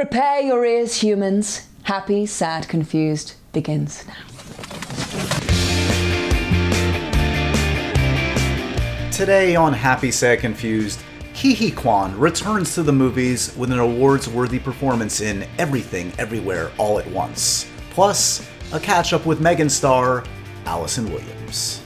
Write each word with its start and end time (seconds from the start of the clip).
Prepare 0.00 0.40
your 0.40 0.64
ears, 0.64 1.02
humans. 1.02 1.68
Happy, 1.82 2.24
sad, 2.24 2.66
confused 2.70 3.34
begins 3.52 4.02
now. 4.06 4.14
Today 9.10 9.56
on 9.56 9.74
Happy, 9.74 10.10
Sad, 10.10 10.38
Confused, 10.38 11.02
Huy 11.34 11.70
Quan 11.70 12.18
returns 12.18 12.74
to 12.76 12.82
the 12.82 12.94
movies 12.94 13.54
with 13.58 13.70
an 13.70 13.78
awards 13.78 14.26
worthy 14.26 14.58
performance 14.58 15.20
in 15.20 15.46
Everything, 15.58 16.14
Everywhere, 16.18 16.70
All 16.78 16.98
at 16.98 17.06
Once, 17.10 17.70
plus 17.90 18.48
a 18.72 18.80
catch 18.80 19.12
up 19.12 19.26
with 19.26 19.42
Megan 19.42 19.68
star 19.68 20.24
Allison 20.64 21.12
Williams. 21.12 21.79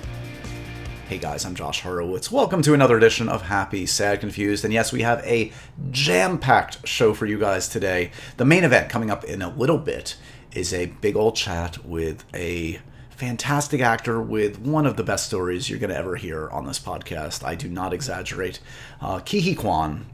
Hey 1.15 1.21
guys, 1.21 1.45
I'm 1.45 1.55
Josh 1.55 1.83
Horowitz. 1.83 2.33
Welcome 2.33 2.61
to 2.63 2.75
another 2.75 2.97
edition 2.97 3.29
of 3.29 3.43
Happy, 3.43 3.87
Sad, 3.87 4.19
Confused. 4.19 4.65
And 4.65 4.75
yes, 4.75 4.93
we 4.93 5.03
have 5.03 5.25
a 5.25 5.53
jam 5.93 6.39
packed 6.39 6.89
show 6.89 7.15
for 7.15 7.25
you 7.25 7.39
guys 7.39 7.69
today. 7.69 8.11
The 8.37 8.45
main 8.45 8.65
event 8.65 8.89
coming 8.89 9.13
up 9.13 9.23
in 9.23 9.41
a 9.41 9.49
little 9.49 9.79
bit 9.79 10.17
is 10.55 10.75
a 10.75 10.87
big 10.87 11.15
old 11.15 11.37
chat 11.37 11.87
with 11.87 12.25
a 12.35 12.81
fantastic 13.11 13.81
actor 13.81 14.21
with 14.21 14.59
one 14.59 14.87
of 14.87 14.97
the 14.97 15.05
best 15.05 15.27
stories 15.27 15.71
you're 15.71 15.79
going 15.79 15.91
to 15.91 15.97
ever 15.97 16.17
hear 16.17 16.51
on 16.51 16.67
this 16.67 16.81
podcast. 16.81 17.45
I 17.45 17.55
do 17.55 17.69
not 17.69 17.93
exaggerate. 17.95 18.59
Uh, 19.01 19.21
Huy 19.21 19.55
Quan 19.55 20.07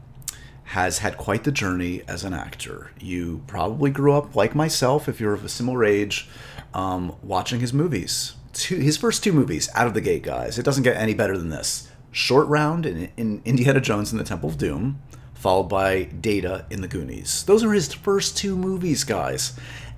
has 0.65 0.99
had 0.99 1.17
quite 1.17 1.45
the 1.45 1.51
journey 1.51 2.03
as 2.07 2.23
an 2.23 2.35
actor. 2.35 2.91
You 2.99 3.41
probably 3.47 3.89
grew 3.89 4.13
up 4.13 4.35
like 4.35 4.53
myself, 4.53 5.09
if 5.09 5.19
you're 5.19 5.33
of 5.33 5.43
a 5.43 5.49
similar 5.49 5.83
age, 5.83 6.29
um, 6.75 7.15
watching 7.23 7.59
his 7.59 7.73
movies 7.73 8.35
two 8.53 8.77
his 8.77 8.97
first 8.97 9.23
two 9.23 9.33
movies 9.33 9.69
out 9.75 9.87
of 9.87 9.93
the 9.93 10.01
gate, 10.01 10.23
guys. 10.23 10.57
It 10.57 10.63
doesn't 10.63 10.83
get 10.83 10.97
any 10.97 11.13
better 11.13 11.37
than 11.37 11.49
this. 11.49 11.89
Short 12.11 12.47
Round 12.47 12.85
in, 12.85 13.09
in 13.17 13.41
Indiana 13.45 13.79
Jones 13.79 14.11
and 14.11 14.19
the 14.19 14.25
Temple 14.25 14.49
of 14.49 14.57
Doom, 14.57 15.01
followed 15.33 15.69
by 15.69 16.03
Data 16.03 16.65
in 16.69 16.81
the 16.81 16.87
Goonies. 16.87 17.43
Those 17.43 17.63
are 17.63 17.71
his 17.71 17.93
first 17.93 18.37
two 18.37 18.55
movies, 18.55 19.03
guys. 19.03 19.53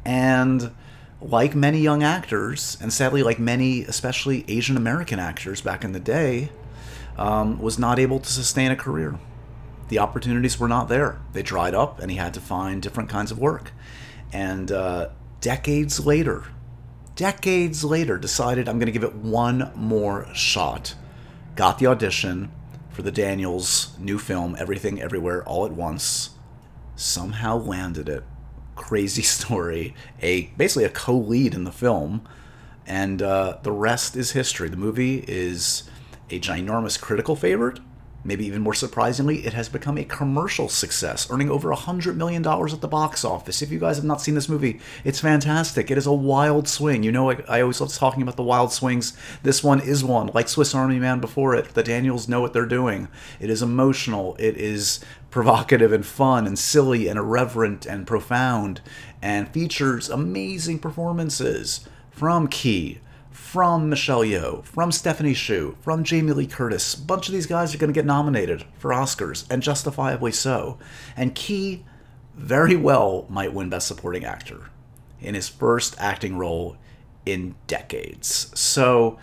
And 0.06 0.72
like 1.22 1.56
many 1.56 1.80
young 1.80 2.04
actors, 2.04 2.78
and 2.82 2.92
sadly, 2.92 3.24
like 3.24 3.40
many, 3.40 3.84
especially 3.84 4.46
Asian 4.48 4.78
American 4.78 5.20
actors 5.20 5.62
back 5.62 5.84
in 5.84 5.94
the 5.94 6.00
day, 6.00 6.50
um, 7.18 7.60
was 7.60 7.80
not 7.80 8.00
able 8.00 8.20
to 8.20 8.30
sustain 8.30 8.72
a 8.72 8.76
career. 8.76 9.18
The 9.90 10.00
opportunities 10.00 10.60
were 10.60 10.68
not 10.68 10.90
there. 10.90 11.22
They 11.34 11.44
dried 11.44 11.74
up, 11.74 12.00
and 12.00 12.12
he 12.12 12.18
had 12.18 12.34
to 12.36 12.42
find 12.42 12.82
different 12.82 13.10
kinds 13.10 13.32
of 13.32 13.40
work. 13.40 13.72
And 14.32 14.72
uh, 14.72 15.10
decades 15.42 16.06
later, 16.06 16.46
decades 17.16 17.84
later, 17.84 18.18
decided 18.18 18.68
I'm 18.68 18.80
going 18.80 18.88
to 18.88 18.92
give 18.92 19.04
it 19.04 19.16
one 19.16 19.72
more 19.76 20.28
shot. 20.34 20.96
Got 21.56 21.80
the 21.80 21.88
audition 21.88 22.52
for 22.90 23.02
the 23.02 23.12
Daniels 23.12 23.96
new 24.00 24.18
film, 24.18 24.56
Everything 24.58 25.02
Everywhere 25.02 25.44
All 25.44 25.66
at 25.66 25.72
Once. 25.72 26.32
Somehow 26.96 27.58
landed 27.58 28.10
it. 28.10 28.24
Crazy 28.76 29.22
story. 29.24 29.94
A 30.22 30.48
basically 30.58 30.86
a 30.86 30.90
co-lead 30.90 31.54
in 31.54 31.64
the 31.64 31.72
film, 31.72 32.28
and 32.86 33.22
uh, 33.22 33.58
the 33.64 33.72
rest 33.72 34.16
is 34.16 34.32
history. 34.32 34.70
The 34.70 34.78
movie 34.78 35.24
is 35.28 35.90
a 36.30 36.40
ginormous 36.40 37.00
critical 37.00 37.36
favorite 37.36 37.80
Maybe 38.26 38.46
even 38.46 38.62
more 38.62 38.74
surprisingly, 38.74 39.46
it 39.46 39.54
has 39.54 39.68
become 39.68 39.98
a 39.98 40.06
commercial 40.06 40.70
success, 40.70 41.30
earning 41.30 41.50
over 41.50 41.70
$100 41.70 42.16
million 42.16 42.46
at 42.46 42.82
the 42.82 42.88
box 42.88 43.26
office. 43.26 43.62
If 43.62 43.70
you 43.70 43.80
guys 43.80 43.98
have 43.98 44.06
not 44.06 44.22
seen 44.22 44.34
this 44.34 44.48
movie, 44.48 44.80
it's 45.04 45.20
fantastic. 45.20 45.92
It 45.92 45.98
is 45.98 46.06
a 46.06 46.14
wild 46.14 46.70
swing. 46.70 47.04
You 47.04 47.12
know, 47.12 47.32
I, 47.32 47.44
I 47.50 47.62
always 47.62 47.82
love 47.82 47.94
talking 47.94 48.22
about 48.22 48.38
the 48.38 48.44
wild 48.44 48.72
swings. 48.72 49.18
This 49.44 49.62
one 49.62 49.82
is 49.82 50.06
one, 50.06 50.32
like 50.34 50.48
Swiss 50.48 50.74
Army 50.74 51.00
Man 51.00 51.20
before 51.20 51.54
it. 51.54 51.74
The 51.74 51.84
Daniels 51.84 52.30
know 52.30 52.40
what 52.40 52.54
they're 52.54 52.66
doing. 52.66 53.10
It 53.42 53.50
is 53.50 53.62
emotional, 53.62 54.38
it 54.40 54.56
is 54.56 55.02
provocative 55.30 55.92
and 55.92 56.06
fun 56.06 56.48
and 56.48 56.58
silly 56.58 57.08
and 57.10 57.20
irreverent 57.20 57.86
and 57.86 58.08
profound, 58.08 58.80
and 59.22 59.50
features 59.50 60.10
amazing 60.10 60.80
performances 60.80 61.88
from 62.12 62.48
Ke 62.48 63.00
from 63.54 63.88
Michelle 63.88 64.24
Yeoh, 64.24 64.66
from 64.66 64.92
Stephanie 64.92 65.36
Hsu, 65.36 65.78
from 65.80 66.04
Jamie 66.04 66.32
Lee 66.32 66.48
Curtis. 66.48 66.96
A 66.96 67.02
bunch 67.02 67.28
of 67.28 67.34
these 67.34 67.46
guys 67.46 67.76
are 67.76 67.78
going 67.78 67.94
to 67.94 67.96
get 67.96 68.04
nominated 68.04 68.66
for 68.80 68.90
Oscars, 68.90 69.46
and 69.48 69.62
justifiably 69.62 70.32
so. 70.32 70.80
And 71.16 71.36
Ke 71.36 71.86
very 72.34 72.76
well 72.76 73.28
might 73.30 73.54
win 73.54 73.70
Best 73.70 73.86
Supporting 73.86 74.26
Actor 74.26 74.72
in 75.22 75.36
his 75.36 75.50
first 75.50 75.96
acting 76.00 76.36
role 76.36 76.78
in 77.28 77.54
decades. 77.68 78.52
So, 78.60 79.20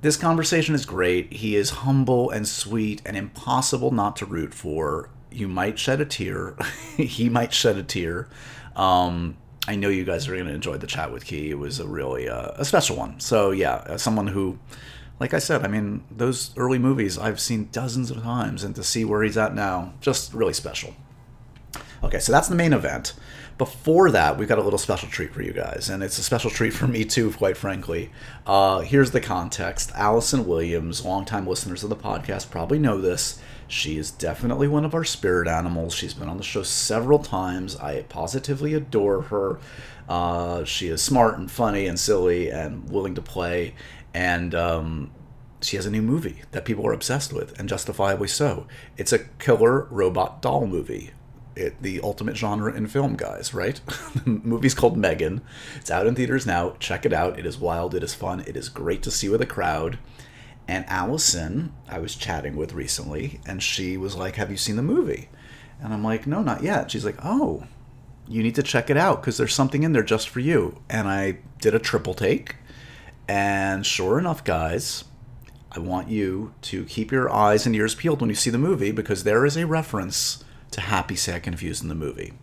this 0.00 0.16
conversation 0.16 0.74
is 0.74 0.86
great. 0.86 1.30
He 1.30 1.54
is 1.54 1.68
humble 1.68 2.30
and 2.30 2.48
sweet 2.48 3.02
and 3.04 3.14
impossible 3.14 3.90
not 3.90 4.16
to 4.16 4.24
root 4.24 4.54
for. 4.54 5.10
You 5.30 5.48
might 5.48 5.78
shed 5.78 6.00
a 6.00 6.06
tear. 6.06 6.56
he 6.96 7.28
might 7.28 7.52
shed 7.52 7.76
a 7.76 7.82
tear. 7.82 8.26
Um, 8.74 9.36
I 9.70 9.76
know 9.76 9.88
you 9.88 10.02
guys 10.02 10.26
are 10.26 10.34
going 10.34 10.48
to 10.48 10.52
enjoy 10.52 10.78
the 10.78 10.88
chat 10.88 11.12
with 11.12 11.24
Ke. 11.24 11.44
It 11.44 11.54
was 11.54 11.78
a 11.78 11.86
really 11.86 12.28
uh, 12.28 12.50
a 12.56 12.64
special 12.64 12.96
one. 12.96 13.20
So 13.20 13.52
yeah, 13.52 13.96
someone 13.98 14.26
who, 14.26 14.58
like 15.20 15.32
I 15.32 15.38
said, 15.38 15.64
I 15.64 15.68
mean 15.68 16.02
those 16.10 16.52
early 16.56 16.80
movies 16.80 17.16
I've 17.16 17.38
seen 17.38 17.68
dozens 17.70 18.10
of 18.10 18.20
times, 18.20 18.64
and 18.64 18.74
to 18.74 18.82
see 18.82 19.04
where 19.04 19.22
he's 19.22 19.36
at 19.36 19.54
now, 19.54 19.92
just 20.00 20.34
really 20.34 20.54
special. 20.54 20.96
Okay, 22.02 22.18
so 22.18 22.32
that's 22.32 22.48
the 22.48 22.56
main 22.56 22.72
event. 22.72 23.12
Before 23.58 24.10
that, 24.10 24.36
we've 24.36 24.48
got 24.48 24.58
a 24.58 24.62
little 24.62 24.78
special 24.78 25.08
treat 25.08 25.32
for 25.32 25.42
you 25.42 25.52
guys, 25.52 25.88
and 25.88 26.02
it's 26.02 26.18
a 26.18 26.22
special 26.24 26.50
treat 26.50 26.72
for 26.72 26.88
me 26.88 27.04
too, 27.04 27.30
quite 27.30 27.56
frankly. 27.56 28.10
Uh, 28.44 28.80
here's 28.80 29.12
the 29.12 29.20
context: 29.20 29.92
Allison 29.94 30.46
Williams, 30.48 31.04
longtime 31.04 31.46
listeners 31.46 31.84
of 31.84 31.90
the 31.90 31.96
podcast, 31.96 32.50
probably 32.50 32.80
know 32.80 33.00
this. 33.00 33.38
She 33.70 33.98
is 33.98 34.10
definitely 34.10 34.66
one 34.66 34.84
of 34.84 34.94
our 34.94 35.04
spirit 35.04 35.46
animals. 35.46 35.94
She's 35.94 36.12
been 36.12 36.28
on 36.28 36.38
the 36.38 36.42
show 36.42 36.64
several 36.64 37.20
times. 37.20 37.76
I 37.76 38.02
positively 38.02 38.74
adore 38.74 39.22
her. 39.22 39.60
Uh, 40.08 40.64
she 40.64 40.88
is 40.88 41.00
smart 41.00 41.38
and 41.38 41.48
funny 41.48 41.86
and 41.86 41.98
silly 41.98 42.50
and 42.50 42.90
willing 42.90 43.14
to 43.14 43.22
play. 43.22 43.74
And 44.12 44.56
um, 44.56 45.12
she 45.60 45.76
has 45.76 45.86
a 45.86 45.90
new 45.90 46.02
movie 46.02 46.42
that 46.50 46.64
people 46.64 46.84
are 46.84 46.92
obsessed 46.92 47.32
with, 47.32 47.56
and 47.60 47.68
justifiably 47.68 48.26
so. 48.26 48.66
It's 48.96 49.12
a 49.12 49.20
killer 49.20 49.84
robot 49.84 50.42
doll 50.42 50.66
movie. 50.66 51.10
It, 51.54 51.80
the 51.80 52.00
ultimate 52.00 52.36
genre 52.36 52.74
in 52.74 52.88
film, 52.88 53.14
guys, 53.14 53.54
right? 53.54 53.80
the 54.24 54.30
movie's 54.30 54.74
called 54.74 54.96
Megan. 54.96 55.42
It's 55.76 55.92
out 55.92 56.08
in 56.08 56.16
theaters 56.16 56.44
now. 56.44 56.74
Check 56.80 57.06
it 57.06 57.12
out. 57.12 57.38
It 57.38 57.46
is 57.46 57.56
wild. 57.56 57.94
It 57.94 58.02
is 58.02 58.14
fun. 58.14 58.40
It 58.48 58.56
is 58.56 58.68
great 58.68 59.04
to 59.04 59.12
see 59.12 59.28
with 59.28 59.42
a 59.42 59.46
crowd. 59.46 59.98
And 60.70 60.84
Allison, 60.86 61.72
I 61.88 61.98
was 61.98 62.14
chatting 62.14 62.54
with 62.54 62.74
recently, 62.74 63.40
and 63.44 63.60
she 63.60 63.96
was 63.96 64.14
like, 64.14 64.36
Have 64.36 64.52
you 64.52 64.56
seen 64.56 64.76
the 64.76 64.82
movie? 64.82 65.28
And 65.82 65.92
I'm 65.92 66.04
like, 66.04 66.28
No, 66.28 66.42
not 66.42 66.62
yet. 66.62 66.92
She's 66.92 67.04
like, 67.04 67.16
Oh, 67.24 67.64
you 68.28 68.40
need 68.44 68.54
to 68.54 68.62
check 68.62 68.88
it 68.88 68.96
out 68.96 69.20
because 69.20 69.36
there's 69.36 69.52
something 69.52 69.82
in 69.82 69.90
there 69.90 70.04
just 70.04 70.28
for 70.28 70.38
you. 70.38 70.80
And 70.88 71.08
I 71.08 71.38
did 71.60 71.74
a 71.74 71.80
triple 71.80 72.14
take. 72.14 72.54
And 73.26 73.84
sure 73.84 74.16
enough, 74.16 74.44
guys, 74.44 75.02
I 75.72 75.80
want 75.80 76.06
you 76.06 76.54
to 76.62 76.84
keep 76.84 77.10
your 77.10 77.28
eyes 77.28 77.66
and 77.66 77.74
ears 77.74 77.96
peeled 77.96 78.20
when 78.20 78.30
you 78.30 78.36
see 78.36 78.50
the 78.50 78.56
movie 78.56 78.92
because 78.92 79.24
there 79.24 79.44
is 79.44 79.56
a 79.56 79.66
reference 79.66 80.44
to 80.70 80.82
Happy, 80.82 81.16
Sad, 81.16 81.42
Confused 81.42 81.82
in 81.82 81.88
the 81.88 81.96
movie. 81.96 82.34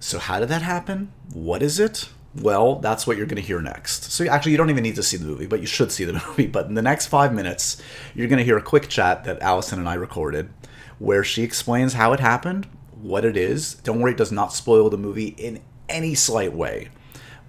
So, 0.00 0.18
how 0.18 0.40
did 0.40 0.48
that 0.48 0.62
happen? 0.62 1.12
What 1.32 1.62
is 1.62 1.78
it? 1.78 2.08
Well, 2.36 2.76
that's 2.76 3.06
what 3.06 3.16
you're 3.16 3.26
going 3.26 3.40
to 3.40 3.46
hear 3.46 3.60
next. 3.60 4.10
So, 4.10 4.26
actually, 4.26 4.52
you 4.52 4.58
don't 4.58 4.70
even 4.70 4.82
need 4.82 4.96
to 4.96 5.02
see 5.02 5.16
the 5.16 5.24
movie, 5.24 5.46
but 5.46 5.60
you 5.60 5.66
should 5.66 5.92
see 5.92 6.04
the 6.04 6.12
movie. 6.28 6.46
But 6.46 6.66
in 6.66 6.74
the 6.74 6.82
next 6.82 7.06
five 7.06 7.32
minutes, 7.32 7.80
you're 8.14 8.28
going 8.28 8.38
to 8.38 8.44
hear 8.44 8.58
a 8.58 8.62
quick 8.62 8.88
chat 8.88 9.24
that 9.24 9.40
Allison 9.40 9.78
and 9.78 9.88
I 9.88 9.94
recorded 9.94 10.50
where 10.98 11.24
she 11.24 11.42
explains 11.42 11.94
how 11.94 12.12
it 12.12 12.20
happened, 12.20 12.66
what 13.00 13.24
it 13.24 13.36
is. 13.36 13.74
Don't 13.74 14.00
worry, 14.00 14.12
it 14.12 14.18
does 14.18 14.32
not 14.32 14.52
spoil 14.52 14.90
the 14.90 14.98
movie 14.98 15.28
in 15.38 15.60
any 15.88 16.14
slight 16.14 16.52
way. 16.52 16.88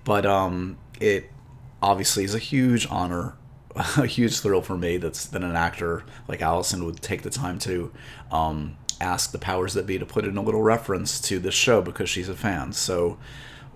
But 0.04 0.26
um, 0.26 0.78
it 1.00 1.32
obviously 1.82 2.24
is 2.24 2.36
a 2.36 2.40
huge 2.40 2.88
honor, 2.90 3.36
a 3.76 4.06
huge 4.06 4.40
thrill 4.40 4.62
for 4.62 4.78
me 4.78 4.98
that's 4.98 5.26
that 5.28 5.44
an 5.44 5.56
actor 5.56 6.04
like 6.28 6.42
Allison 6.42 6.86
would 6.86 7.02
take 7.02 7.24
the 7.24 7.30
time 7.30 7.60
to 7.60 7.92
um, 8.32 8.78
ask 9.02 9.32
the 9.32 9.40
powers 9.40 9.74
that 9.74 9.86
be 9.86 9.98
to 9.98 10.06
put 10.06 10.26
in 10.26 10.38
a 10.38 10.42
little 10.42 10.62
reference 10.62 11.20
to 11.22 11.40
this 11.40 11.56
show 11.56 11.82
because 11.82 12.10
she's 12.10 12.30
a 12.30 12.36
fan. 12.36 12.74
So, 12.74 13.18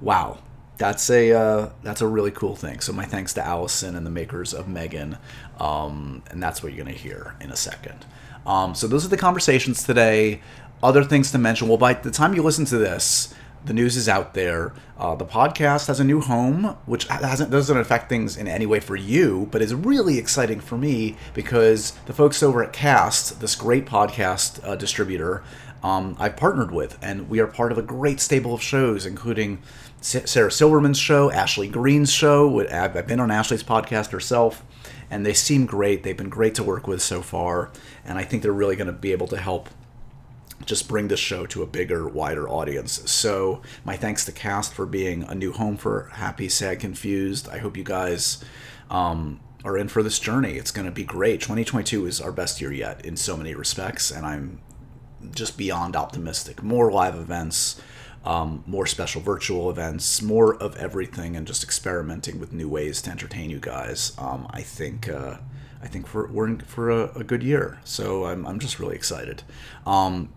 wow, 0.02 0.40
that's 0.80 1.10
a 1.10 1.34
uh, 1.34 1.70
that's 1.84 2.02
a 2.02 2.08
really 2.08 2.32
cool 2.32 2.56
thing. 2.56 2.80
So 2.80 2.92
my 2.94 3.06
thanks 3.06 3.34
to 3.34 3.46
Allison 3.46 3.96
and 3.96 4.06
the 4.06 4.10
makers 4.10 4.54
of 4.54 4.68
Megan, 4.68 5.18
um, 5.60 6.24
and 6.32 6.42
that's 6.42 6.64
what 6.64 6.74
you're 6.74 6.84
gonna 6.84 6.98
hear 6.98 7.36
in 7.40 7.52
a 7.52 7.56
second. 7.56 8.06
Um, 8.48 8.74
so 8.74 8.88
those 8.88 9.06
are 9.06 9.10
the 9.10 9.18
conversations 9.18 9.84
today. 9.84 10.42
Other 10.82 11.04
things 11.04 11.32
to 11.34 11.38
mention. 11.38 11.68
Well, 11.68 11.78
by 11.78 11.94
the 11.94 12.10
time 12.10 12.34
you 12.34 12.42
listen 12.42 12.64
to 12.66 12.78
this, 12.78 13.34
the 13.66 13.74
news 13.74 13.98
is 13.98 14.08
out 14.08 14.34
there. 14.34 14.72
Uh, 14.98 15.16
the 15.16 15.26
podcast 15.26 15.88
has 15.88 16.00
a 16.00 16.04
new 16.06 16.22
home, 16.22 16.78
which 16.86 17.06
hasn't 17.08 17.52
doesn't 17.52 17.78
affect 17.78 18.08
things 18.08 18.38
in 18.38 18.48
any 18.48 18.66
way 18.66 18.80
for 18.80 18.96
you, 18.96 19.50
but 19.52 19.62
is 19.62 19.76
really 19.76 20.18
exciting 20.18 20.62
for 20.62 20.78
me 20.78 21.18
because 21.34 21.92
the 22.06 22.14
folks 22.14 22.42
over 22.42 22.64
at 22.64 22.72
Cast, 22.72 23.42
this 23.42 23.56
great 23.56 23.86
podcast 23.86 24.66
uh, 24.66 24.78
distributor, 24.78 25.44
um, 25.84 26.16
I've 26.20 26.38
partnered 26.38 26.72
with, 26.72 26.98
and 27.02 27.30
we 27.30 27.40
are 27.40 27.48
part 27.48 27.72
of 27.72 27.78
a 27.78 27.82
great 27.82 28.20
stable 28.20 28.54
of 28.54 28.62
shows, 28.62 29.06
including 29.06 29.62
Sarah 30.02 30.52
Silverman's 30.52 30.98
show, 30.98 31.30
Ashley 31.32 31.68
Green's 31.68 32.12
show. 32.12 32.62
I've 32.70 33.08
been 33.08 33.20
on 33.20 33.32
Ashley's 33.32 33.64
podcast 33.64 34.12
herself, 34.12 34.64
and 35.10 35.26
they 35.26 35.34
seem 35.34 35.66
great. 35.66 36.04
They've 36.04 36.16
been 36.16 36.30
great 36.30 36.56
to 36.56 36.64
work 36.64 36.88
with 36.88 37.02
so 37.02 37.22
far, 37.22 37.72
and 38.06 38.18
I 38.18 38.24
think 38.24 38.42
they're 38.42 38.52
really 38.52 38.76
going 38.76 38.88
to 38.88 38.94
be 38.94 39.12
able 39.12 39.28
to 39.28 39.38
help 39.38 39.70
just 40.66 40.88
bring 40.88 41.08
this 41.08 41.20
show 41.20 41.46
to 41.48 41.64
a 41.64 41.68
bigger, 41.68 42.08
wider 42.08 42.48
audience. 42.48 43.10
So, 43.10 43.62
my 43.84 43.98
thanks 43.98 44.26
to 44.26 44.32
Cast 44.32 44.74
for 44.74 44.86
being 44.86 45.24
a 45.24 45.36
new 45.36 45.52
home 45.52 45.78
for 45.78 46.10
Happy, 46.14 46.50
Sad, 46.50 46.80
Confused. 46.80 47.50
I 47.50 47.58
hope 47.58 47.76
you 47.78 47.84
guys 47.84 48.44
um, 48.90 49.40
are 49.64 49.78
in 49.78 49.88
for 49.88 50.04
this 50.04 50.20
journey. 50.20 50.54
It's 50.54 50.72
going 50.72 50.86
to 50.86 50.92
be 50.92 51.04
great. 51.04 51.42
2022 51.42 52.06
is 52.06 52.22
our 52.22 52.32
best 52.32 52.62
year 52.62 52.72
yet 52.72 53.06
in 53.06 53.18
so 53.18 53.36
many 53.36 53.54
respects, 53.54 54.12
and 54.12 54.26
I'm 54.26 54.62
just 55.34 55.58
beyond 55.58 55.96
optimistic. 55.96 56.64
More 56.64 56.92
live 56.92 57.16
events, 57.16 57.82
um, 58.26 58.64
more 58.68 58.86
special 58.86 59.22
virtual 59.22 59.70
events, 59.70 60.22
more 60.22 60.56
of 60.56 60.76
everything, 60.76 61.36
and 61.36 61.48
just 61.48 61.64
experimenting 61.64 62.40
with 62.40 62.54
new 62.54 62.68
ways 62.68 63.02
to 63.04 63.12
entertain 63.12 63.50
you 63.50 63.60
guys. 63.60 64.14
Um, 64.18 64.48
I 64.52 64.62
think. 64.62 65.10
Uh, 65.10 65.38
I 65.82 65.88
think 65.88 66.14
we're, 66.14 66.28
we're 66.28 66.46
in 66.46 66.60
for 66.60 66.90
a, 66.90 67.10
a, 67.16 67.24
good 67.24 67.42
year, 67.42 67.80
so 67.86 68.26
I'm, 68.26 68.46
I'm 68.46 68.60
just 68.60 68.82
really 68.82 68.98
excited. 68.98 69.44
Um, 69.86 70.28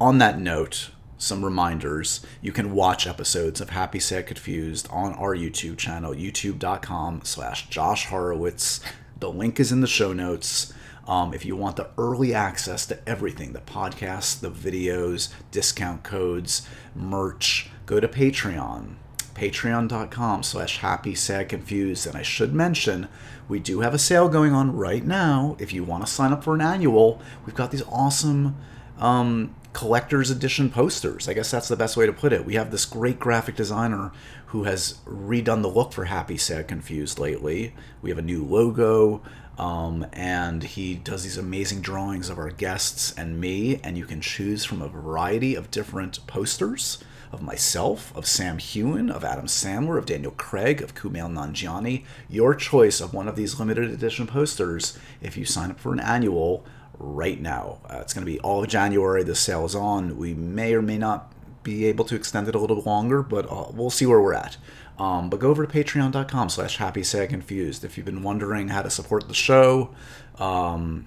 on 0.00 0.18
that 0.18 0.40
note, 0.40 0.90
some 1.18 1.44
reminders. 1.44 2.24
You 2.40 2.52
can 2.52 2.72
watch 2.72 3.06
episodes 3.06 3.60
of 3.60 3.70
Happy 3.70 3.98
Sad 3.98 4.26
Confused 4.26 4.88
on 4.90 5.12
our 5.14 5.34
YouTube 5.34 5.76
channel, 5.76 6.14
youtube.com 6.14 7.22
slash 7.24 7.68
Josh 7.68 8.06
Horowitz. 8.06 8.80
The 9.18 9.30
link 9.30 9.58
is 9.58 9.72
in 9.72 9.80
the 9.80 9.88
show 9.88 10.12
notes. 10.12 10.72
Um, 11.08 11.32
if 11.32 11.46
you 11.46 11.56
want 11.56 11.76
the 11.76 11.88
early 11.96 12.34
access 12.34 12.84
to 12.86 13.08
everything 13.08 13.54
the 13.54 13.60
podcasts, 13.60 14.38
the 14.38 14.50
videos, 14.50 15.32
discount 15.50 16.04
codes, 16.04 16.68
merch, 16.94 17.70
go 17.86 17.98
to 17.98 18.06
Patreon. 18.06 18.96
Patreon.com 19.34 20.42
slash 20.42 20.78
happy 20.78 21.14
sad 21.14 21.48
confused. 21.48 22.06
And 22.06 22.16
I 22.16 22.22
should 22.22 22.52
mention, 22.52 23.08
we 23.48 23.58
do 23.58 23.80
have 23.80 23.94
a 23.94 23.98
sale 23.98 24.28
going 24.28 24.52
on 24.52 24.76
right 24.76 25.04
now. 25.04 25.56
If 25.58 25.72
you 25.72 25.82
want 25.82 26.04
to 26.04 26.12
sign 26.12 26.32
up 26.32 26.44
for 26.44 26.54
an 26.54 26.60
annual, 26.60 27.22
we've 27.46 27.54
got 27.54 27.70
these 27.70 27.84
awesome 27.88 28.56
um, 28.98 29.54
collector's 29.72 30.30
edition 30.30 30.68
posters. 30.70 31.28
I 31.28 31.34
guess 31.34 31.50
that's 31.50 31.68
the 31.68 31.76
best 31.76 31.96
way 31.96 32.04
to 32.04 32.12
put 32.12 32.32
it. 32.32 32.44
We 32.44 32.54
have 32.54 32.70
this 32.70 32.84
great 32.84 33.18
graphic 33.18 33.56
designer 33.56 34.12
who 34.46 34.64
has 34.64 34.98
redone 35.06 35.62
the 35.62 35.68
look 35.68 35.92
for 35.92 36.06
Happy 36.06 36.36
Sad 36.36 36.68
Confused 36.68 37.18
lately. 37.18 37.74
We 38.02 38.10
have 38.10 38.18
a 38.18 38.22
new 38.22 38.44
logo, 38.44 39.22
um, 39.58 40.06
and 40.12 40.62
he 40.62 40.94
does 40.94 41.24
these 41.24 41.36
amazing 41.36 41.80
drawings 41.80 42.30
of 42.30 42.38
our 42.38 42.50
guests 42.50 43.12
and 43.16 43.40
me, 43.40 43.80
and 43.82 43.98
you 43.98 44.06
can 44.06 44.20
choose 44.20 44.64
from 44.64 44.80
a 44.80 44.88
variety 44.88 45.54
of 45.54 45.70
different 45.70 46.24
posters 46.26 46.98
of 47.32 47.42
myself, 47.42 48.16
of 48.16 48.26
Sam 48.26 48.58
Heughan, 48.58 49.10
of 49.10 49.24
Adam 49.24 49.46
Sandler, 49.46 49.98
of 49.98 50.06
Daniel 50.06 50.32
Craig, 50.32 50.80
of 50.80 50.94
Kumail 50.94 51.30
Nanjiani. 51.30 52.04
Your 52.28 52.54
choice 52.54 53.00
of 53.00 53.12
one 53.12 53.28
of 53.28 53.36
these 53.36 53.58
limited 53.58 53.90
edition 53.90 54.26
posters 54.26 54.98
if 55.20 55.36
you 55.36 55.44
sign 55.44 55.70
up 55.70 55.78
for 55.78 55.92
an 55.92 56.00
annual 56.00 56.64
right 56.98 57.40
now. 57.40 57.80
Uh, 57.84 57.98
it's 58.00 58.14
going 58.14 58.24
to 58.24 58.32
be 58.32 58.40
all 58.40 58.62
of 58.62 58.68
January. 58.68 59.22
The 59.22 59.34
sale 59.34 59.64
is 59.66 59.74
on. 59.74 60.16
We 60.16 60.34
may 60.34 60.72
or 60.74 60.82
may 60.82 60.98
not 60.98 61.32
be 61.62 61.86
able 61.86 62.04
to 62.06 62.14
extend 62.14 62.48
it 62.48 62.54
a 62.54 62.58
little 62.58 62.80
longer, 62.82 63.22
but 63.22 63.50
uh, 63.50 63.66
we'll 63.72 63.90
see 63.90 64.06
where 64.06 64.20
we're 64.20 64.34
at. 64.34 64.56
Um, 64.98 65.30
but 65.30 65.38
go 65.38 65.48
over 65.50 65.64
to 65.64 65.72
patreon.com 65.72 66.48
slash 66.48 66.76
happy 66.76 67.02
sad 67.02 67.28
confused. 67.28 67.84
If 67.84 67.96
you've 67.96 68.06
been 68.06 68.22
wondering 68.22 68.68
how 68.68 68.82
to 68.82 68.90
support 68.90 69.28
the 69.28 69.34
show 69.34 69.94
um, 70.38 71.06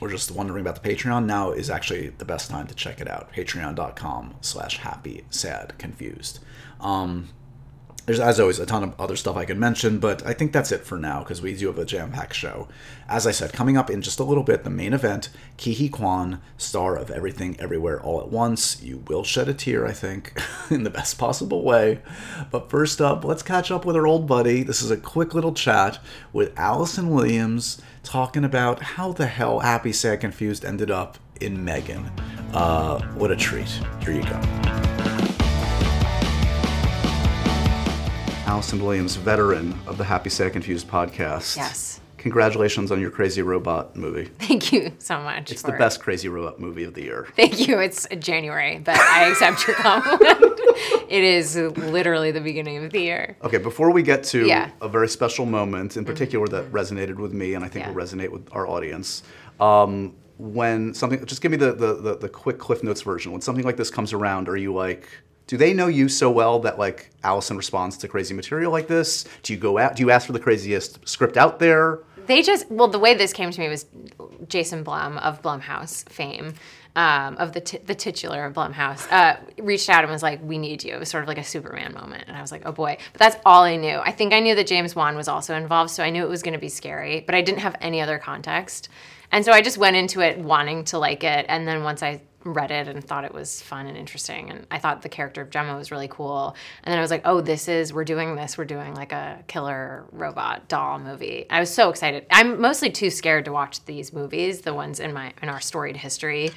or 0.00 0.08
just 0.08 0.30
wondering 0.30 0.62
about 0.62 0.82
the 0.82 0.88
patreon 0.88 1.26
now 1.26 1.52
is 1.52 1.68
actually 1.68 2.08
the 2.08 2.24
best 2.24 2.50
time 2.50 2.66
to 2.66 2.74
check 2.74 3.00
it 3.00 3.08
out. 3.08 3.32
Patreon.com 3.32 4.36
slash 4.40 4.78
happy 4.78 5.24
sad 5.30 5.76
confused. 5.78 6.40
Um, 6.80 7.28
there's, 8.06 8.20
as 8.20 8.38
always, 8.38 8.60
a 8.60 8.66
ton 8.66 8.84
of 8.84 9.00
other 9.00 9.16
stuff 9.16 9.36
I 9.36 9.44
could 9.44 9.58
mention, 9.58 9.98
but 9.98 10.24
I 10.24 10.32
think 10.32 10.52
that's 10.52 10.70
it 10.70 10.84
for 10.84 10.96
now 10.96 11.20
because 11.20 11.42
we 11.42 11.54
do 11.56 11.66
have 11.66 11.78
a 11.78 11.84
jam 11.84 12.12
packed 12.12 12.34
show. 12.34 12.68
As 13.08 13.26
I 13.26 13.32
said, 13.32 13.52
coming 13.52 13.76
up 13.76 13.90
in 13.90 14.00
just 14.00 14.20
a 14.20 14.24
little 14.24 14.44
bit, 14.44 14.62
the 14.62 14.70
main 14.70 14.92
event 14.92 15.28
Ke 15.58 15.74
Huy 15.74 15.88
Quan, 15.88 16.40
star 16.56 16.96
of 16.96 17.10
Everything 17.10 17.56
Everywhere 17.58 18.00
All 18.00 18.20
at 18.20 18.28
Once. 18.28 18.80
You 18.80 19.02
will 19.08 19.24
shed 19.24 19.48
a 19.48 19.54
tear, 19.54 19.86
I 19.86 19.92
think, 19.92 20.40
in 20.70 20.84
the 20.84 20.90
best 20.90 21.18
possible 21.18 21.64
way. 21.64 22.00
But 22.52 22.70
first 22.70 23.00
up, 23.00 23.24
let's 23.24 23.42
catch 23.42 23.72
up 23.72 23.84
with 23.84 23.96
our 23.96 24.06
old 24.06 24.28
buddy. 24.28 24.62
This 24.62 24.82
is 24.82 24.92
a 24.92 24.96
quick 24.96 25.34
little 25.34 25.52
chat 25.52 25.98
with 26.32 26.56
Allison 26.56 27.10
Williams 27.10 27.82
talking 28.04 28.44
about 28.44 28.80
how 28.82 29.12
the 29.12 29.26
hell 29.26 29.58
Happy, 29.58 29.92
Sad, 29.92 30.20
Confused 30.20 30.64
ended 30.64 30.92
up 30.92 31.18
in 31.40 31.64
Megan. 31.64 32.08
Uh, 32.52 33.02
what 33.14 33.32
a 33.32 33.36
treat. 33.36 33.80
Here 34.00 34.12
you 34.12 34.22
go. 34.22 34.85
Allison 38.46 38.80
Williams, 38.80 39.16
veteran 39.16 39.76
of 39.88 39.98
the 39.98 40.04
Happy 40.04 40.30
Sad 40.30 40.52
Confused 40.52 40.86
podcast. 40.86 41.56
Yes. 41.56 42.00
Congratulations 42.16 42.92
on 42.92 43.00
your 43.00 43.10
Crazy 43.10 43.42
Robot 43.42 43.96
movie. 43.96 44.26
Thank 44.38 44.72
you 44.72 44.92
so 44.98 45.20
much. 45.20 45.50
It's 45.50 45.62
the 45.62 45.72
best 45.72 46.00
Crazy 46.00 46.28
Robot 46.28 46.60
movie 46.60 46.84
of 46.84 46.94
the 46.94 47.02
year. 47.02 47.26
Thank 47.34 47.66
you. 47.66 47.80
It's 47.80 48.06
January, 48.20 48.78
but 48.78 48.96
I 48.96 49.28
accept 49.30 49.66
your 49.66 49.74
compliment. 49.74 50.60
it 51.08 51.24
is 51.24 51.56
literally 51.56 52.30
the 52.30 52.40
beginning 52.40 52.84
of 52.84 52.92
the 52.92 53.00
year. 53.00 53.36
Okay, 53.42 53.58
before 53.58 53.90
we 53.90 54.04
get 54.04 54.22
to 54.24 54.46
yeah. 54.46 54.70
a 54.80 54.88
very 54.88 55.08
special 55.08 55.44
moment 55.44 55.96
in 55.96 56.04
mm-hmm. 56.04 56.12
particular 56.12 56.46
mm-hmm. 56.46 56.72
that 56.72 56.72
resonated 56.72 57.16
with 57.16 57.32
me 57.32 57.54
and 57.54 57.64
I 57.64 57.68
think 57.68 57.84
yeah. 57.84 57.90
will 57.90 58.00
resonate 58.00 58.30
with 58.30 58.48
our 58.52 58.68
audience. 58.68 59.24
Um, 59.58 60.14
when 60.38 60.94
something, 60.94 61.24
just 61.26 61.42
give 61.42 61.50
me 61.50 61.56
the, 61.56 61.72
the, 61.72 61.94
the, 61.94 62.16
the 62.18 62.28
quick 62.28 62.58
Cliff 62.58 62.84
Notes 62.84 63.02
version. 63.02 63.32
When 63.32 63.40
something 63.40 63.64
like 63.64 63.76
this 63.76 63.90
comes 63.90 64.12
around, 64.12 64.48
are 64.48 64.56
you 64.56 64.72
like, 64.72 65.08
do 65.46 65.56
they 65.56 65.72
know 65.72 65.86
you 65.86 66.08
so 66.08 66.30
well 66.30 66.58
that 66.60 66.78
like 66.78 67.10
Allison 67.22 67.56
responds 67.56 67.96
to 67.98 68.08
crazy 68.08 68.34
material 68.34 68.72
like 68.72 68.88
this? 68.88 69.24
Do 69.42 69.52
you 69.52 69.58
go 69.58 69.78
out? 69.78 69.96
Do 69.96 70.02
you 70.02 70.10
ask 70.10 70.26
for 70.26 70.32
the 70.32 70.40
craziest 70.40 71.06
script 71.08 71.36
out 71.36 71.58
there? 71.58 72.00
They 72.26 72.42
just 72.42 72.68
well, 72.70 72.88
the 72.88 72.98
way 72.98 73.14
this 73.14 73.32
came 73.32 73.50
to 73.50 73.60
me 73.60 73.68
was 73.68 73.86
Jason 74.48 74.82
Blum 74.82 75.18
of 75.18 75.42
Blumhouse 75.42 76.08
fame. 76.08 76.54
Um, 76.96 77.36
of 77.36 77.52
the 77.52 77.60
t- 77.60 77.76
the 77.84 77.94
titular 77.94 78.46
of 78.46 78.54
Blumhouse 78.54 79.06
uh, 79.12 79.36
reached 79.58 79.90
out 79.90 80.02
and 80.02 80.10
was 80.10 80.22
like, 80.22 80.40
"We 80.42 80.56
need 80.56 80.82
you." 80.82 80.94
It 80.94 80.98
was 80.98 81.10
sort 81.10 81.22
of 81.22 81.28
like 81.28 81.36
a 81.36 81.44
Superman 81.44 81.92
moment, 81.92 82.24
and 82.26 82.34
I 82.34 82.40
was 82.40 82.50
like, 82.50 82.62
"Oh 82.64 82.72
boy!" 82.72 82.96
But 83.12 83.18
that's 83.18 83.36
all 83.44 83.64
I 83.64 83.76
knew. 83.76 83.98
I 83.98 84.12
think 84.12 84.32
I 84.32 84.40
knew 84.40 84.54
that 84.54 84.66
James 84.66 84.96
Wan 84.96 85.14
was 85.14 85.28
also 85.28 85.54
involved, 85.54 85.90
so 85.90 86.02
I 86.02 86.08
knew 86.08 86.24
it 86.24 86.28
was 86.30 86.42
going 86.42 86.54
to 86.54 86.58
be 86.58 86.70
scary, 86.70 87.20
but 87.20 87.34
I 87.34 87.42
didn't 87.42 87.58
have 87.58 87.76
any 87.82 88.00
other 88.00 88.18
context, 88.18 88.88
and 89.30 89.44
so 89.44 89.52
I 89.52 89.60
just 89.60 89.76
went 89.76 89.94
into 89.94 90.22
it 90.22 90.38
wanting 90.38 90.84
to 90.84 90.98
like 90.98 91.22
it, 91.22 91.44
and 91.50 91.68
then 91.68 91.82
once 91.84 92.02
I 92.02 92.22
read 92.46 92.70
it 92.70 92.88
and 92.88 93.02
thought 93.02 93.24
it 93.24 93.34
was 93.34 93.60
fun 93.60 93.86
and 93.86 93.96
interesting. 93.96 94.50
And 94.50 94.66
I 94.70 94.78
thought 94.78 95.02
the 95.02 95.08
character 95.08 95.42
of 95.42 95.50
Gemma 95.50 95.76
was 95.76 95.90
really 95.90 96.08
cool. 96.08 96.56
And 96.82 96.92
then 96.92 96.98
I 96.98 97.02
was 97.02 97.10
like, 97.10 97.22
oh, 97.24 97.40
this 97.40 97.68
is, 97.68 97.92
we're 97.92 98.04
doing 98.04 98.36
this. 98.36 98.56
We're 98.56 98.64
doing 98.64 98.94
like 98.94 99.12
a 99.12 99.42
killer 99.48 100.06
robot 100.12 100.68
doll 100.68 100.98
movie. 100.98 101.46
I 101.50 101.60
was 101.60 101.72
so 101.72 101.90
excited. 101.90 102.26
I'm 102.30 102.60
mostly 102.60 102.90
too 102.90 103.10
scared 103.10 103.44
to 103.46 103.52
watch 103.52 103.84
these 103.84 104.12
movies, 104.12 104.62
the 104.62 104.74
ones 104.74 105.00
in 105.00 105.12
my, 105.12 105.32
in 105.42 105.48
our 105.48 105.60
storied 105.60 105.96
history. 105.96 106.50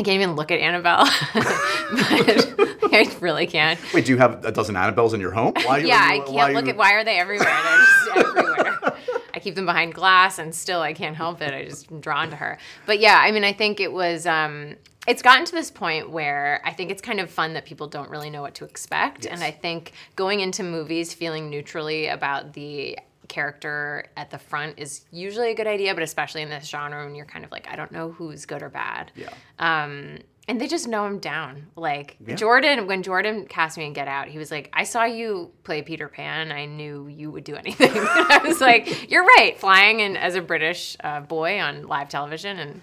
I 0.00 0.04
can't 0.04 0.22
even 0.22 0.36
look 0.36 0.52
at 0.52 0.60
Annabelle, 0.60 1.06
but 1.34 2.92
I 2.92 3.16
really 3.20 3.48
can't. 3.48 3.80
Wait, 3.92 4.04
do 4.04 4.12
you 4.12 4.18
have 4.18 4.44
a 4.44 4.52
dozen 4.52 4.76
Annabelles 4.76 5.12
in 5.12 5.20
your 5.20 5.32
home? 5.32 5.54
Why, 5.64 5.78
yeah, 5.78 6.14
you, 6.14 6.22
I 6.22 6.26
can't 6.26 6.54
look 6.54 6.66
you... 6.66 6.70
at. 6.70 6.76
Why 6.76 6.92
are 6.92 7.02
they 7.02 7.18
everywhere? 7.18 7.48
They're 7.48 7.78
just 7.78 8.08
everywhere. 8.16 8.92
I 9.34 9.40
keep 9.40 9.56
them 9.56 9.66
behind 9.66 9.94
glass, 9.94 10.38
and 10.38 10.54
still 10.54 10.80
I 10.80 10.92
can't 10.92 11.16
help 11.16 11.42
it. 11.42 11.52
I 11.52 11.64
just 11.64 11.90
am 11.90 12.00
drawn 12.00 12.30
to 12.30 12.36
her. 12.36 12.58
But 12.86 13.00
yeah, 13.00 13.18
I 13.20 13.32
mean, 13.32 13.42
I 13.42 13.52
think 13.52 13.80
it 13.80 13.92
was. 13.92 14.24
Um, 14.24 14.76
it's 15.08 15.22
gotten 15.22 15.46
to 15.46 15.52
this 15.52 15.70
point 15.70 16.10
where 16.10 16.60
I 16.64 16.72
think 16.72 16.90
it's 16.90 17.00
kind 17.00 17.18
of 17.18 17.30
fun 17.30 17.54
that 17.54 17.64
people 17.64 17.88
don't 17.88 18.10
really 18.10 18.28
know 18.28 18.42
what 18.42 18.54
to 18.56 18.66
expect. 18.66 19.24
Yes. 19.24 19.32
And 19.32 19.42
I 19.42 19.50
think 19.50 19.92
going 20.16 20.40
into 20.40 20.62
movies 20.62 21.14
feeling 21.14 21.48
neutrally 21.48 22.08
about 22.08 22.52
the 22.52 22.98
character 23.26 24.04
at 24.18 24.30
the 24.30 24.38
front 24.38 24.78
is 24.78 25.06
usually 25.10 25.50
a 25.50 25.54
good 25.54 25.66
idea, 25.66 25.94
but 25.94 26.02
especially 26.02 26.42
in 26.42 26.50
this 26.50 26.68
genre 26.68 27.04
when 27.04 27.14
you're 27.14 27.26
kind 27.26 27.44
of 27.44 27.50
like, 27.50 27.66
I 27.70 27.76
don't 27.76 27.90
know 27.90 28.10
who's 28.10 28.44
good 28.44 28.62
or 28.62 28.68
bad. 28.68 29.10
Yeah. 29.16 29.32
Um, 29.58 30.18
and 30.46 30.60
they 30.60 30.66
just 30.66 30.88
know 30.88 31.06
him 31.06 31.18
down. 31.18 31.68
Like 31.74 32.16
yeah. 32.26 32.34
Jordan, 32.34 32.86
when 32.86 33.02
Jordan 33.02 33.46
cast 33.46 33.78
me 33.78 33.86
in 33.86 33.94
Get 33.94 34.08
Out, 34.08 34.28
he 34.28 34.38
was 34.38 34.50
like, 34.50 34.68
I 34.72 34.84
saw 34.84 35.04
you 35.04 35.52
play 35.64 35.80
Peter 35.80 36.08
Pan. 36.08 36.52
I 36.52 36.66
knew 36.66 37.06
you 37.06 37.30
would 37.30 37.44
do 37.44 37.54
anything. 37.54 37.90
I 37.94 38.40
was 38.42 38.60
like, 38.60 39.10
you're 39.10 39.24
right. 39.24 39.58
Flying 39.58 40.00
in 40.00 40.16
as 40.16 40.34
a 40.34 40.42
British 40.42 40.96
uh, 41.00 41.20
boy 41.20 41.60
on 41.60 41.86
live 41.86 42.08
television 42.08 42.58
and 42.58 42.80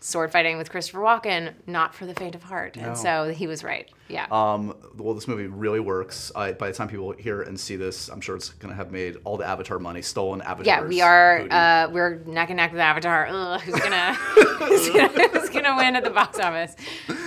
sword 0.00 0.30
fighting 0.30 0.56
with 0.58 0.70
Christopher 0.70 0.98
Walken, 0.98 1.54
not 1.66 1.94
for 1.94 2.06
the 2.06 2.14
faint 2.14 2.34
of 2.34 2.42
heart. 2.42 2.76
No. 2.76 2.88
And 2.88 2.98
so 2.98 3.30
he 3.30 3.46
was 3.46 3.64
right. 3.64 3.90
Yeah. 4.08 4.26
Um, 4.30 4.76
well, 4.96 5.14
this 5.14 5.26
movie 5.26 5.46
really 5.46 5.80
works. 5.80 6.30
by 6.34 6.52
the 6.52 6.72
time 6.72 6.88
people 6.88 7.12
hear 7.12 7.42
and 7.42 7.58
see 7.58 7.76
this, 7.76 8.08
I'm 8.08 8.20
sure 8.20 8.36
it's 8.36 8.50
going 8.50 8.70
to 8.70 8.76
have 8.76 8.92
made 8.92 9.16
all 9.24 9.36
the 9.36 9.46
Avatar 9.46 9.78
money, 9.78 10.02
stolen 10.02 10.42
Avatar. 10.42 10.64
Yeah, 10.64 10.86
we 10.86 11.00
are. 11.00 11.46
Uh, 11.50 11.88
we're 11.90 12.16
neck 12.26 12.50
and 12.50 12.58
neck 12.58 12.72
with 12.72 12.80
Avatar. 12.80 13.26
Ugh, 13.28 13.60
who's 13.60 13.80
gonna 13.80 14.14
who's 14.14 14.88
gonna, 14.90 15.28
who's 15.28 15.50
gonna 15.50 15.76
win 15.76 15.96
at 15.96 16.04
the 16.04 16.10
box 16.10 16.38
office? 16.38 16.76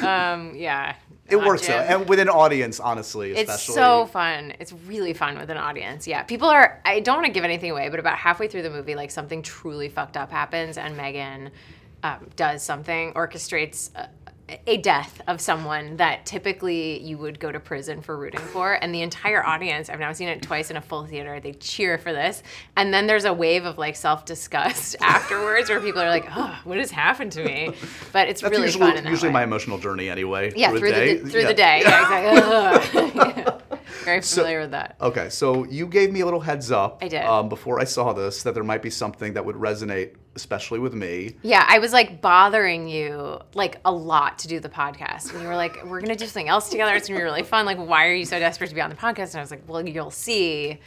Um, 0.04 0.56
yeah. 0.56 0.96
It 1.28 1.38
works 1.38 1.68
though, 1.68 1.74
and 1.74 2.10
with 2.10 2.18
an 2.18 2.30
audience, 2.30 2.80
honestly, 2.80 3.34
especially. 3.34 3.54
It's 3.54 3.64
so 3.76 4.08
fun. 4.08 4.54
It's 4.60 4.74
really 4.74 5.14
fun 5.14 5.38
with 5.38 5.52
an 5.52 5.58
audience. 5.58 6.08
Yeah, 6.08 6.24
people 6.24 6.48
are. 6.48 6.82
I 6.86 7.02
don't 7.02 7.18
want 7.18 7.28
to 7.28 7.32
give 7.32 7.44
anything 7.44 7.70
away, 7.70 7.90
but 7.90 8.00
about 8.00 8.18
halfway 8.18 8.48
through 8.48 8.64
the 8.64 8.72
movie, 8.72 8.96
like 8.96 9.12
something 9.12 9.44
truly 9.44 9.90
fucked 9.90 10.18
up 10.18 10.32
happens, 10.32 10.78
and 10.78 10.98
Megan 10.98 11.52
um, 12.04 12.28
does 12.36 12.64
something, 12.64 13.14
orchestrates 13.14 13.90
a, 13.96 14.10
a 14.66 14.78
death 14.78 15.22
of 15.28 15.40
someone 15.40 15.98
that 15.98 16.26
typically 16.26 17.00
you 17.04 17.18
would 17.20 17.40
go 17.40 17.52
to 17.52 17.60
prison 17.60 18.02
for 18.02 18.18
rooting 18.18 18.40
for 18.40 18.74
and 18.74 18.96
the 18.96 19.02
entire 19.04 19.46
audience 19.46 19.92
i've 19.92 20.00
now 20.00 20.12
seen 20.12 20.28
it 20.28 20.42
twice 20.42 20.72
in 20.72 20.78
a 20.78 20.82
full 20.82 21.06
theater 21.06 21.40
they 21.40 21.54
cheer 21.54 22.00
for 22.00 22.12
this 22.12 22.42
and 22.76 22.92
then 22.92 23.06
there's 23.06 23.26
a 23.26 23.34
wave 23.34 23.64
of 23.66 23.78
like 23.78 23.96
self-disgust 23.96 24.96
afterwards 25.02 25.70
where 25.70 25.80
people 25.80 26.02
are 26.02 26.10
like 26.10 26.26
oh 26.36 26.60
what 26.64 26.80
has 26.80 26.90
happened 26.90 27.32
to 27.32 27.44
me 27.44 27.72
but 28.12 28.28
it's 28.28 28.42
That's 28.42 28.50
really 28.52 28.66
usually, 28.66 28.92
fun 28.92 29.06
usually 29.06 29.30
way. 29.30 29.34
my 29.34 29.44
emotional 29.44 29.78
journey 29.78 30.10
anyway. 30.10 30.52
yeah 30.56 30.72
through, 30.72 30.80
the 30.80 30.92
day. 30.94 31.18
the, 31.18 31.30
through 31.30 31.42
Yeah. 31.42 31.48
the 31.48 31.54
day 31.54 31.82
yeah 31.84 32.82
exactly. 32.82 33.54
very 34.06 34.22
familiar 34.22 34.62
with 34.62 34.72
that 34.72 34.96
Okay, 35.02 35.30
so 35.30 35.66
you 35.66 35.88
gave 35.88 36.12
me 36.12 36.22
a 36.22 36.26
little 36.26 36.40
heads 36.40 36.72
up 36.72 37.00
I 37.02 37.08
did. 37.08 37.24
Um, 37.24 37.50
before 37.50 37.80
I 37.80 37.84
saw 37.84 38.14
this 38.14 38.44
that 38.44 38.54
there 38.54 38.64
might 38.64 38.82
be 38.82 38.90
something 38.90 39.34
that 39.34 39.44
would 39.46 39.56
resonate, 39.56 40.16
especially 40.36 40.80
with 40.80 40.94
me. 40.94 41.36
Yeah, 41.42 41.66
I 41.68 41.80
was 41.80 41.92
like 41.94 42.22
bothering 42.22 42.88
you 42.88 43.40
like 43.54 43.80
a 43.86 43.92
lot 43.92 44.40
to 44.40 44.48
do 44.48 44.60
the 44.60 44.70
podcast. 44.70 45.34
And 45.34 45.42
you 45.42 45.48
were 45.48 45.56
like, 45.56 45.76
we're 45.84 46.00
going 46.00 46.10
to 46.10 46.16
do 46.16 46.26
something 46.26 46.48
else 46.48 46.70
together. 46.70 46.94
It's 46.96 47.08
going 47.08 47.18
to 47.18 47.22
be 47.22 47.24
really 47.24 47.44
fun. 47.44 47.66
Like, 47.66 47.78
why 47.78 48.08
are 48.08 48.14
you 48.14 48.26
so 48.26 48.40
desperate 48.40 48.70
to 48.70 48.76
be 48.76 48.82
on 48.82 48.90
the 48.90 48.96
podcast? 48.96 49.32
And 49.32 49.38
I 49.38 49.42
was 49.42 49.52
like, 49.52 49.64
well, 49.68 49.88
you'll 49.88 50.12
see. 50.12 50.80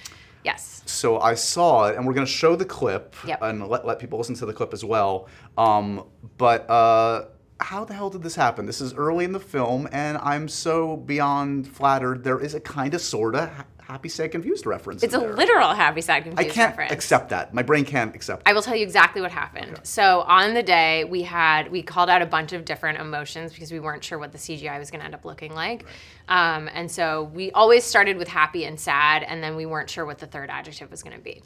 Yes. 0.44 0.82
So 0.87 1.21
I 1.21 1.35
saw 1.35 1.87
it, 1.88 1.97
and 1.97 2.06
we're 2.06 2.14
going 2.14 2.26
to 2.26 2.32
show 2.32 2.56
the 2.56 2.64
clip 2.64 3.14
Yep. 3.26 3.38
and 3.42 3.68
let, 3.68 3.87
let 3.87 3.99
people 3.99 4.18
listen 4.18 4.35
to 4.37 4.47
the 4.47 4.52
clip 4.52 4.73
as 4.73 4.85
well. 4.85 5.28
Um, 5.56 6.04
but 6.38 6.68
uh, 6.68 7.26
how 7.62 7.85
the 7.85 7.95
hell 7.95 8.11
did 8.11 8.23
this 8.23 8.35
happen? 8.35 8.66
This 8.66 8.81
is 8.81 8.95
early 8.95 9.25
in 9.25 9.33
the 9.33 9.40
film, 9.40 9.88
and 9.92 10.19
I'm 10.19 10.49
so 10.49 10.97
beyond 10.97 11.69
flattered. 11.69 12.25
There 12.25 12.40
is 12.40 12.54
a 12.54 12.61
kind 12.61 12.95
of, 12.95 13.00
sort 13.00 13.35
of 13.35 13.50
happy, 13.83 14.09
sad, 14.09 14.31
confused 14.31 14.66
reference. 14.66 15.02
It's 15.02 15.14
a 15.14 15.19
there. 15.19 15.35
literal 15.35 15.71
happy, 15.71 16.00
sad, 16.00 16.25
confused. 16.25 16.50
I 16.50 16.52
can't 16.52 16.71
reference. 16.71 16.92
accept 16.92 17.28
that. 17.31 17.52
My 17.52 17.62
brain 17.62 17.85
can't 17.85 18.14
accept. 18.14 18.42
I 18.47 18.52
will 18.52 18.62
tell 18.62 18.76
you 18.76 18.83
exactly 18.83 19.21
what 19.21 19.31
happened. 19.31 19.81
So 19.83 20.23
on 20.23 20.54
the 20.54 20.62
day, 20.62 21.04
we 21.04 21.23
had 21.23 21.71
we 21.71 21.83
called 21.83 22.09
out 22.09 22.23
a 22.23 22.26
bunch 22.26 22.52
of 22.52 22.64
different 22.64 23.00
emotions 23.00 23.52
because 23.52 23.71
we 23.71 23.81
weren't 23.81 24.02
sure 24.02 24.19
what 24.19 24.33
the 24.33 24.38
CGI 24.38 24.78
was 24.78 24.90
going 24.90 25.00
to 25.00 25.04
end 25.04 25.14
up 25.14 25.25
looking 25.25 25.54
like, 25.54 25.85
um, 26.28 26.69
and 26.73 26.90
so 26.90 27.25
we 27.35 27.50
always 27.52 27.85
started 27.85 28.16
with 28.16 28.28
happy 28.28 28.64
and 28.64 28.78
sad, 28.78 29.23
and 29.23 29.42
then 29.42 29.57
we 29.57 29.66
weren't 29.66 29.90
sure 29.90 30.07
what 30.07 30.19
the 30.19 30.26
third 30.26 30.50
adjective 30.50 30.90
was 30.90 31.02
going 31.02 31.16
to 31.16 31.23
be. 31.23 31.42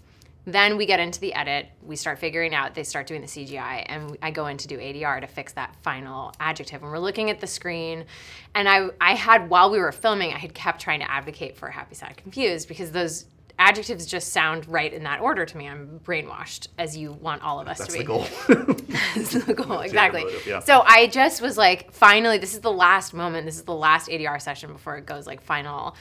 Then 0.49 0.77
we 0.77 0.87
get 0.87 1.01
into 1.01 1.19
the 1.19 1.35
edit. 1.35 1.67
We 1.83 1.97
start 1.97 2.21
figuring 2.21 2.55
out. 2.55 2.75
They 2.75 2.85
start 2.85 3.09
doing 3.09 3.21
the 3.21 3.27
CGI, 3.27 3.85
and 3.87 4.17
I 4.23 4.31
go 4.31 4.47
in 4.47 4.57
to 4.59 4.69
do 4.69 4.79
ADR 4.79 5.21
to 5.21 5.27
fix 5.27 5.53
that 5.55 5.75
final 5.83 6.33
adjective. 6.39 6.83
And 6.83 6.91
we're 6.93 7.01
looking 7.01 7.31
at 7.31 7.41
the 7.41 7.49
screen, 7.49 8.05
and 8.55 8.69
I 8.69 8.89
I 9.01 9.15
had 9.15 9.51
while 9.51 9.71
we 9.73 9.79
were 9.81 9.91
filming, 9.91 10.33
I 10.33 10.39
had 10.39 10.55
kept 10.55 10.81
trying 10.81 11.01
to 11.01 11.11
advocate 11.11 11.57
for 11.57 11.69
happy, 11.69 11.97
sad, 11.97 12.17
confused 12.17 12.69
because 12.69 12.93
those 12.93 13.27
adjectives 13.59 14.07
just 14.07 14.33
sound 14.33 14.69
right 14.69 14.93
in 14.93 15.03
that 15.05 15.21
order 15.21 15.45
to 15.47 15.57
me. 15.57 15.67
I'm 15.67 15.99
brainwashed, 16.05 16.69
as 16.79 16.97
you 16.97 17.13
want 17.13 17.43
all 17.43 17.59
of 17.59 17.69
us 17.69 17.79
That's 17.79 17.93
to 17.95 17.99
the 17.99 18.05
be. 18.05 18.07
goal. 18.07 18.27
That's 19.15 19.45
the 19.47 19.55
goal, 19.55 19.81
exactly. 19.81 20.25
yeah. 20.47 20.61
So 20.61 20.83
I 20.83 21.07
just 21.07 21.41
was 21.41 21.57
like, 21.57 21.91
finally, 21.93 22.39
this 22.39 22.53
is 22.55 22.61
the 22.61 22.71
last 22.73 23.15
moment. 23.15 23.47
This 23.47 23.57
is 23.57 23.63
the 23.63 23.75
last 23.75 24.09
ADR 24.11 24.41
session 24.41 24.73
before 24.73 24.97
it 24.99 25.07
goes 25.07 25.27
like 25.27 25.41
final. 25.41 25.97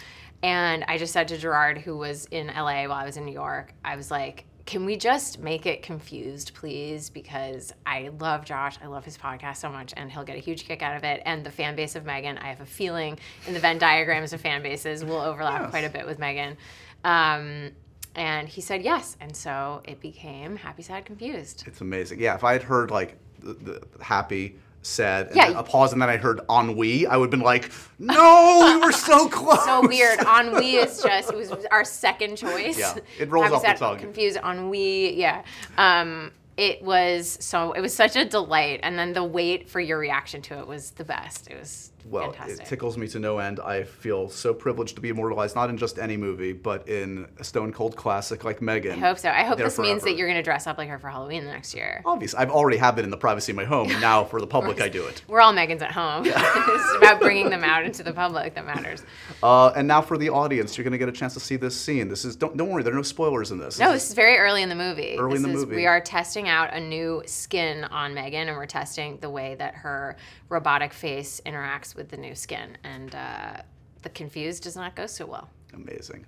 And 0.46 0.86
I 0.88 1.00
just 1.00 1.12
said 1.12 1.28
to 1.30 1.38
Gerard, 1.40 1.80
who 1.80 1.98
was 1.98 2.26
in 2.26 2.48
LA 2.48 2.84
while 2.84 2.92
I 2.92 3.04
was 3.04 3.18
in 3.18 3.26
New 3.26 3.34
York, 3.34 3.74
I 3.84 3.96
was 3.96 4.12
like, 4.12 4.46
can 4.68 4.86
we 4.86 4.96
just 4.96 5.40
make 5.40 5.66
it 5.66 5.82
confused, 5.82 6.54
please? 6.54 7.10
Because 7.10 7.74
I 7.84 8.12
love 8.20 8.46
Josh. 8.46 8.78
I 8.80 8.86
love 8.86 9.04
his 9.04 9.18
podcast 9.18 9.58
so 9.58 9.70
much, 9.70 9.92
and 9.98 10.12
he'll 10.12 10.24
get 10.24 10.36
a 10.38 10.40
huge 10.40 10.66
kick 10.66 10.84
out 10.84 10.96
of 10.96 11.04
it. 11.04 11.24
And 11.26 11.44
the 11.44 11.50
fan 11.50 11.76
base 11.76 11.96
of 11.96 12.06
Megan, 12.06 12.38
I 12.38 12.50
have 12.50 12.62
a 12.62 12.66
feeling 12.66 13.18
in 13.48 13.56
the 13.56 13.60
Venn 13.60 13.80
diagrams 13.80 14.34
of 14.34 14.42
fan 14.42 14.62
bases 14.62 15.04
will 15.04 15.20
overlap 15.20 15.62
Yes. 15.62 15.70
quite 15.72 15.84
a 15.86 15.90
bit 15.90 16.06
with 16.06 16.20
Megan. 16.20 16.58
Um, 17.04 17.72
and 18.16 18.48
he 18.48 18.62
said 18.62 18.84
yes. 18.84 19.18
And 19.20 19.36
so 19.36 19.82
it 19.84 20.00
became 20.00 20.58
Happy, 20.58 20.84
Sad, 20.84 21.06
Confused. 21.06 21.64
It's 21.66 21.82
amazing. 21.82 22.20
Yeah, 22.20 22.36
if 22.36 22.44
I 22.44 22.54
had 22.54 22.62
heard 22.62 22.92
like 22.92 23.18
the, 23.40 23.54
the 23.54 23.82
happy, 24.00 24.60
sad, 24.86 25.28
and 25.28 25.36
Yeah. 25.36 25.60
a 25.60 25.64
pause, 25.64 25.94
and 25.94 26.02
then 26.02 26.10
I 26.10 26.18
heard 26.18 26.40
ennui, 26.50 27.08
I 27.08 27.18
would 27.18 27.26
have 27.26 27.32
been 27.32 27.40
like, 27.42 27.72
"No, 28.00 28.62
we 28.80 28.86
were 28.86 28.92
so 29.10 29.28
close." 29.28 29.64
so 29.66 29.88
weird. 29.88 30.20
Ennui 30.20 30.76
is 30.76 31.02
just 31.02 31.32
it 31.32 31.36
was 31.38 31.52
our 31.72 31.84
second 31.84 32.38
choice. 32.38 32.78
Yeah, 32.78 32.96
it 33.20 33.30
rolls 33.30 33.46
Happy, 33.52 33.56
off 33.56 33.64
the 33.80 33.86
tongue. 33.86 33.98
Confused 34.00 34.38
ennui. 34.44 35.14
Yeah. 35.20 35.44
Um, 35.78 36.32
it 36.58 36.82
was 36.82 37.38
so 37.42 37.74
it 37.74 37.82
was 37.82 37.94
such 37.94 38.16
a 38.16 38.24
delight, 38.26 38.80
and 38.84 38.98
then 38.98 39.14
the 39.14 39.24
wait 39.24 39.70
for 39.70 39.80
your 39.80 39.98
reaction 39.98 40.42
to 40.44 40.60
it 40.60 40.68
was 40.68 40.92
the 40.92 41.04
best. 41.04 41.48
It 41.50 41.60
was 41.60 41.92
Well, 42.08 42.32
fantastic. 42.32 42.62
it 42.62 42.66
tickles 42.70 42.98
me 42.98 43.08
to 43.10 43.20
no 43.20 43.40
end. 43.40 43.60
I 43.60 43.84
feel 43.84 44.30
so 44.30 44.54
privileged 44.54 44.96
to 44.96 45.02
be 45.02 45.10
immortalized, 45.10 45.56
not 45.56 45.70
in 45.70 45.78
just 45.78 45.98
any 45.98 46.18
movie, 46.18 46.54
but 46.54 46.88
in 46.88 47.28
a 47.40 47.44
stone 47.44 47.74
cold 47.74 47.96
classic 47.96 48.44
like 48.44 48.62
Megan. 48.62 49.04
I 49.04 49.08
hope 49.08 49.18
so. 49.18 49.30
I 49.30 49.44
hope 49.44 49.58
this 49.58 49.80
means 49.80 50.04
that 50.04 50.16
you're 50.16 50.28
going 50.28 50.38
to 50.38 50.44
dress 50.44 50.68
up 50.68 50.78
like 50.78 50.88
her 50.90 51.00
for 51.00 51.10
Halloween 51.10 51.46
the 51.46 51.52
next 51.52 51.74
year. 51.74 52.02
Obviously, 52.06 52.38
I've 52.40 52.52
already 52.52 52.78
have 52.78 53.00
it 53.00 53.04
in 53.06 53.10
the 53.10 53.18
privacy 53.18 53.52
of 53.52 53.56
my 53.56 53.66
home. 53.66 53.90
and 53.90 54.00
Now, 54.06 54.24
for 54.24 54.40
the 54.40 54.48
public, 54.48 54.82
I 54.82 54.88
do 54.88 55.06
it. 55.08 55.24
We're 55.28 55.42
all 55.42 55.54
Megans 55.54 55.82
at 55.82 55.92
home. 55.92 56.26
it's 56.28 56.96
about 56.98 57.20
bringing 57.20 57.50
them 57.50 57.64
out 57.64 57.84
into 57.84 58.04
the 58.04 58.14
public 58.14 58.54
that 58.54 58.66
matters. 58.66 59.04
Uh, 59.42 59.70
and 59.76 59.88
now, 59.88 60.02
for 60.02 60.18
the 60.18 60.30
audience, 60.30 60.78
you're 60.78 60.84
going 60.84 60.92
to 60.92 60.98
get 61.00 61.10
a 61.10 61.12
chance 61.12 61.34
to 61.34 61.40
see 61.40 61.56
this 61.56 61.76
scene. 61.76 62.08
This 62.08 62.24
is 62.24 62.36
don't 62.36 62.56
don't 62.56 62.70
worry, 62.70 62.84
there 62.84 62.94
are 62.94 62.96
no 62.96 63.02
spoilers 63.02 63.52
in 63.52 63.58
this. 63.58 63.80
No, 63.80 63.92
This 63.92 64.04
this 64.04 64.10
is 64.12 64.16
very 64.16 64.38
early 64.38 64.62
in 64.62 64.70
the 64.70 64.76
movie. 64.76 65.16
Early 65.18 65.38
in 65.38 65.42
the 65.42 65.50
is- 65.50 65.56
movie. 65.56 65.76
We 65.78 65.88
are 65.88 66.00
testing 66.00 66.48
out 66.48 66.72
a 66.74 66.80
new 66.80 67.24
skin 67.26 67.84
on 67.86 68.14
Megan, 68.14 68.48
and 68.48 68.56
we're 68.56 68.68
testing 68.68 69.18
the 69.22 69.30
way 69.32 69.56
that 69.56 69.74
her 69.76 70.16
robotic 70.50 70.94
face 70.94 71.42
interacts 71.48 71.95
with 71.96 72.10
the 72.10 72.18
new 72.18 72.36
skin. 72.36 72.78
And 72.84 73.14
uh, 73.16 73.58
the 74.04 74.10
confused 74.10 74.64
does 74.64 74.76
not 74.76 74.96
go 74.96 75.08
so 75.08 75.26
well. 75.26 75.50
amazing. 75.74 76.26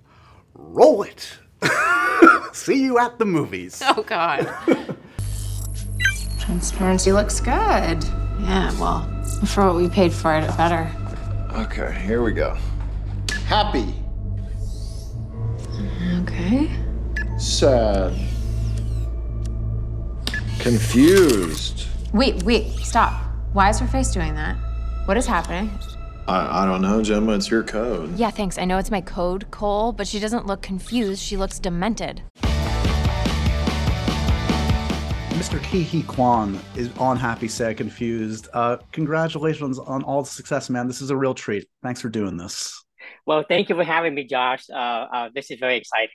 Roll 0.54 1.02
it. 1.02 1.38
see 2.52 2.82
you 2.82 2.98
at 2.98 3.18
the 3.18 3.24
movies. 3.24 3.82
Oh 3.96 4.02
God. 4.02 4.48
Transparency 6.40 7.12
looks 7.12 7.40
good. 7.40 8.02
yeah. 8.40 8.72
Well, 8.80 9.02
for 9.46 9.66
what 9.66 9.76
we 9.76 9.88
paid 9.88 10.12
for 10.12 10.34
it, 10.34 10.44
it 10.44 10.56
better. 10.56 10.90
Okay, 11.52 11.92
here 12.06 12.22
we 12.22 12.32
go. 12.32 12.56
Happy, 13.46 13.94
Okay. 16.20 16.70
sad, 17.38 18.14
confused. 20.58 21.86
Wait, 22.12 22.42
wait, 22.44 22.68
stop. 22.78 23.22
Why 23.52 23.70
is 23.70 23.78
her 23.78 23.86
face 23.86 24.10
doing 24.12 24.34
that? 24.34 24.56
What 25.08 25.16
is 25.16 25.24
happening? 25.24 25.70
I, 26.26 26.64
I 26.64 26.66
don't 26.66 26.82
know, 26.82 27.02
Gemma. 27.02 27.32
It's 27.32 27.50
your 27.50 27.62
code. 27.62 28.14
Yeah, 28.18 28.28
thanks. 28.28 28.58
I 28.58 28.66
know 28.66 28.76
it's 28.76 28.90
my 28.90 29.00
code, 29.00 29.50
Cole, 29.50 29.90
but 29.90 30.06
she 30.06 30.20
doesn't 30.20 30.44
look 30.44 30.60
confused. 30.60 31.22
She 31.22 31.38
looks 31.38 31.58
demented. 31.58 32.20
Mr. 35.32 35.58
Ke 35.60 35.88
Huy 35.88 36.02
Quan 36.02 36.60
is 36.76 36.90
on 36.98 37.16
Happy, 37.16 37.48
Sad, 37.48 37.78
Confused. 37.78 38.48
Uh, 38.52 38.76
congratulations 38.92 39.78
on 39.78 40.02
all 40.02 40.20
the 40.20 40.28
success, 40.28 40.68
man. 40.68 40.86
This 40.86 41.00
is 41.00 41.08
a 41.08 41.16
real 41.16 41.32
treat. 41.32 41.66
Thanks 41.82 42.02
for 42.02 42.10
doing 42.10 42.36
this. 42.36 42.78
Well, 43.24 43.46
thank 43.48 43.70
you 43.70 43.76
for 43.76 43.84
having 43.84 44.14
me, 44.14 44.24
Josh. 44.24 44.68
Uh, 44.68 44.76
uh, 44.76 45.28
this 45.34 45.50
is 45.50 45.58
very 45.58 45.78
exciting. 45.78 46.10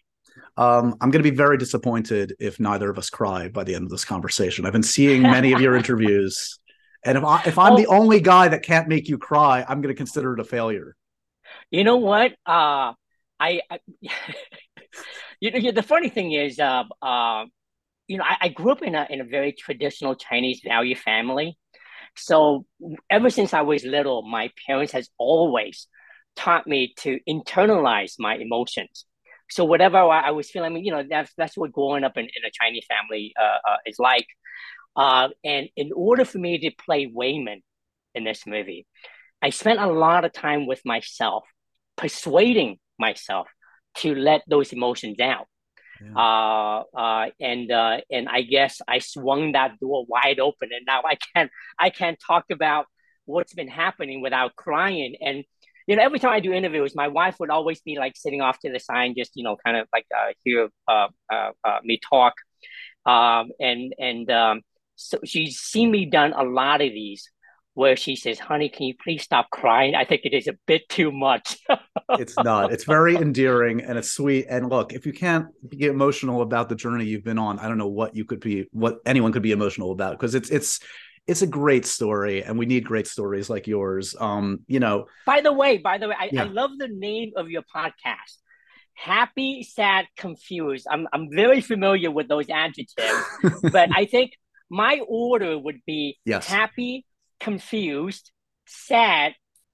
Um, 0.55 0.95
I'm 1.01 1.09
going 1.09 1.23
to 1.23 1.31
be 1.31 1.35
very 1.35 1.57
disappointed 1.57 2.35
if 2.39 2.59
neither 2.59 2.91
of 2.91 2.99
us 2.99 3.09
cry 3.09 3.47
by 3.47 3.63
the 3.63 3.73
end 3.73 3.85
of 3.85 3.89
this 3.89 4.05
conversation. 4.05 4.67
I've 4.67 4.73
been 4.73 4.83
seeing 4.83 5.23
many 5.23 5.51
of 5.51 5.61
your 5.61 5.75
interviews, 5.81 6.59
and 7.05 7.17
if 7.17 7.23
I 7.23 7.41
if 7.45 7.57
I'm 7.57 7.75
the 7.75 7.87
Oh. 7.87 7.95
only 7.95 8.19
guy 8.21 8.47
that 8.47 8.63
can't 8.63 8.87
make 8.87 9.07
you 9.09 9.17
cry, 9.17 9.65
I'm 9.67 9.81
going 9.81 9.93
to 9.93 9.97
consider 9.97 10.33
it 10.33 10.39
a 10.39 10.43
failure. 10.43 10.95
You 11.71 11.83
know 11.83 11.97
what? 11.97 12.31
Uh, 12.45 12.93
I, 13.39 13.61
I 13.69 13.79
you 15.39 15.51
know, 15.51 15.71
the 15.71 15.83
funny 15.83 16.09
thing 16.09 16.31
is, 16.31 16.59
uh, 16.59 16.83
uh, 17.01 17.45
you 18.07 18.17
know, 18.17 18.23
I, 18.23 18.37
I 18.43 18.47
grew 18.49 18.71
up 18.71 18.81
in 18.81 18.95
a 18.95 19.07
in 19.09 19.21
a 19.21 19.25
very 19.25 19.53
traditional 19.53 20.15
Chinese 20.15 20.61
value 20.65 20.95
family. 20.95 21.57
So 22.15 22.65
ever 23.09 23.29
since 23.29 23.53
I 23.53 23.61
was 23.61 23.83
little, 23.85 24.23
my 24.23 24.51
parents 24.67 24.93
has 24.93 25.09
always 25.17 25.87
taught 26.35 26.67
me 26.67 26.93
to 26.99 27.19
internalize 27.29 28.15
my 28.19 28.35
emotions. 28.35 29.05
So 29.49 29.65
whatever 29.65 29.97
I, 29.97 30.29
I 30.29 30.31
was 30.31 30.49
feeling, 30.49 30.71
I 30.71 30.75
mean, 30.75 30.85
you 30.85 30.91
know, 30.91 31.03
that's 31.09 31.31
that's 31.37 31.57
what 31.57 31.71
growing 31.71 32.03
up 32.03 32.17
in, 32.17 32.25
in 32.25 32.45
a 32.45 32.51
Chinese 32.51 32.85
family 32.87 33.33
uh, 33.41 33.71
uh, 33.71 33.77
is 33.85 33.97
like. 33.99 34.27
Uh, 34.95 35.29
and 35.43 35.69
in 35.75 35.91
order 35.95 36.25
for 36.25 36.37
me 36.37 36.59
to 36.59 36.71
play 36.85 37.07
Waymond 37.07 37.61
in 38.13 38.23
this 38.23 38.45
movie, 38.45 38.85
I 39.41 39.49
spent 39.49 39.79
a 39.79 39.87
lot 39.87 40.25
of 40.25 40.33
time 40.33 40.67
with 40.67 40.81
myself, 40.85 41.43
persuading 41.97 42.79
myself 42.99 43.47
to 43.95 44.15
let 44.15 44.43
those 44.47 44.71
emotions 44.71 45.19
out. 45.19 45.47
Yeah. 46.01 46.15
Uh, 46.15 46.83
uh, 46.97 47.25
and 47.39 47.71
uh, 47.71 47.97
and 48.11 48.27
I 48.27 48.41
guess 48.41 48.81
I 48.87 48.99
swung 48.99 49.53
that 49.53 49.79
door 49.79 50.05
wide 50.07 50.39
open, 50.39 50.69
and 50.71 50.85
now 50.85 51.01
I 51.05 51.17
can't 51.33 51.51
I 51.79 51.89
can't 51.89 52.19
talk 52.25 52.45
about 52.51 52.87
what's 53.25 53.53
been 53.53 53.67
happening 53.67 54.21
without 54.21 54.55
crying. 54.55 55.15
And 55.21 55.43
you 55.87 55.95
know, 55.95 56.03
every 56.03 56.19
time 56.19 56.31
I 56.31 56.39
do 56.39 56.53
interviews, 56.53 56.95
my 56.95 57.07
wife 57.07 57.35
would 57.39 57.49
always 57.49 57.81
be 57.81 57.97
like 57.97 58.15
sitting 58.15 58.41
off 58.41 58.59
to 58.59 58.71
the 58.71 58.79
side, 58.79 59.13
just 59.17 59.31
you 59.35 59.43
know, 59.43 59.57
kind 59.65 59.77
of 59.77 59.87
like 59.93 60.05
uh, 60.15 60.33
hear 60.43 60.69
uh, 60.87 61.07
uh, 61.31 61.51
uh, 61.63 61.79
me 61.83 61.99
talk. 62.09 62.33
Um, 63.05 63.51
and 63.59 63.93
and 63.97 64.31
um, 64.31 64.61
so 64.95 65.19
she's 65.25 65.59
seen 65.59 65.91
me 65.91 66.05
done 66.05 66.33
a 66.33 66.43
lot 66.43 66.81
of 66.81 66.91
these 66.91 67.29
where 67.75 67.95
she 67.95 68.15
says, 68.15 68.39
"Honey, 68.39 68.69
can 68.69 68.85
you 68.85 68.95
please 69.03 69.23
stop 69.23 69.49
crying? 69.49 69.95
I 69.95 70.05
think 70.05 70.21
it 70.25 70.33
is 70.33 70.47
a 70.47 70.53
bit 70.67 70.87
too 70.89 71.11
much." 71.11 71.57
it's 72.11 72.37
not. 72.37 72.71
It's 72.71 72.83
very 72.83 73.15
endearing 73.15 73.81
and 73.81 73.97
it's 73.97 74.11
sweet. 74.11 74.45
And 74.49 74.69
look, 74.69 74.93
if 74.93 75.05
you 75.05 75.13
can't 75.13 75.47
be 75.67 75.85
emotional 75.85 76.41
about 76.41 76.69
the 76.69 76.75
journey 76.75 77.05
you've 77.05 77.23
been 77.23 77.39
on, 77.39 77.59
I 77.59 77.67
don't 77.67 77.77
know 77.77 77.87
what 77.87 78.15
you 78.15 78.25
could 78.25 78.39
be, 78.39 78.67
what 78.71 78.99
anyone 79.05 79.31
could 79.31 79.41
be 79.41 79.51
emotional 79.51 79.91
about 79.91 80.19
because 80.19 80.35
it's 80.35 80.49
it's 80.49 80.79
it's 81.25 81.41
a 81.41 81.47
great 81.47 81.85
story, 81.85 82.43
and 82.43 82.59
we 82.59 82.65
need 82.65 82.83
great 82.85 83.07
stories 83.07 83.49
like 83.49 83.65
yours. 83.65 84.15
Um, 84.19 84.59
you 84.67 84.79
know. 84.79 85.05
By 85.25 85.41
the 85.41 85.53
way, 85.53 85.77
by 85.77 85.97
the 85.97 86.09
way, 86.09 86.15
I, 86.19 86.29
Yeah. 86.31 86.43
I 86.43 86.45
love 86.47 86.71
the 86.77 86.89
name 86.89 87.31
of 87.37 87.49
your 87.49 87.63
podcast. 87.63 88.37
Happy, 88.93 89.63
sad, 89.63 90.05
confused. 90.17 90.85
I'm 90.89 91.07
I'm 91.13 91.29
very 91.31 91.61
familiar 91.61 92.11
with 92.11 92.27
those 92.27 92.49
adjectives, 92.49 93.25
but 93.71 93.89
I 93.95 94.05
think 94.05 94.33
my 94.73 94.99
order 95.07 95.57
would 95.57 95.81
be 95.85 96.17
Yes. 96.25 96.47
happy, 96.47 97.05
confused, 97.39 98.31
sad, 98.65 99.33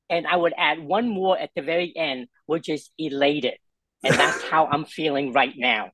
and 0.09 0.27
I 0.27 0.35
would 0.35 0.53
add 0.57 0.79
one 0.79 1.07
more 1.07 1.37
at 1.39 1.51
the 1.55 1.61
very 1.61 1.95
end, 1.95 2.27
which 2.47 2.67
is 2.67 2.89
elated. 2.97 3.55
And 4.03 4.13
that's 4.19 4.43
how 4.43 4.65
I'm 4.67 4.83
feeling 4.85 5.31
right 5.31 5.53
now. 5.55 5.91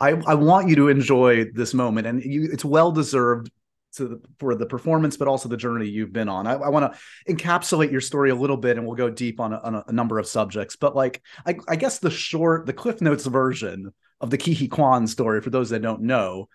I, 0.00 0.10
I 0.26 0.34
want 0.34 0.68
you 0.68 0.76
to 0.76 0.88
enjoy 0.88 1.44
this 1.52 1.74
moment, 1.74 2.06
and 2.08 2.22
you, 2.24 2.48
it's 2.52 2.64
well 2.64 2.90
deserved 2.90 3.50
to 3.92 4.08
the, 4.08 4.20
for 4.38 4.54
the 4.54 4.66
performance, 4.66 5.16
but 5.16 5.28
also 5.28 5.48
the 5.48 5.56
journey 5.56 5.88
you've 5.88 6.12
been 6.12 6.28
on. 6.28 6.46
I, 6.46 6.54
I 6.54 6.68
want 6.70 6.92
to 6.92 7.32
encapsulate 7.32 7.92
your 7.92 8.00
story 8.00 8.30
a 8.30 8.34
little 8.34 8.56
bit, 8.56 8.78
and 8.78 8.86
we'll 8.86 8.96
go 8.96 9.10
deep 9.10 9.38
on 9.40 9.52
a, 9.52 9.58
on 9.58 9.84
a 9.86 9.92
number 9.92 10.18
of 10.18 10.26
subjects. 10.26 10.74
But 10.76 10.96
like, 10.96 11.22
I, 11.46 11.56
I 11.68 11.76
guess 11.76 11.98
the 11.98 12.10
short, 12.10 12.66
the 12.66 12.72
Cliff 12.72 13.00
Notes 13.00 13.26
version 13.26 13.92
of 14.20 14.30
the 14.30 14.38
Ke 14.38 14.56
Huy 14.56 14.68
Quan 14.68 15.06
story, 15.06 15.40
for 15.40 15.50
those 15.50 15.70
that 15.70 15.82
don't 15.82 16.02
know, 16.02 16.48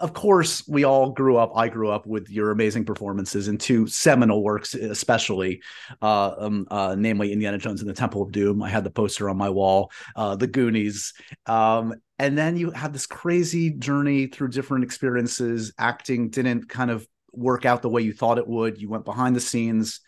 of 0.00 0.12
course, 0.12 0.66
we 0.66 0.84
all 0.84 1.12
grew 1.12 1.36
up. 1.36 1.52
I 1.54 1.68
grew 1.68 1.88
up 1.88 2.04
with 2.04 2.28
your 2.28 2.50
amazing 2.50 2.84
performances 2.84 3.46
in 3.46 3.58
two 3.58 3.86
seminal 3.86 4.42
works, 4.42 4.74
especially, 4.74 5.62
uh, 6.02 6.34
um, 6.36 6.66
uh, 6.70 6.96
namely 6.98 7.32
Indiana 7.32 7.58
Jones 7.58 7.80
and 7.80 7.88
the 7.88 7.94
Temple 7.94 8.20
of 8.22 8.32
Doom. 8.32 8.62
I 8.62 8.68
had 8.68 8.82
the 8.82 8.90
poster 8.90 9.30
on 9.30 9.36
my 9.36 9.50
wall. 9.50 9.92
Uh, 10.16 10.34
the 10.34 10.48
Goonies, 10.48 11.14
um, 11.46 11.94
and 12.18 12.36
then 12.36 12.56
you 12.56 12.70
had 12.72 12.92
this 12.92 13.06
crazy 13.06 13.70
journey 13.70 14.26
through 14.26 14.48
different 14.48 14.84
experiences. 14.84 15.72
Acting 15.78 16.30
didn't 16.30 16.68
kind 16.68 16.90
of 16.90 17.06
work 17.32 17.64
out 17.64 17.82
the 17.82 17.88
way 17.88 18.02
you 18.02 18.12
thought 18.12 18.38
it 18.38 18.48
would. 18.48 18.80
You 18.80 18.88
went 18.88 19.04
behind 19.04 19.36
the 19.36 19.40
scenes, 19.40 20.00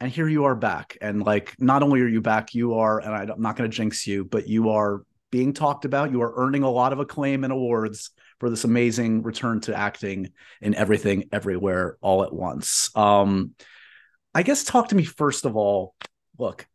and 0.00 0.10
here 0.10 0.28
you 0.28 0.44
are 0.44 0.54
back. 0.54 0.96
And 1.02 1.22
like, 1.22 1.54
not 1.58 1.82
only 1.82 2.00
are 2.00 2.08
you 2.08 2.22
back, 2.22 2.54
you 2.54 2.74
are, 2.74 2.98
and 2.98 3.30
I'm 3.30 3.42
not 3.42 3.56
going 3.56 3.70
to 3.70 3.76
jinx 3.76 4.06
you, 4.06 4.24
but 4.24 4.48
you 4.48 4.70
are 4.70 5.04
being 5.30 5.52
talked 5.52 5.84
about. 5.84 6.12
You 6.12 6.22
are 6.22 6.32
earning 6.36 6.62
a 6.62 6.70
lot 6.70 6.94
of 6.94 6.98
acclaim 6.98 7.44
and 7.44 7.52
awards 7.52 8.10
for 8.44 8.50
this 8.50 8.64
amazing 8.64 9.22
return 9.22 9.58
to 9.58 9.74
acting 9.74 10.30
in 10.60 10.74
everything, 10.74 11.30
everywhere, 11.32 11.96
all 12.02 12.24
at 12.24 12.32
once. 12.34 12.94
Um, 12.94 13.52
I 14.34 14.42
guess 14.42 14.64
talk 14.64 14.88
to 14.88 14.94
me 14.94 15.02
first 15.02 15.46
of 15.46 15.56
all. 15.56 15.94
Look, 16.38 16.66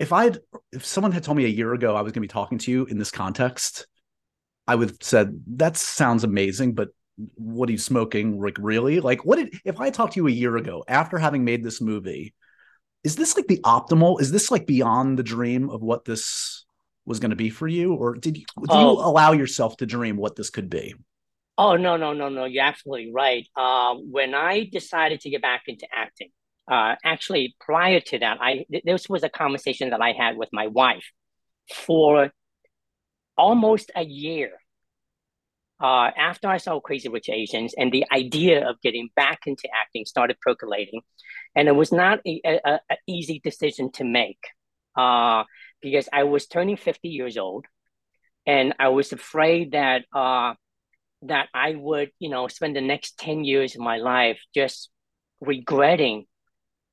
if 0.00 0.12
I'd 0.12 0.38
if 0.72 0.84
someone 0.84 1.12
had 1.12 1.22
told 1.22 1.36
me 1.36 1.44
a 1.44 1.48
year 1.48 1.72
ago 1.72 1.94
I 1.94 2.02
was 2.02 2.10
going 2.10 2.14
to 2.14 2.20
be 2.22 2.26
talking 2.26 2.58
to 2.58 2.72
you 2.72 2.84
in 2.86 2.98
this 2.98 3.12
context, 3.12 3.86
I 4.66 4.74
would 4.74 4.88
have 4.88 4.98
said 5.02 5.40
that 5.58 5.76
sounds 5.76 6.24
amazing, 6.24 6.74
but 6.74 6.88
what 7.36 7.68
are 7.68 7.72
you 7.72 7.78
smoking? 7.78 8.40
Like 8.42 8.56
really? 8.58 8.98
Like 8.98 9.24
what 9.24 9.36
did 9.36 9.54
if 9.64 9.78
I 9.78 9.90
talked 9.90 10.14
to 10.14 10.20
you 10.20 10.26
a 10.26 10.32
year 10.32 10.56
ago 10.56 10.82
after 10.88 11.16
having 11.16 11.44
made 11.44 11.62
this 11.62 11.80
movie? 11.80 12.34
Is 13.04 13.14
this 13.14 13.36
like 13.36 13.46
the 13.46 13.60
optimal? 13.60 14.20
Is 14.20 14.32
this 14.32 14.50
like 14.50 14.66
beyond 14.66 15.16
the 15.16 15.22
dream 15.22 15.70
of 15.70 15.80
what 15.80 16.04
this 16.04 16.61
was 17.04 17.20
going 17.20 17.30
to 17.30 17.36
be 17.36 17.50
for 17.50 17.66
you, 17.68 17.94
or 17.94 18.14
did 18.14 18.36
you 18.38 18.44
do 18.58 18.66
Oh. 18.70 18.80
you 18.80 18.98
allow 19.00 19.32
yourself 19.32 19.76
to 19.78 19.86
dream 19.86 20.16
what 20.16 20.36
this 20.36 20.50
could 20.50 20.70
be? 20.70 20.94
Oh 21.58 21.76
no, 21.76 21.96
no, 21.96 22.12
no, 22.12 22.28
no! 22.28 22.44
You're 22.44 22.64
absolutely 22.64 23.12
right. 23.12 23.46
Uh, 23.56 23.94
when 23.96 24.34
I 24.34 24.64
decided 24.64 25.20
to 25.20 25.30
get 25.30 25.42
back 25.42 25.62
into 25.66 25.86
acting, 25.94 26.30
uh, 26.70 26.94
actually 27.04 27.54
prior 27.60 28.00
to 28.00 28.18
that, 28.20 28.38
I 28.40 28.64
th- 28.70 28.84
this 28.84 29.08
was 29.08 29.22
a 29.22 29.28
conversation 29.28 29.90
that 29.90 30.00
I 30.00 30.12
had 30.12 30.36
with 30.36 30.48
my 30.52 30.68
wife 30.68 31.04
for 31.74 32.30
almost 33.36 33.90
a 33.94 34.04
year. 34.04 34.52
Uh, 35.80 36.10
after 36.16 36.46
I 36.48 36.58
saw 36.58 36.78
Crazy 36.78 37.08
Rich 37.08 37.28
Asians, 37.28 37.74
and 37.76 37.90
the 37.90 38.04
idea 38.12 38.68
of 38.68 38.80
getting 38.82 39.10
back 39.16 39.40
into 39.46 39.68
acting 39.82 40.04
started 40.06 40.36
percolating, 40.40 41.00
and 41.56 41.66
it 41.66 41.72
was 41.72 41.90
not 41.90 42.20
a, 42.24 42.40
a, 42.46 42.60
a 42.64 42.80
a 42.92 42.96
easy 43.08 43.40
decision 43.42 43.90
to 43.92 44.04
make, 44.04 44.38
uh, 44.96 45.42
because 45.82 46.08
I 46.12 46.24
was 46.24 46.46
turning 46.46 46.76
50 46.76 47.08
years 47.08 47.36
old, 47.36 47.66
and 48.46 48.74
I 48.78 48.88
was 48.88 49.12
afraid 49.12 49.72
that 49.72 50.04
uh, 50.14 50.54
that 51.22 51.48
I 51.54 51.74
would, 51.76 52.10
you 52.18 52.30
know, 52.30 52.48
spend 52.48 52.76
the 52.76 52.80
next 52.80 53.18
10 53.18 53.44
years 53.44 53.74
of 53.74 53.80
my 53.82 53.98
life 53.98 54.40
just 54.54 54.90
regretting 55.40 56.26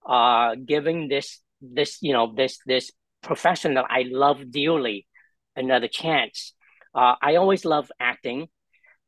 uh 0.07 0.55
giving 0.55 1.07
this 1.07 1.39
this, 1.61 1.97
you 2.01 2.13
know, 2.13 2.33
this 2.35 2.59
this 2.65 2.91
profession 3.21 3.73
that 3.75 3.85
I 3.89 4.05
love 4.09 4.51
dearly 4.51 5.07
another 5.55 5.87
chance. 5.87 6.53
Uh 6.95 7.15
I 7.21 7.35
always 7.35 7.65
loved 7.65 7.91
acting. 7.99 8.47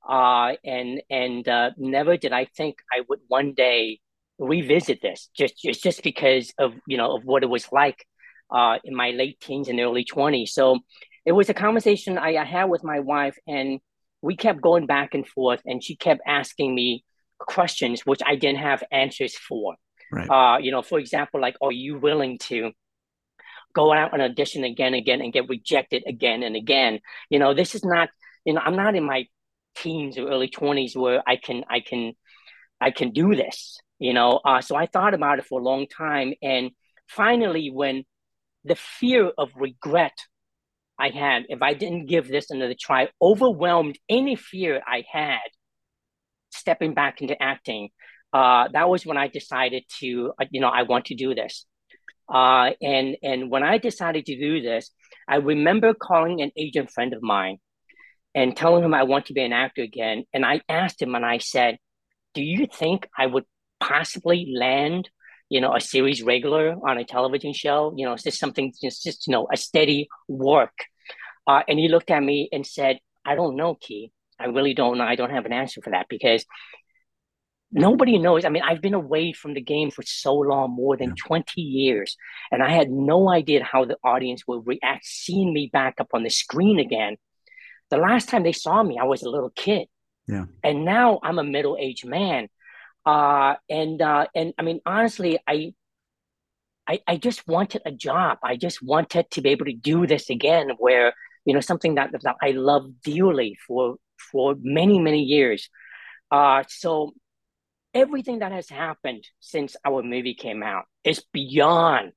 Uh 0.07 0.53
and 0.65 1.01
and 1.09 1.47
uh 1.47 1.71
never 1.77 2.17
did 2.17 2.33
I 2.33 2.45
think 2.45 2.77
I 2.91 3.01
would 3.07 3.19
one 3.27 3.53
day 3.53 3.99
revisit 4.39 5.01
this 5.01 5.29
just 5.35 5.57
just 5.61 5.83
just 5.83 6.03
because 6.03 6.53
of, 6.57 6.73
you 6.87 6.97
know, 6.97 7.15
of 7.15 7.23
what 7.25 7.43
it 7.43 7.49
was 7.49 7.71
like 7.71 8.05
uh 8.51 8.77
in 8.83 8.95
my 8.95 9.11
late 9.11 9.39
teens 9.39 9.67
and 9.67 9.79
early 9.79 10.05
20s. 10.05 10.49
So 10.49 10.79
it 11.25 11.31
was 11.31 11.49
a 11.49 11.53
conversation 11.53 12.17
I, 12.17 12.35
I 12.37 12.45
had 12.45 12.65
with 12.65 12.83
my 12.83 12.99
wife 12.99 13.37
and 13.47 13.79
we 14.21 14.35
kept 14.35 14.61
going 14.61 14.85
back 14.85 15.13
and 15.13 15.27
forth 15.27 15.61
and 15.65 15.83
she 15.83 15.95
kept 15.95 16.21
asking 16.25 16.73
me 16.73 17.03
questions 17.39 18.05
which 18.05 18.21
I 18.25 18.35
didn't 18.35 18.59
have 18.59 18.83
answers 18.91 19.35
for. 19.35 19.75
Right. 20.11 20.29
Uh, 20.29 20.57
you 20.59 20.71
know, 20.71 20.81
for 20.81 20.99
example, 20.99 21.39
like, 21.39 21.55
are 21.61 21.71
you 21.71 21.97
willing 21.97 22.37
to 22.49 22.71
go 23.73 23.93
out 23.93 24.13
and 24.13 24.21
audition 24.21 24.63
again, 24.63 24.93
again, 24.93 25.21
and 25.21 25.31
get 25.31 25.47
rejected 25.47 26.03
again 26.05 26.43
and 26.43 26.55
again? 26.55 26.99
You 27.29 27.39
know, 27.39 27.53
this 27.53 27.75
is 27.75 27.85
not, 27.85 28.09
you 28.45 28.53
know, 28.53 28.61
I'm 28.63 28.75
not 28.75 28.95
in 28.95 29.03
my 29.03 29.25
teens 29.75 30.17
or 30.17 30.27
early 30.29 30.49
20s 30.49 30.95
where 30.95 31.23
I 31.25 31.37
can, 31.37 31.63
I 31.69 31.79
can, 31.79 32.13
I 32.79 32.91
can 32.91 33.11
do 33.11 33.35
this, 33.35 33.79
you 33.99 34.13
know. 34.13 34.41
Uh, 34.43 34.61
so 34.61 34.75
I 34.75 34.85
thought 34.85 35.13
about 35.13 35.39
it 35.39 35.45
for 35.45 35.59
a 35.59 35.63
long 35.63 35.87
time. 35.87 36.33
And 36.41 36.71
finally, 37.07 37.71
when 37.73 38.03
the 38.63 38.75
fear 38.75 39.31
of 39.37 39.49
regret 39.55 40.17
I 40.99 41.09
had, 41.09 41.45
if 41.49 41.61
I 41.61 41.73
didn't 41.73 42.05
give 42.05 42.27
this 42.27 42.51
another 42.51 42.75
try, 42.79 43.09
overwhelmed 43.21 43.97
any 44.07 44.35
fear 44.35 44.81
I 44.85 45.03
had 45.11 45.39
stepping 46.51 46.93
back 46.93 47.21
into 47.21 47.41
acting, 47.41 47.89
uh, 48.33 48.67
that 48.73 48.89
was 48.89 49.05
when 49.05 49.17
I 49.17 49.27
decided 49.27 49.83
to, 49.99 50.33
uh, 50.39 50.45
you 50.51 50.61
know, 50.61 50.69
I 50.69 50.83
want 50.83 51.05
to 51.05 51.15
do 51.15 51.33
this. 51.33 51.65
Uh, 52.31 52.71
and 52.81 53.17
and 53.23 53.49
when 53.49 53.63
I 53.63 53.77
decided 53.77 54.25
to 54.27 54.37
do 54.37 54.61
this, 54.61 54.91
I 55.27 55.37
remember 55.37 55.93
calling 55.93 56.41
an 56.41 56.51
agent 56.55 56.91
friend 56.91 57.13
of 57.13 57.21
mine 57.21 57.57
and 58.33 58.55
telling 58.55 58.83
him 58.83 58.93
I 58.93 59.03
want 59.03 59.25
to 59.25 59.33
be 59.33 59.41
an 59.41 59.51
actor 59.51 59.81
again. 59.81 60.23
And 60.33 60.45
I 60.45 60.61
asked 60.69 61.01
him, 61.01 61.15
and 61.15 61.25
I 61.25 61.39
said, 61.39 61.77
"Do 62.33 62.41
you 62.41 62.67
think 62.67 63.07
I 63.17 63.25
would 63.25 63.45
possibly 63.81 64.53
land, 64.55 65.09
you 65.51 65.59
know, 65.59 65.75
a 65.75 65.81
series 65.81 66.23
regular 66.23 66.75
on 66.87 66.97
a 66.97 67.03
television 67.03 67.53
show? 67.53 67.93
You 67.95 68.05
know, 68.05 68.13
is 68.13 68.23
this 68.23 68.39
something 68.39 68.73
just 68.81 69.03
just 69.03 69.27
you 69.27 69.33
know 69.33 69.47
a 69.53 69.57
steady 69.57 70.07
work?" 70.27 70.77
Uh, 71.45 71.61
and 71.67 71.77
he 71.77 71.89
looked 71.89 72.09
at 72.09 72.23
me 72.23 72.49
and 72.53 72.65
said, 72.65 72.99
"I 73.25 73.35
don't 73.35 73.57
know, 73.57 73.75
Ke. 73.75 74.11
I 74.39 74.45
really 74.45 74.73
don't 74.73 74.97
know. 74.97 75.03
I 75.03 75.15
don't 75.15 75.35
have 75.37 75.45
an 75.45 75.53
answer 75.53 75.81
for 75.81 75.91
that 75.91 76.07
because." 76.09 76.45
nobody 77.73 78.17
knows. 78.17 78.43
I 78.43 78.49
mean, 78.49 78.63
I've 78.63 78.81
been 78.81 78.93
away 78.93 79.31
from 79.31 79.53
the 79.53 79.61
game 79.61 79.91
for 79.91 80.03
so 80.03 80.33
long, 80.35 80.71
more 80.71 80.97
than 80.97 81.15
20 81.15 81.61
years, 81.61 82.17
and 82.51 82.61
I 82.61 82.69
had 82.69 82.89
no 82.91 83.29
idea 83.29 83.63
how 83.63 83.85
the 83.85 83.97
audience 84.03 84.45
would 84.47 84.67
react 84.67 85.05
seeing 85.05 85.53
me 85.53 85.69
back 85.71 85.95
up 86.01 86.09
on 86.13 86.23
the 86.23 86.29
screen 86.29 86.79
again. 86.79 87.15
The 87.89 87.97
last 87.97 88.29
time 88.29 88.43
they 88.43 88.51
saw 88.51 88.83
me, 88.83 88.97
I 88.99 89.05
was 89.05 89.23
a 89.23 89.29
little 89.29 89.51
kid. 89.55 89.87
Yeah. 90.27 90.45
And 90.63 90.85
now 90.85 91.19
I'm 91.23 91.39
a 91.39 91.43
middle-aged 91.43 92.05
man. 92.05 92.47
Uh, 93.05 93.55
and 93.69 94.01
uh, 94.01 94.27
and 94.35 94.53
I 94.57 94.61
mean, 94.61 94.79
honestly, 94.85 95.39
I, 95.47 95.73
I 96.87 96.99
I 97.07 97.17
just 97.17 97.47
wanted 97.47 97.81
a 97.85 97.91
job. 97.91 98.37
I 98.43 98.55
just 98.55 98.81
wanted 98.81 99.29
to 99.31 99.41
be 99.41 99.49
able 99.49 99.65
to 99.65 99.73
do 99.73 100.05
this 100.05 100.29
again, 100.29 100.71
where 100.77 101.13
you 101.45 101.53
know 101.53 101.61
something 101.61 101.95
that, 101.95 102.11
that 102.23 102.35
I 102.41 102.51
love 102.51 103.01
dearly 103.03 103.57
for 103.67 103.95
for 104.31 104.55
many 104.61 104.99
many 104.99 105.23
years. 105.23 105.69
Uh, 106.29 106.63
so 106.67 107.13
everything 107.93 108.39
that 108.39 108.51
has 108.51 108.69
happened 108.69 109.27
since 109.39 109.75
our 109.83 110.01
movie 110.01 110.35
came 110.35 110.63
out 110.63 110.85
is 111.03 111.23
beyond 111.33 112.13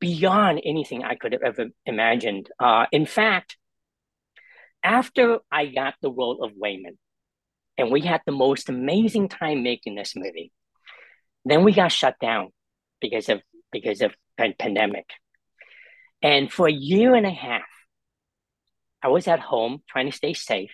beyond 0.00 0.60
anything 0.64 1.02
I 1.04 1.16
could 1.16 1.32
have 1.32 1.42
ever 1.42 1.66
imagined. 1.84 2.48
Uh, 2.58 2.86
in 2.92 3.06
fact, 3.06 3.56
after 4.82 5.40
I 5.50 5.66
got 5.66 5.94
the 6.00 6.10
role 6.10 6.44
of 6.44 6.52
Waymond, 6.52 6.98
and 7.78 7.90
we 7.90 8.02
had 8.02 8.20
the 8.26 8.32
most 8.32 8.68
amazing 8.68 9.28
time 9.28 9.62
making 9.62 9.94
this 9.94 10.14
movie, 10.16 10.52
then 11.44 11.64
we 11.64 11.72
got 11.72 11.92
shut 11.92 12.16
down 12.20 12.48
because 13.00 13.28
of 13.28 13.40
because 13.72 14.02
of 14.02 14.12
pan- 14.36 14.54
pandemic, 14.58 15.06
and 16.20 16.52
for 16.52 16.66
a 16.66 16.72
year 16.72 17.14
and 17.14 17.24
a 17.24 17.30
half, 17.30 17.68
I 19.02 19.08
was 19.08 19.28
at 19.28 19.40
home 19.40 19.82
trying 19.88 20.10
to 20.10 20.16
stay 20.16 20.34
safe, 20.34 20.72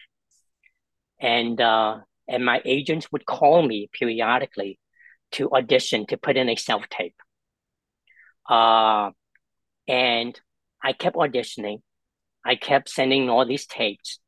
and 1.20 1.60
uh, 1.60 1.98
and 2.26 2.44
my 2.44 2.62
agents 2.64 3.12
would 3.12 3.26
call 3.26 3.62
me 3.62 3.90
periodically 3.92 4.78
to 5.32 5.50
audition 5.50 6.06
to 6.06 6.16
put 6.16 6.36
in 6.36 6.48
a 6.48 6.56
self 6.56 6.88
tape. 6.88 7.16
Uh, 8.48 9.10
and 9.88 10.38
I 10.82 10.92
kept 10.92 11.16
auditioning. 11.16 11.78
I 12.44 12.56
kept 12.56 12.88
sending 12.88 13.28
all 13.28 13.46
these 13.46 13.66
tapes. 13.66 14.18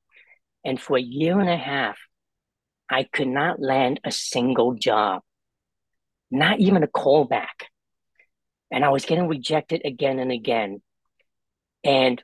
And 0.64 0.80
for 0.80 0.96
a 0.96 1.02
year 1.02 1.38
and 1.38 1.48
a 1.48 1.56
half, 1.56 1.96
I 2.88 3.04
could 3.04 3.28
not 3.28 3.60
land 3.60 4.00
a 4.04 4.10
single 4.10 4.74
job 4.74 5.22
not 6.30 6.60
even 6.60 6.82
a 6.82 6.88
callback. 6.88 7.66
And 8.70 8.84
I 8.84 8.88
was 8.88 9.04
getting 9.04 9.28
rejected 9.28 9.82
again 9.84 10.18
and 10.18 10.32
again. 10.32 10.82
And 11.84 12.22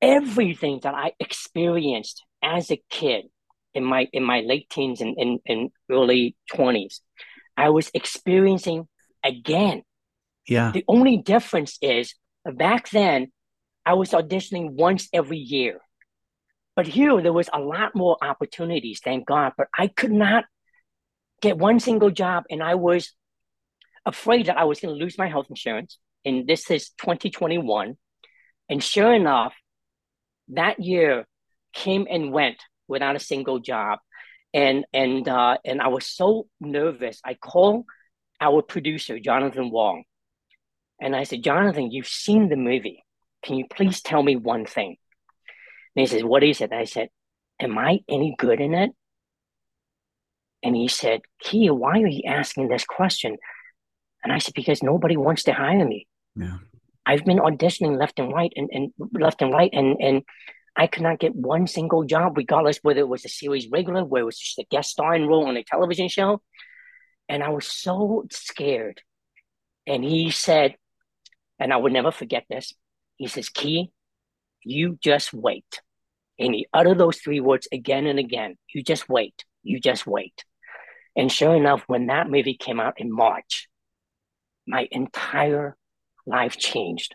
everything 0.00 0.80
that 0.82 0.94
I 0.94 1.12
experienced 1.20 2.24
as 2.42 2.70
a 2.70 2.82
kid 2.90 3.26
in 3.74 3.84
my 3.84 4.08
in 4.12 4.24
my 4.24 4.40
late 4.40 4.68
teens 4.68 5.00
and, 5.00 5.16
and, 5.16 5.40
and 5.46 5.70
early 5.90 6.36
20s, 6.52 7.00
I 7.56 7.70
was 7.70 7.90
experiencing 7.94 8.88
again. 9.22 9.82
Yeah. 10.48 10.72
The 10.72 10.84
only 10.88 11.18
difference 11.18 11.78
is 11.80 12.14
back 12.44 12.90
then 12.90 13.30
I 13.86 13.94
was 13.94 14.10
auditioning 14.10 14.72
once 14.72 15.08
every 15.12 15.38
year. 15.38 15.80
But 16.74 16.86
here 16.86 17.20
there 17.20 17.32
was 17.32 17.50
a 17.52 17.60
lot 17.60 17.94
more 17.94 18.16
opportunities, 18.22 19.00
thank 19.02 19.26
God. 19.26 19.52
But 19.56 19.68
I 19.76 19.88
could 19.88 20.12
not 20.12 20.44
get 21.40 21.58
one 21.58 21.80
single 21.80 22.10
job, 22.10 22.44
and 22.50 22.62
I 22.62 22.76
was 22.76 23.12
afraid 24.06 24.46
that 24.46 24.58
I 24.58 24.64
was 24.64 24.80
going 24.80 24.94
to 24.94 25.02
lose 25.02 25.18
my 25.18 25.28
health 25.28 25.46
insurance. 25.50 25.98
And 26.24 26.46
this 26.46 26.70
is 26.70 26.90
2021. 27.00 27.96
And 28.68 28.82
sure 28.82 29.12
enough, 29.12 29.54
that 30.48 30.80
year 30.80 31.26
came 31.72 32.06
and 32.08 32.32
went 32.32 32.56
without 32.88 33.16
a 33.16 33.20
single 33.20 33.58
job. 33.58 33.98
And 34.54 34.84
and 34.92 35.26
uh, 35.28 35.56
and 35.64 35.80
I 35.80 35.88
was 35.88 36.06
so 36.06 36.46
nervous. 36.60 37.20
I 37.24 37.34
called 37.34 37.86
our 38.40 38.60
producer, 38.60 39.18
Jonathan 39.18 39.70
Wang, 39.70 40.04
and 41.00 41.16
I 41.16 41.24
said, 41.24 41.42
Jonathan, 41.42 41.90
you've 41.90 42.06
seen 42.06 42.48
the 42.48 42.56
movie. 42.56 43.02
Can 43.42 43.56
you 43.56 43.66
please 43.66 44.02
tell 44.02 44.22
me 44.22 44.36
one 44.36 44.66
thing? 44.66 44.96
And 45.94 46.00
he 46.00 46.06
says, 46.06 46.24
What 46.24 46.42
is 46.42 46.60
it? 46.60 46.72
I 46.72 46.84
said, 46.84 47.08
Am 47.60 47.78
I 47.78 48.00
any 48.08 48.34
good 48.38 48.60
in 48.60 48.74
it? 48.74 48.90
And 50.62 50.76
he 50.76 50.88
said, 50.88 51.22
Kia, 51.40 51.74
why 51.74 52.00
are 52.00 52.06
you 52.06 52.22
asking 52.26 52.68
this 52.68 52.84
question? 52.84 53.36
And 54.22 54.32
I 54.32 54.38
said, 54.38 54.54
Because 54.54 54.82
nobody 54.82 55.16
wants 55.16 55.44
to 55.44 55.52
hire 55.52 55.86
me. 55.86 56.06
Yeah. 56.36 56.58
I've 57.04 57.24
been 57.24 57.38
auditioning 57.38 57.98
left 57.98 58.18
and 58.20 58.32
right 58.32 58.52
and, 58.54 58.70
and 58.72 58.92
left 59.12 59.42
and 59.42 59.52
right 59.52 59.70
and 59.72 59.96
and 60.00 60.22
I 60.74 60.86
could 60.86 61.02
not 61.02 61.18
get 61.18 61.34
one 61.34 61.66
single 61.66 62.04
job, 62.04 62.36
regardless 62.36 62.78
whether 62.82 63.00
it 63.00 63.08
was 63.08 63.24
a 63.24 63.28
series 63.28 63.68
regular, 63.68 64.04
where 64.04 64.22
it 64.22 64.26
was 64.26 64.38
just 64.38 64.58
a 64.58 64.64
guest 64.70 64.90
starring 64.90 65.26
role 65.26 65.46
on 65.46 65.56
a 65.56 65.64
television 65.64 66.08
show. 66.08 66.40
And 67.28 67.42
I 67.42 67.50
was 67.50 67.66
so 67.66 68.24
scared. 68.30 69.02
And 69.86 70.02
he 70.02 70.30
said, 70.30 70.76
and 71.58 71.72
I 71.72 71.76
would 71.76 71.92
never 71.92 72.10
forget 72.10 72.44
this. 72.48 72.72
He 73.16 73.26
says, 73.26 73.48
Ke, 73.50 73.90
you 74.64 74.98
just 75.02 75.32
wait. 75.32 75.80
And 76.38 76.54
he 76.54 76.66
uttered 76.72 76.98
those 76.98 77.18
three 77.18 77.40
words 77.40 77.68
again 77.72 78.06
and 78.06 78.18
again. 78.18 78.56
You 78.74 78.82
just 78.82 79.08
wait. 79.08 79.44
You 79.62 79.80
just 79.80 80.06
wait. 80.06 80.44
And 81.14 81.30
sure 81.30 81.54
enough, 81.54 81.82
when 81.86 82.06
that 82.06 82.30
movie 82.30 82.56
came 82.56 82.80
out 82.80 82.94
in 83.00 83.12
March, 83.12 83.68
my 84.66 84.88
entire 84.90 85.76
life 86.26 86.56
changed. 86.56 87.14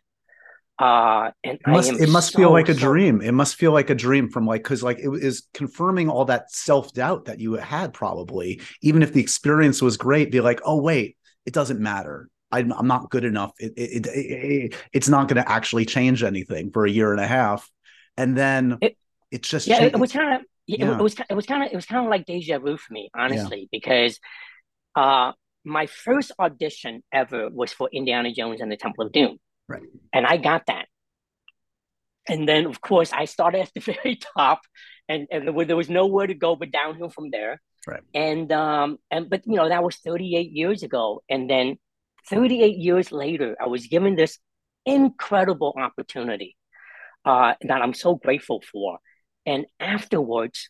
Uh, 0.80 1.32
and 1.44 1.58
it 1.58 1.68
must, 1.68 1.92
it 1.92 2.10
must 2.10 2.34
so, 2.34 2.38
feel 2.38 2.52
like 2.52 2.70
a 2.70 2.74
dream. 2.74 3.22
It 3.22 3.32
must 3.32 3.56
feel 3.56 3.72
like 3.72 3.90
a 3.90 3.96
dream 3.96 4.30
from 4.30 4.46
like, 4.46 4.64
cause 4.64 4.84
like 4.84 5.00
it 5.00 5.10
is 5.24 5.48
confirming 5.54 6.08
all 6.08 6.26
that 6.26 6.52
self 6.52 6.94
doubt 6.94 7.26
that 7.26 7.40
you 7.40 7.54
had 7.54 7.94
probably, 7.94 8.62
even 8.84 9.02
if 9.02 9.12
the 9.12 9.22
experience 9.22 9.82
was 9.82 9.98
great, 9.98 10.32
be 10.32 10.40
like, 10.40 10.62
oh, 10.64 10.80
wait, 10.80 11.18
it 11.48 11.54
doesn't 11.54 11.80
matter. 11.80 12.30
I'm, 12.52 12.72
I'm 12.72 12.88
not 12.88 13.10
good 13.10 13.26
enough. 13.26 13.52
It, 13.60 13.74
it, 13.76 14.08
it, 14.08 14.10
it 14.10 14.76
it's 14.94 15.10
not 15.10 15.28
going 15.28 15.44
to 15.44 15.50
actually 15.50 15.86
change 15.86 16.24
anything 16.24 16.72
for 16.72 16.86
a 16.86 16.90
year 16.90 17.12
and 17.12 17.20
a 17.20 17.28
half. 17.28 17.70
And 18.16 18.36
then 18.38 18.78
it, 18.82 18.98
it's 19.32 19.50
just, 19.50 19.68
yeah, 19.68 19.84
it 19.84 20.00
was 20.00 20.12
kind 20.12 20.36
of, 20.36 20.42
yeah. 20.66 20.98
it 20.98 21.02
was, 21.02 21.16
it 21.30 21.34
was 21.34 21.46
kind 21.46 21.64
of, 21.64 21.72
it 21.72 21.76
was 21.76 21.86
kind 21.86 22.06
of 22.06 22.10
like 22.10 22.26
deja 22.26 22.60
vu 22.60 22.78
for 22.78 22.94
me, 22.94 23.10
honestly, 23.16 23.62
yeah. 23.62 23.68
because, 23.72 24.20
uh, 24.96 25.34
my 25.66 25.86
first 25.86 26.32
audition 26.40 27.04
ever 27.12 27.50
was 27.50 27.74
for 27.74 27.90
Indiana 27.92 28.34
Jones 28.34 28.62
and 28.62 28.72
the 28.72 28.78
Temple 28.78 29.06
of 29.06 29.12
Doom. 29.12 29.38
Right. 29.68 29.84
And 30.14 30.26
I 30.26 30.38
got 30.38 30.66
that. 30.68 30.86
And 32.28 32.48
then, 32.48 32.66
of 32.66 32.82
course, 32.82 33.12
I 33.14 33.26
started 33.26 33.62
at 33.62 33.72
the 33.74 33.80
very 34.04 34.18
top, 34.38 34.62
and, 35.10 35.28
and 35.32 35.48
there 35.48 35.76
was 35.76 35.90
nowhere 35.90 36.28
to 36.28 36.34
go 36.34 36.56
but 36.56 36.72
downhill 36.72 37.10
from 37.10 37.32
there. 37.32 37.62
Right. 37.86 38.04
And 38.14 38.52
um 38.52 38.98
and 39.10 39.30
but 39.30 39.44
you 39.46 39.56
know 39.56 39.70
that 39.70 39.82
was 39.82 39.96
38 39.96 40.52
years 40.52 40.84
ago, 40.84 41.24
and 41.30 41.50
then 41.50 41.78
38 42.30 42.78
years 42.78 43.12
later, 43.12 43.56
I 43.62 43.68
was 43.68 43.88
given 43.88 44.16
this 44.16 44.40
incredible 44.86 45.74
opportunity 45.78 46.56
uh, 47.26 47.54
that 47.62 47.82
I'm 47.82 47.94
so 47.94 48.16
grateful 48.16 48.64
for. 48.72 49.00
And 49.46 49.66
afterwards, 49.80 50.70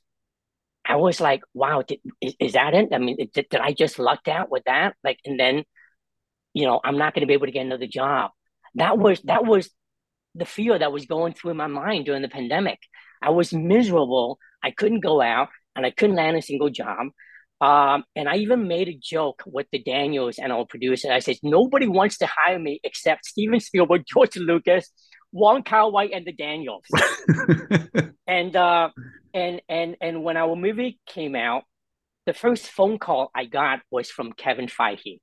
I 0.85 0.95
was 0.95 1.19
like, 1.19 1.41
wow, 1.53 1.81
did, 1.81 1.99
is, 2.21 2.35
is 2.39 2.53
that 2.53 2.73
it? 2.73 2.89
I 2.93 2.97
mean, 2.97 3.17
did, 3.33 3.47
did 3.49 3.61
I 3.61 3.73
just 3.73 3.99
luck 3.99 4.27
out 4.27 4.49
with 4.49 4.63
that? 4.65 4.95
Like, 5.03 5.19
and 5.25 5.39
then, 5.39 5.63
you 6.53 6.65
know, 6.65 6.79
I'm 6.83 6.97
not 6.97 7.13
going 7.13 7.21
to 7.21 7.27
be 7.27 7.33
able 7.33 7.47
to 7.47 7.51
get 7.51 7.65
another 7.65 7.87
job. 7.87 8.31
That 8.75 8.97
was, 8.97 9.21
that 9.23 9.45
was 9.45 9.69
the 10.35 10.45
fear 10.45 10.77
that 10.77 10.91
was 10.91 11.05
going 11.05 11.33
through 11.33 11.55
my 11.55 11.67
mind 11.67 12.05
during 12.05 12.21
the 12.21 12.29
pandemic. 12.29 12.79
I 13.21 13.31
was 13.31 13.51
miserable. 13.51 14.39
I 14.63 14.71
couldn't 14.71 15.01
go 15.01 15.21
out 15.21 15.49
and 15.75 15.85
I 15.85 15.91
couldn't 15.91 16.15
land 16.15 16.37
a 16.37 16.41
single 16.41 16.69
job. 16.69 17.07
Um, 17.59 18.03
and 18.15 18.29
I 18.29 18.37
even 18.37 18.67
made 18.67 18.87
a 18.87 18.99
joke 19.01 19.41
with 19.45 19.65
the 19.71 19.81
Daniels 19.81 20.37
and 20.37 20.51
our 20.51 20.65
producer. 20.65 21.11
I 21.11 21.19
said, 21.19 21.37
nobody 21.41 21.87
wants 21.87 22.19
to 22.19 22.27
hire 22.27 22.59
me 22.59 22.79
except 22.83 23.25
Steven 23.25 23.59
Spielberg, 23.59 24.03
George 24.13 24.37
Lucas, 24.37 24.91
Wong 25.31 25.63
Kar 25.63 25.91
Wai, 25.91 26.05
and 26.05 26.25
the 26.25 26.33
Daniels. 26.33 26.83
and 28.27 28.55
uh, 28.55 28.89
and 29.33 29.61
and 29.67 29.95
and 29.99 30.23
when 30.23 30.37
our 30.37 30.55
movie 30.55 30.99
came 31.07 31.35
out, 31.35 31.63
the 32.25 32.33
first 32.33 32.67
phone 32.67 32.99
call 32.99 33.31
I 33.35 33.45
got 33.45 33.81
was 33.91 34.09
from 34.09 34.33
Kevin 34.33 34.67
Feige, 34.67 35.19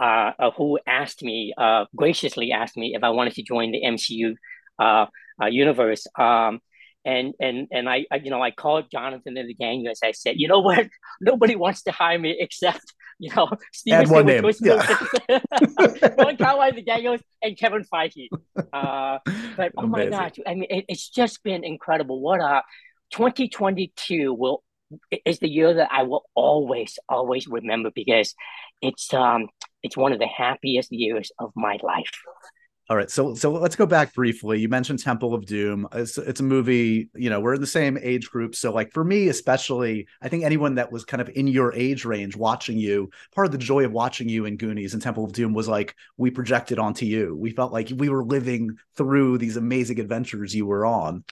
uh, 0.00 0.32
uh, 0.38 0.50
who 0.56 0.78
asked 0.86 1.22
me, 1.22 1.52
uh, 1.56 1.84
graciously 1.94 2.52
asked 2.52 2.76
me 2.76 2.94
if 2.94 3.02
I 3.04 3.10
wanted 3.10 3.34
to 3.34 3.42
join 3.42 3.72
the 3.72 3.82
MCU 3.84 4.34
uh, 4.78 5.06
uh, 5.42 5.46
universe. 5.46 6.06
Um, 6.18 6.60
and 7.08 7.34
and 7.40 7.68
and 7.72 7.88
I, 7.88 8.04
I, 8.12 8.16
you 8.16 8.30
know 8.30 8.42
I 8.42 8.50
called 8.50 8.90
Jonathan 8.92 9.36
and 9.36 9.48
the 9.48 9.54
gang 9.54 9.86
as 9.86 10.00
I 10.04 10.12
said, 10.12 10.34
you 10.38 10.46
know 10.46 10.60
what? 10.60 10.86
Nobody 11.20 11.56
wants 11.56 11.82
to 11.84 11.92
hire 11.92 12.18
me 12.18 12.36
except 12.38 12.84
you 13.18 13.34
know 13.34 13.48
Steven 13.72 14.00
Add 14.00 14.10
one 14.10 14.26
name, 14.26 14.44
yeah. 14.60 15.40
Ron 16.18 16.36
Carlisle, 16.38 16.74
the 16.74 16.82
Daniels, 16.82 17.20
and 17.42 17.56
Kevin 17.56 17.84
Feige. 17.90 18.28
Uh, 18.72 19.18
but 19.56 19.72
oh 19.78 19.86
my 19.86 20.06
gosh, 20.06 20.32
I 20.46 20.54
mean, 20.54 20.66
it, 20.68 20.84
it's 20.88 21.08
just 21.08 21.42
been 21.42 21.64
incredible. 21.64 22.20
What 22.20 22.40
a 22.40 22.62
2022 23.12 24.34
will 24.34 24.62
is 25.24 25.38
the 25.38 25.48
year 25.48 25.74
that 25.74 25.88
I 25.90 26.02
will 26.02 26.24
always 26.34 26.98
always 27.08 27.46
remember 27.46 27.90
because 27.94 28.34
it's 28.82 29.12
um 29.14 29.48
it's 29.82 29.96
one 29.96 30.12
of 30.12 30.18
the 30.18 30.26
happiest 30.26 30.92
years 30.92 31.32
of 31.38 31.52
my 31.56 31.78
life. 31.82 32.12
All 32.90 32.96
right, 32.96 33.10
so 33.10 33.34
so 33.34 33.52
let's 33.52 33.76
go 33.76 33.84
back 33.84 34.14
briefly. 34.14 34.60
You 34.60 34.70
mentioned 34.70 35.00
Temple 35.00 35.34
of 35.34 35.44
Doom. 35.44 35.86
It's 35.92 36.16
it's 36.16 36.40
a 36.40 36.44
movie. 36.44 37.10
You 37.14 37.28
know, 37.28 37.38
we're 37.38 37.52
in 37.52 37.60
the 37.60 37.66
same 37.66 37.98
age 38.00 38.30
group, 38.30 38.54
so 38.54 38.72
like 38.72 38.92
for 38.92 39.04
me 39.04 39.28
especially, 39.28 40.06
I 40.22 40.30
think 40.30 40.42
anyone 40.42 40.76
that 40.76 40.90
was 40.90 41.04
kind 41.04 41.20
of 41.20 41.28
in 41.34 41.48
your 41.48 41.74
age 41.74 42.06
range 42.06 42.34
watching 42.34 42.78
you, 42.78 43.10
part 43.34 43.46
of 43.46 43.52
the 43.52 43.58
joy 43.58 43.84
of 43.84 43.92
watching 43.92 44.30
you 44.30 44.46
in 44.46 44.56
Goonies 44.56 44.94
and 44.94 45.02
Temple 45.02 45.26
of 45.26 45.32
Doom 45.32 45.52
was 45.52 45.68
like 45.68 45.94
we 46.16 46.30
projected 46.30 46.78
onto 46.78 47.04
you. 47.04 47.36
We 47.36 47.50
felt 47.50 47.74
like 47.74 47.92
we 47.94 48.08
were 48.08 48.24
living 48.24 48.78
through 48.96 49.36
these 49.36 49.58
amazing 49.58 50.00
adventures 50.00 50.54
you 50.54 50.64
were 50.64 50.86
on. 50.86 51.24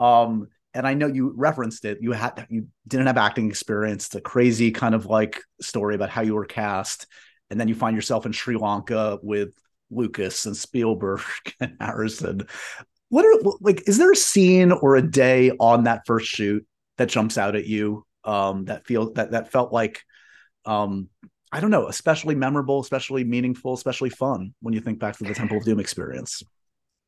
Um, 0.00 0.48
and 0.74 0.84
I 0.84 0.94
know 0.94 1.06
you 1.06 1.32
referenced 1.36 1.84
it. 1.84 1.98
You 2.00 2.10
had 2.10 2.44
you 2.50 2.66
didn't 2.88 3.06
have 3.06 3.18
acting 3.18 3.48
experience. 3.48 4.12
A 4.16 4.20
crazy 4.20 4.72
kind 4.72 4.96
of 4.96 5.06
like 5.06 5.40
story 5.60 5.94
about 5.94 6.10
how 6.10 6.22
you 6.22 6.34
were 6.34 6.44
cast, 6.44 7.06
and 7.50 7.60
then 7.60 7.68
you 7.68 7.76
find 7.76 7.94
yourself 7.94 8.26
in 8.26 8.32
Sri 8.32 8.56
Lanka 8.56 9.20
with 9.22 9.54
Lucas 9.94 10.46
and 10.46 10.56
Spielberg 10.56 11.22
and 11.60 11.76
Harrison. 11.80 12.46
What 13.08 13.24
are 13.24 13.56
like? 13.60 13.86
Is 13.86 13.98
there 13.98 14.12
a 14.12 14.16
scene 14.16 14.72
or 14.72 14.96
a 14.96 15.02
day 15.02 15.52
on 15.60 15.84
that 15.84 16.02
first 16.06 16.26
shoot 16.26 16.66
that 16.98 17.08
jumps 17.08 17.38
out 17.38 17.54
at 17.54 17.66
you? 17.66 18.04
Um, 18.24 18.64
that 18.64 18.86
feel 18.86 19.12
that 19.12 19.32
that 19.32 19.52
felt 19.52 19.72
like, 19.72 20.02
um, 20.64 21.08
I 21.52 21.60
don't 21.60 21.70
know, 21.70 21.88
especially 21.88 22.34
memorable, 22.34 22.80
especially 22.80 23.22
meaningful, 23.22 23.74
especially 23.74 24.10
fun 24.10 24.54
when 24.60 24.74
you 24.74 24.80
think 24.80 24.98
back 24.98 25.16
to 25.18 25.24
the 25.24 25.34
Temple 25.34 25.58
of 25.58 25.64
Doom 25.64 25.78
experience. 25.78 26.42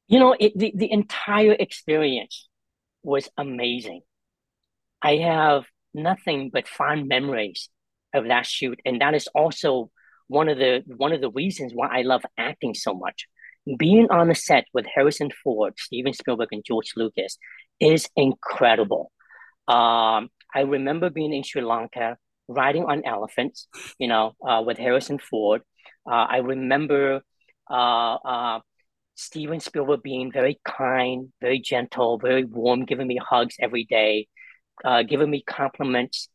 You 0.08 0.20
know, 0.20 0.36
it, 0.38 0.56
the 0.56 0.72
the 0.76 0.92
entire 0.92 1.52
experience 1.52 2.48
was 3.02 3.28
amazing. 3.36 4.02
I 5.02 5.16
have 5.16 5.64
nothing 5.94 6.50
but 6.52 6.68
fond 6.68 7.08
memories 7.08 7.68
of 8.14 8.28
that 8.28 8.46
shoot, 8.46 8.80
and 8.84 9.00
that 9.00 9.14
is 9.14 9.28
also 9.28 9.90
one 10.28 10.48
of 10.48 10.58
the 10.58 10.82
one 10.86 11.12
of 11.12 11.20
the 11.20 11.30
reasons 11.30 11.72
why 11.74 11.88
I 11.88 12.02
love 12.02 12.22
acting 12.38 12.74
so 12.74 12.94
much. 12.94 13.26
Being 13.78 14.08
on 14.10 14.28
the 14.28 14.34
set 14.34 14.64
with 14.72 14.86
Harrison 14.86 15.30
Ford, 15.42 15.74
Steven 15.76 16.12
Spielberg, 16.12 16.48
and 16.52 16.64
George 16.64 16.92
Lucas 16.96 17.36
is 17.80 18.08
incredible. 18.16 19.10
Um, 19.66 20.28
I 20.54 20.60
remember 20.64 21.10
being 21.10 21.32
in 21.32 21.42
Sri 21.42 21.62
Lanka, 21.62 22.16
riding 22.46 22.84
on 22.84 23.04
elephants, 23.04 23.66
you 23.98 24.06
know, 24.06 24.34
uh, 24.46 24.62
with 24.64 24.78
Harrison 24.78 25.18
Ford. 25.18 25.62
Uh, 26.08 26.26
I 26.28 26.36
remember 26.38 27.22
uh, 27.68 28.14
uh 28.14 28.60
Steven 29.16 29.60
Spielberg 29.60 30.02
being 30.02 30.30
very 30.30 30.60
kind, 30.64 31.32
very 31.40 31.58
gentle, 31.58 32.18
very 32.18 32.44
warm, 32.44 32.84
giving 32.84 33.06
me 33.06 33.18
hugs 33.18 33.56
every 33.60 33.84
day, 33.84 34.28
uh, 34.84 35.02
giving 35.02 35.30
me 35.30 35.42
compliments. 35.42 36.28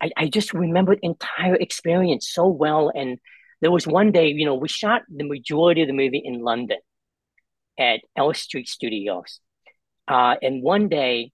I, 0.00 0.10
I 0.16 0.28
just 0.28 0.52
remember 0.54 0.94
the 0.94 1.06
entire 1.06 1.56
experience 1.56 2.28
so 2.30 2.46
well. 2.46 2.90
And 2.94 3.18
there 3.60 3.70
was 3.70 3.86
one 3.86 4.12
day, 4.12 4.28
you 4.28 4.44
know, 4.44 4.54
we 4.54 4.68
shot 4.68 5.02
the 5.08 5.24
majority 5.24 5.82
of 5.82 5.88
the 5.88 5.94
movie 5.94 6.22
in 6.24 6.42
London 6.42 6.78
at 7.78 8.00
L 8.16 8.28
Elstree 8.28 8.64
Studios. 8.64 9.40
Uh, 10.08 10.34
and 10.42 10.62
one 10.62 10.88
day, 10.88 11.32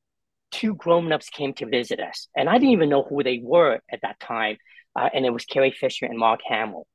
two 0.51 0.75
grown-ups 0.75 1.29
came 1.31 1.53
to 1.55 1.67
visit 1.67 2.01
us. 2.01 2.29
And 2.37 2.49
I 2.49 2.55
didn't 2.55 2.71
even 2.71 2.89
know 2.89 3.03
who 3.03 3.23
they 3.23 3.41
were 3.43 3.81
at 3.91 4.01
that 4.03 4.21
time. 4.21 4.57
Uh, 4.99 5.09
and 5.13 5.27
it 5.27 5.31
was 5.31 5.45
Carrie 5.45 5.71
Fisher 5.71 6.07
and 6.07 6.19
Mark 6.19 6.41
Hamill. 6.47 6.87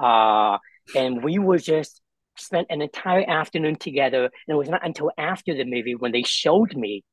Uh, 0.00 0.58
and 0.94 1.22
we 1.22 1.38
were 1.38 1.58
just 1.58 2.00
spent 2.36 2.66
an 2.70 2.82
entire 2.82 3.28
afternoon 3.28 3.76
together. 3.76 4.24
And 4.24 4.32
it 4.48 4.54
was 4.54 4.68
not 4.68 4.84
until 4.84 5.10
after 5.16 5.54
the 5.54 5.64
movie 5.64 5.94
when 5.94 6.12
they 6.12 6.22
showed 6.22 6.74
me, 6.74 7.04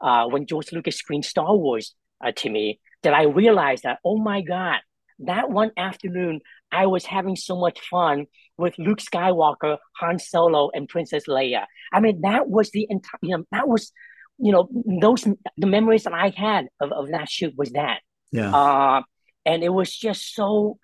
uh, 0.00 0.26
when 0.26 0.46
George 0.46 0.72
Lucas 0.72 0.96
screened 0.96 1.24
Star 1.24 1.56
Wars 1.56 1.94
uh, 2.24 2.32
to 2.36 2.50
me, 2.50 2.80
that 3.02 3.14
I 3.14 3.24
realized 3.24 3.84
that, 3.84 3.98
oh 4.04 4.18
my 4.18 4.42
God, 4.42 4.80
that 5.20 5.50
one 5.50 5.70
afternoon, 5.76 6.40
I 6.70 6.86
was 6.86 7.04
having 7.04 7.36
so 7.36 7.58
much 7.58 7.80
fun 7.80 8.26
with 8.56 8.78
Luke 8.78 9.00
Skywalker, 9.00 9.78
Han 9.98 10.18
Solo, 10.18 10.70
and 10.74 10.88
Princess 10.88 11.24
Leia. 11.28 11.66
I 11.92 12.00
mean, 12.00 12.22
that 12.22 12.48
was 12.48 12.70
the 12.70 12.86
entire, 12.88 13.18
you 13.22 13.36
know, 13.36 13.44
that 13.52 13.68
was, 13.68 13.92
you 14.38 14.52
know, 14.52 14.68
those, 15.00 15.22
the 15.56 15.66
memories 15.66 16.04
that 16.04 16.12
I 16.12 16.30
had 16.30 16.68
of, 16.80 16.92
of 16.92 17.10
that 17.10 17.28
shoot 17.28 17.54
was 17.56 17.70
that. 17.72 18.00
Yeah. 18.30 18.54
Uh, 18.54 19.02
and 19.44 19.62
it 19.62 19.68
was 19.68 19.94
just 19.94 20.34
so 20.34 20.78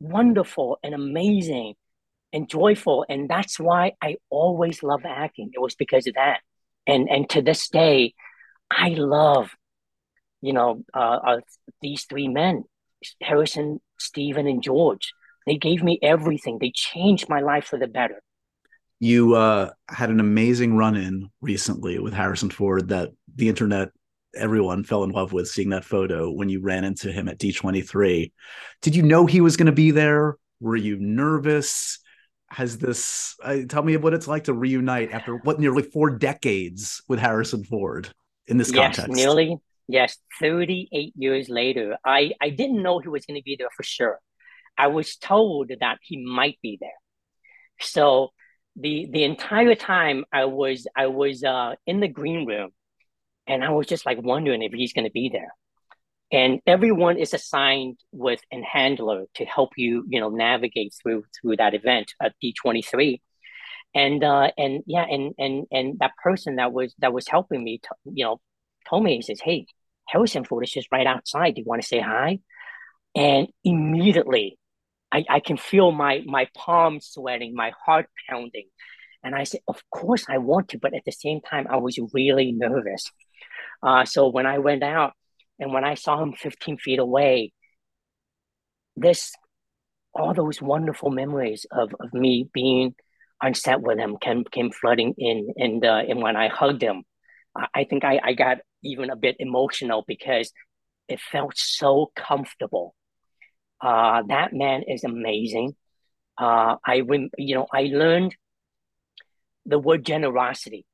wonderful 0.00 0.78
and 0.82 0.94
amazing 0.94 1.74
and 2.32 2.48
joyful. 2.48 3.04
And 3.08 3.28
that's 3.28 3.60
why 3.60 3.92
I 4.02 4.16
always 4.30 4.82
love 4.82 5.02
acting. 5.04 5.50
It 5.52 5.60
was 5.60 5.74
because 5.74 6.06
of 6.06 6.14
that. 6.14 6.40
And, 6.86 7.08
and 7.08 7.28
to 7.30 7.42
this 7.42 7.68
day, 7.68 8.14
I 8.70 8.90
love, 8.90 9.50
you 10.46 10.52
know, 10.52 10.84
uh, 10.94 11.18
uh, 11.26 11.40
these 11.82 12.04
three 12.04 12.28
men, 12.28 12.62
Harrison, 13.20 13.80
Steven, 13.98 14.46
and 14.46 14.62
George. 14.62 15.12
They 15.44 15.56
gave 15.56 15.82
me 15.82 15.98
everything. 16.02 16.58
They 16.60 16.72
changed 16.74 17.28
my 17.28 17.40
life 17.40 17.64
for 17.64 17.78
the 17.78 17.88
better. 17.88 18.22
You 19.00 19.34
uh, 19.34 19.70
had 19.88 20.10
an 20.10 20.20
amazing 20.20 20.76
run 20.76 20.96
in 20.96 21.28
recently 21.40 21.98
with 21.98 22.14
Harrison 22.14 22.50
Ford 22.50 22.88
that 22.88 23.10
the 23.34 23.48
internet, 23.48 23.90
everyone 24.36 24.84
fell 24.84 25.02
in 25.04 25.10
love 25.10 25.32
with 25.32 25.48
seeing 25.48 25.70
that 25.70 25.84
photo 25.84 26.30
when 26.30 26.48
you 26.48 26.60
ran 26.60 26.84
into 26.84 27.10
him 27.10 27.28
at 27.28 27.38
D23. 27.38 28.32
Did 28.82 28.96
you 28.96 29.02
know 29.02 29.26
he 29.26 29.40
was 29.40 29.56
going 29.56 29.66
to 29.66 29.72
be 29.72 29.90
there? 29.90 30.36
Were 30.60 30.76
you 30.76 30.96
nervous? 30.98 31.98
Has 32.50 32.78
this, 32.78 33.34
uh, 33.42 33.58
tell 33.68 33.82
me 33.82 33.96
what 33.96 34.14
it's 34.14 34.28
like 34.28 34.44
to 34.44 34.54
reunite 34.54 35.10
after 35.10 35.36
what 35.38 35.58
nearly 35.58 35.82
four 35.82 36.10
decades 36.10 37.02
with 37.08 37.18
Harrison 37.18 37.64
Ford 37.64 38.08
in 38.46 38.56
this 38.56 38.72
yes, 38.72 38.96
context? 38.96 39.16
Nearly, 39.16 39.58
yes, 39.88 40.18
38 40.40 41.12
years 41.16 41.48
later. 41.48 41.96
I, 42.04 42.32
I 42.40 42.50
didn't 42.50 42.82
know 42.82 42.98
he 42.98 43.08
was 43.08 43.26
going 43.26 43.40
to 43.40 43.44
be 43.44 43.56
there 43.58 43.68
for 43.76 43.82
sure. 43.82 44.20
I 44.78 44.88
was 44.88 45.16
told 45.16 45.70
that 45.80 45.98
he 46.02 46.24
might 46.24 46.58
be 46.62 46.78
there. 46.80 46.90
So 47.80 48.30
the 48.76 49.08
the 49.10 49.24
entire 49.24 49.74
time 49.74 50.24
I 50.32 50.44
was 50.46 50.86
I 50.96 51.06
was 51.06 51.42
uh, 51.44 51.74
in 51.86 52.00
the 52.00 52.08
green 52.08 52.46
room, 52.46 52.70
and 53.46 53.64
I 53.64 53.70
was 53.70 53.86
just 53.86 54.06
like 54.06 54.18
wondering 54.22 54.62
if 54.62 54.72
he's 54.72 54.92
going 54.92 55.06
to 55.06 55.12
be 55.12 55.30
there. 55.30 55.54
And 56.32 56.60
everyone 56.66 57.18
is 57.18 57.34
assigned 57.34 57.98
with 58.12 58.40
a 58.52 58.60
handler 58.62 59.26
to 59.34 59.44
help 59.44 59.72
you, 59.76 60.04
you 60.08 60.20
know, 60.20 60.30
navigate 60.30 60.94
through 61.02 61.24
through 61.40 61.56
that 61.58 61.74
event 61.74 62.12
at 62.22 62.34
D 62.40 62.54
twenty 62.54 62.82
three. 62.82 63.22
And 63.94 64.22
uh, 64.24 64.50
and 64.58 64.82
yeah, 64.86 65.04
and 65.08 65.34
and 65.38 65.66
and 65.72 65.98
that 66.00 66.12
person 66.22 66.56
that 66.56 66.72
was 66.72 66.94
that 66.98 67.12
was 67.12 67.28
helping 67.28 67.64
me, 67.64 67.78
t- 67.78 67.88
you 68.12 68.24
know, 68.24 68.40
told 68.88 69.04
me 69.04 69.16
he 69.16 69.22
says, 69.22 69.40
"Hey, 69.42 69.66
Harrison 70.06 70.44
Ford 70.44 70.64
is 70.64 70.72
just 70.72 70.88
right 70.92 71.06
outside. 71.06 71.54
Do 71.54 71.60
you 71.60 71.66
want 71.66 71.82
to 71.82 71.88
say 71.88 72.00
hi?" 72.00 72.40
And 73.14 73.48
immediately 73.64 74.58
I, 75.12 75.24
I 75.28 75.40
can 75.40 75.56
feel 75.56 75.92
my 75.92 76.22
my 76.26 76.48
palms 76.54 77.06
sweating, 77.06 77.54
my 77.54 77.72
heart 77.84 78.06
pounding. 78.28 78.68
And 79.22 79.34
I 79.34 79.44
said, 79.44 79.60
of 79.66 79.82
course 79.90 80.26
I 80.28 80.38
want 80.38 80.68
to, 80.68 80.78
but 80.78 80.94
at 80.94 81.04
the 81.04 81.12
same 81.12 81.40
time, 81.40 81.66
I 81.68 81.76
was 81.78 81.98
really 82.12 82.52
nervous. 82.52 83.10
Uh, 83.82 84.04
so 84.04 84.28
when 84.28 84.46
I 84.46 84.58
went 84.58 84.84
out 84.84 85.14
and 85.58 85.72
when 85.72 85.84
I 85.84 85.94
saw 85.94 86.22
him 86.22 86.32
15 86.32 86.78
feet 86.78 87.00
away, 87.00 87.52
this 88.94 89.32
all 90.14 90.32
those 90.32 90.62
wonderful 90.62 91.10
memories 91.10 91.66
of, 91.72 91.94
of 91.98 92.14
me 92.14 92.48
being 92.54 92.94
on 93.42 93.54
set 93.54 93.80
with 93.80 93.98
him 93.98 94.16
came, 94.20 94.44
came 94.44 94.70
flooding 94.70 95.14
in. 95.18 95.52
And, 95.56 95.84
uh, 95.84 96.02
and 96.08 96.22
when 96.22 96.36
I 96.36 96.48
hugged 96.48 96.82
him, 96.82 97.02
I 97.74 97.84
think 97.84 98.04
I, 98.04 98.20
I 98.22 98.32
got 98.34 98.58
even 98.82 99.10
a 99.10 99.16
bit 99.16 99.36
emotional 99.38 100.04
because 100.06 100.52
it 101.08 101.20
felt 101.20 101.56
so 101.56 102.10
comfortable 102.16 102.94
uh, 103.80 104.22
that 104.28 104.52
man 104.52 104.82
is 104.86 105.04
amazing. 105.04 105.74
Uh, 106.38 106.76
I 106.84 107.00
rem- 107.00 107.30
you 107.38 107.54
know 107.54 107.66
I 107.72 107.82
learned 107.92 108.34
the 109.64 109.78
word 109.78 110.04
generosity 110.04 110.86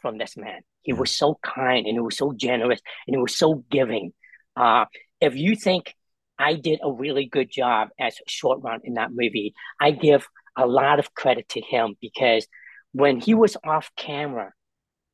from 0.00 0.18
this 0.18 0.36
man. 0.36 0.60
He 0.82 0.92
was 0.92 1.10
so 1.10 1.38
kind 1.42 1.86
and 1.86 1.94
he 1.94 2.00
was 2.00 2.16
so 2.16 2.32
generous 2.32 2.80
and 3.06 3.14
he 3.14 3.20
was 3.20 3.36
so 3.36 3.64
giving. 3.70 4.12
Uh, 4.56 4.86
if 5.20 5.36
you 5.36 5.54
think 5.54 5.94
I 6.38 6.54
did 6.54 6.80
a 6.82 6.90
really 6.90 7.26
good 7.26 7.50
job 7.50 7.88
as 7.98 8.16
short 8.26 8.60
round 8.62 8.82
in 8.84 8.94
that 8.94 9.10
movie, 9.10 9.52
I 9.78 9.90
give 9.90 10.26
a 10.56 10.66
lot 10.66 10.98
of 10.98 11.14
credit 11.14 11.48
to 11.50 11.60
him 11.60 11.96
because 12.00 12.46
when 12.92 13.20
he 13.20 13.34
was 13.34 13.56
off 13.62 13.90
camera, 13.96 14.52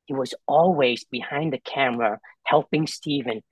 he 0.07 0.15
was 0.15 0.35
always 0.47 1.05
behind 1.05 1.53
the 1.53 1.59
camera 1.59 2.19
helping 2.45 2.87
Steven 2.87 3.43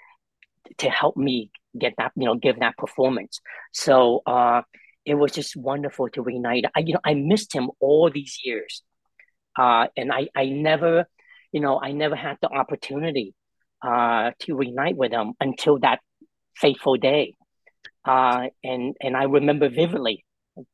to 0.79 0.89
help 0.89 1.17
me 1.17 1.51
get 1.79 1.95
that, 1.99 2.13
you 2.17 2.25
know, 2.25 2.37
give 2.37 2.61
that 2.61 2.77
performance. 2.79 3.41
So 3.73 4.23
uh, 4.27 4.63
it 5.05 5.15
was 5.15 5.33
just 5.33 5.57
wonderful 5.57 6.09
to 6.11 6.23
reunite. 6.23 6.65
I, 6.75 6.81
you 6.81 6.95
know, 6.95 7.01
I 7.05 7.15
missed 7.15 7.53
him 7.53 7.71
all 7.81 8.11
these 8.11 8.39
years, 8.45 8.83
uh, 9.59 9.89
and 9.97 10.13
I, 10.13 10.29
I 10.35 10.47
never, 10.47 11.07
you 11.53 11.61
know, 11.61 11.79
I 11.81 11.93
never 11.93 12.17
had 12.17 12.39
the 12.41 12.49
opportunity 12.49 13.35
uh, 13.83 14.31
to 14.41 14.57
reunite 14.57 14.97
with 14.97 15.13
him 15.13 15.35
until 15.41 15.79
that 15.81 16.01
fateful 16.57 16.97
day. 16.97 17.35
Uh, 18.05 18.49
and 18.63 18.97
and 19.01 19.17
I 19.17 19.25
remember 19.25 19.69
vividly, 19.69 20.25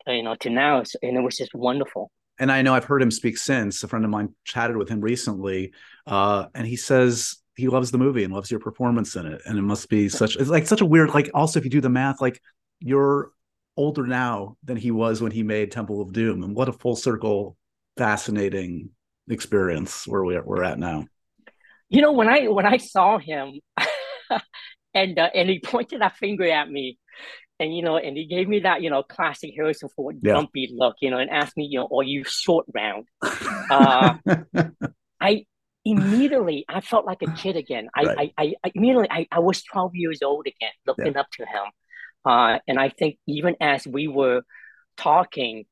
you 0.06 0.22
know, 0.22 0.36
to 0.40 0.50
now, 0.50 0.82
and 1.02 1.16
it 1.16 1.20
was 1.20 1.36
just 1.36 1.54
wonderful 1.54 2.10
and 2.40 2.50
I 2.50 2.62
know 2.62 2.74
I've 2.74 2.86
heard 2.86 3.02
him 3.02 3.10
speak 3.10 3.36
since. 3.36 3.84
A 3.84 3.88
friend 3.88 4.04
of 4.04 4.10
mine 4.10 4.34
chatted 4.44 4.76
with 4.76 4.88
him 4.88 5.02
recently, 5.02 5.72
uh, 6.06 6.46
and 6.54 6.66
he 6.66 6.74
says 6.74 7.36
he 7.54 7.68
loves 7.68 7.90
the 7.90 7.98
movie 7.98 8.24
and 8.24 8.32
loves 8.32 8.50
your 8.50 8.60
performance 8.60 9.14
in 9.14 9.26
it. 9.26 9.42
And 9.44 9.58
it 9.58 9.62
must 9.62 9.90
be 9.90 10.08
such 10.08 10.36
it's 10.36 10.48
like 10.48 10.66
such 10.66 10.80
a 10.80 10.86
weird 10.86 11.10
like 11.10 11.30
also 11.34 11.58
if 11.58 11.64
you 11.66 11.70
do 11.70 11.82
the 11.82 11.90
math, 11.90 12.20
like 12.20 12.40
you're 12.80 13.30
older 13.76 14.06
now 14.06 14.56
than 14.64 14.78
he 14.78 14.90
was 14.90 15.20
when 15.20 15.32
he 15.32 15.42
made 15.42 15.70
Temple 15.70 16.00
of 16.00 16.12
Doom. 16.12 16.42
And 16.42 16.56
what 16.56 16.70
a 16.70 16.72
full 16.72 16.96
circle, 16.96 17.56
fascinating 17.98 18.88
experience 19.28 20.08
where 20.08 20.24
we're 20.24 20.42
we're 20.42 20.64
at 20.64 20.78
now. 20.78 21.04
You 21.90 22.00
know, 22.00 22.12
when 22.12 22.28
I 22.28 22.48
when 22.48 22.66
I 22.66 22.78
saw 22.78 23.18
him 23.18 23.60
and 24.94 25.18
uh, 25.18 25.28
and 25.34 25.50
he 25.50 25.60
pointed 25.60 26.00
a 26.00 26.08
finger 26.08 26.50
at 26.50 26.70
me 26.70 26.98
and 27.60 27.76
you 27.76 27.82
know, 27.82 27.98
and 27.98 28.16
he 28.16 28.26
gave 28.26 28.48
me 28.48 28.60
that, 28.60 28.82
you 28.82 28.88
know, 28.88 29.02
classic 29.02 29.52
Harrison 29.54 29.90
Ford 29.94 30.18
yeah. 30.22 30.32
grumpy 30.32 30.72
look, 30.74 30.96
you 31.00 31.10
know, 31.10 31.18
and 31.18 31.30
asked 31.30 31.56
me, 31.56 31.68
you 31.70 31.78
know, 31.78 31.88
are 31.94 32.02
you 32.02 32.24
short 32.24 32.66
round? 32.74 33.06
Uh, 33.22 34.14
I 35.20 35.44
immediately 35.84 36.64
I 36.68 36.80
felt 36.80 37.04
like 37.04 37.22
a 37.22 37.30
kid 37.32 37.56
again. 37.56 37.88
I, 37.94 38.02
right. 38.02 38.34
I, 38.36 38.54
I, 38.64 38.72
immediately 38.74 39.08
I, 39.10 39.26
I 39.30 39.40
was 39.40 39.62
12 39.62 39.94
years 39.94 40.22
old 40.22 40.46
again, 40.46 40.72
looking 40.86 41.12
yeah. 41.12 41.20
up 41.20 41.26
to 41.32 41.44
him. 41.44 41.70
Uh, 42.24 42.58
and 42.66 42.78
I 42.78 42.88
think 42.88 43.18
even 43.26 43.56
as 43.60 43.86
we 43.86 44.08
were 44.08 44.42
talking, 44.96 45.66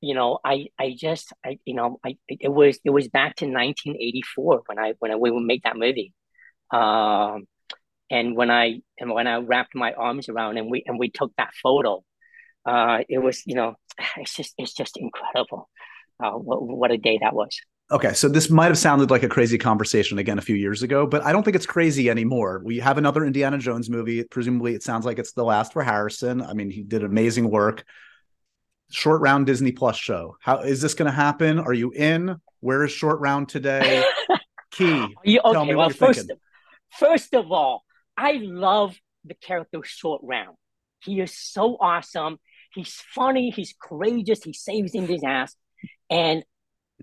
you 0.00 0.14
know, 0.14 0.38
I, 0.44 0.66
I 0.78 0.94
just, 0.98 1.32
I, 1.44 1.58
you 1.64 1.74
know, 1.74 2.00
I, 2.04 2.16
it 2.28 2.52
was, 2.52 2.80
it 2.84 2.90
was 2.90 3.08
back 3.08 3.36
to 3.36 3.46
1984 3.46 4.62
when 4.66 4.78
I, 4.78 4.94
when 4.98 5.12
I, 5.12 5.16
we 5.16 5.30
would 5.30 5.42
make 5.42 5.62
that 5.62 5.76
movie. 5.76 6.12
Um, 6.72 7.46
and 8.10 8.36
when 8.36 8.50
I, 8.50 8.80
and 8.98 9.10
when 9.10 9.26
I 9.26 9.36
wrapped 9.36 9.74
my 9.74 9.92
arms 9.92 10.28
around 10.28 10.58
and 10.58 10.70
we, 10.70 10.82
and 10.86 10.98
we 10.98 11.10
took 11.10 11.32
that 11.36 11.54
photo, 11.62 12.04
uh, 12.66 12.98
it 13.08 13.18
was, 13.18 13.42
you 13.46 13.54
know, 13.54 13.74
it's 14.16 14.34
just, 14.34 14.54
it's 14.58 14.74
just 14.74 14.96
incredible. 14.96 15.68
Uh, 16.22 16.32
what, 16.32 16.62
what 16.62 16.90
a 16.90 16.98
day 16.98 17.18
that 17.22 17.34
was. 17.34 17.56
Okay, 17.90 18.12
so 18.12 18.28
this 18.28 18.50
might 18.50 18.66
have 18.66 18.76
sounded 18.76 19.10
like 19.10 19.22
a 19.22 19.28
crazy 19.28 19.56
conversation 19.56 20.18
again 20.18 20.38
a 20.38 20.42
few 20.42 20.56
years 20.56 20.82
ago, 20.82 21.06
but 21.06 21.24
I 21.24 21.32
don't 21.32 21.42
think 21.42 21.56
it's 21.56 21.64
crazy 21.64 22.10
anymore. 22.10 22.60
We 22.62 22.80
have 22.80 22.98
another 22.98 23.24
Indiana 23.24 23.56
Jones 23.56 23.88
movie. 23.88 24.22
Presumably, 24.24 24.74
it 24.74 24.82
sounds 24.82 25.06
like 25.06 25.18
it's 25.18 25.32
the 25.32 25.44
last 25.44 25.72
for 25.72 25.82
Harrison. 25.82 26.42
I 26.42 26.52
mean, 26.52 26.70
he 26.70 26.82
did 26.82 27.02
amazing 27.02 27.48
work. 27.50 27.84
Short 28.90 29.22
round 29.22 29.46
Disney 29.46 29.72
Plus 29.72 29.96
show. 29.96 30.36
How 30.40 30.60
is 30.60 30.82
this 30.82 30.92
going 30.92 31.06
to 31.06 31.12
happen? 31.12 31.58
Are 31.58 31.72
you 31.72 31.90
in? 31.92 32.36
Where 32.60 32.84
is 32.84 32.92
short 32.92 33.20
round 33.20 33.48
today? 33.48 34.04
Ke. 34.72 35.08
You, 35.24 35.40
okay, 35.42 35.74
well, 35.74 35.88
first, 35.88 36.30
first 36.90 37.32
of 37.32 37.50
all, 37.50 37.84
I 38.18 38.40
love 38.42 38.96
the 39.24 39.34
character 39.34 39.80
Short 39.84 40.20
Round. 40.24 40.56
He 41.04 41.20
is 41.20 41.38
so 41.38 41.76
awesome. 41.80 42.38
He's 42.74 42.92
funny. 43.14 43.50
He's 43.50 43.74
courageous. 43.80 44.42
He 44.42 44.52
saves 44.52 44.94
in 44.94 45.06
his 45.06 45.22
ass. 45.24 45.54
And 46.10 46.42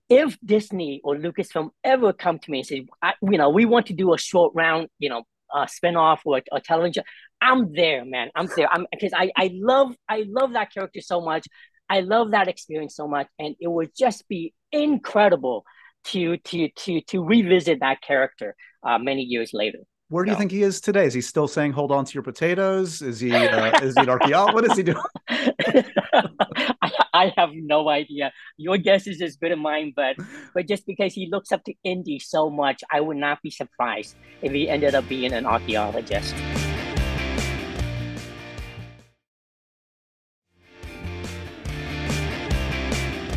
if 0.10 0.38
Disney 0.43 0.99
or 1.06 1.15
Lucasfilm 1.15 1.69
ever 1.86 2.12
come 2.12 2.38
to 2.39 2.51
me 2.51 2.60
and 2.60 2.67
say, 2.67 2.86
I, 3.01 3.13
you 3.21 3.38
know, 3.38 3.49
we 3.49 3.63
want 3.63 3.86
to 3.88 3.93
do 3.93 4.13
a 4.13 4.17
short 4.17 4.51
round, 4.54 4.89
you 4.99 5.10
know, 5.10 5.23
a 5.54 5.67
spinoff 5.67 6.19
or 6.25 6.41
a 6.51 6.60
television, 6.60 7.06
I'm 7.39 7.73
there, 7.73 8.04
man. 8.04 8.30
I'm 8.36 8.47
there. 8.56 8.67
I'm 8.69 8.86
because 8.91 9.13
I 9.15 9.32
I 9.38 9.51
love 9.54 9.95
I 10.10 10.25
love 10.28 10.54
that 10.54 10.73
character 10.73 10.99
so 10.99 11.21
much. 11.21 11.47
I 11.89 12.01
love 12.01 12.32
that 12.32 12.47
experience 12.49 12.95
so 12.95 13.08
much, 13.08 13.28
and 13.39 13.56
it 13.60 13.67
would 13.67 13.91
just 13.97 14.28
be 14.28 14.54
incredible 14.71 15.63
to 16.06 16.38
to 16.38 16.69
to 16.69 17.01
to 17.01 17.23
revisit 17.23 17.80
that 17.80 18.01
character 18.01 18.56
uh, 18.84 18.97
many 18.97 19.21
years 19.21 19.51
later. 19.54 19.80
Where 20.10 20.24
do 20.24 20.30
you 20.32 20.38
think 20.38 20.52
he 20.52 20.62
is 20.62 20.80
today? 20.82 21.06
Is 21.08 21.15
he 21.15 21.22
still 21.22 21.48
saying 21.48 21.72
"Hold 21.72 21.91
on 21.91 22.06
to 22.06 22.13
your 22.13 22.22
potatoes"? 22.22 23.02
Is 23.02 23.20
he 23.20 23.32
uh, 23.32 23.80
is 23.82 23.96
he 23.96 24.04
an 24.04 24.10
archaeologist? 24.10 24.54
What 24.54 24.65
is 24.65 24.78
he 24.78 24.84
doing? 24.84 24.98
I, 26.82 26.91
I, 27.13 27.34
have 27.36 27.50
no 27.54 27.89
idea. 27.89 28.32
Your 28.58 28.78
guess 28.78 29.08
is 29.08 29.20
as 29.22 29.36
good 29.36 29.52
as 29.52 29.58
mine, 29.58 29.94
but 29.96 30.15
but 30.54 30.68
just 30.68 30.86
because 30.86 31.13
he 31.13 31.28
looks 31.32 31.52
up 31.52 31.63
to 31.63 31.74
Indy 31.84 32.20
so 32.20 32.52
much, 32.52 32.84
I 32.91 33.02
would 33.02 33.18
not 33.18 33.41
be 33.41 33.50
surprised 33.50 34.15
if 34.44 34.52
he 34.52 34.70
ended 34.70 34.94
up 34.94 35.10
being 35.10 35.34
an 35.34 35.48
archaeologist. 35.48 36.36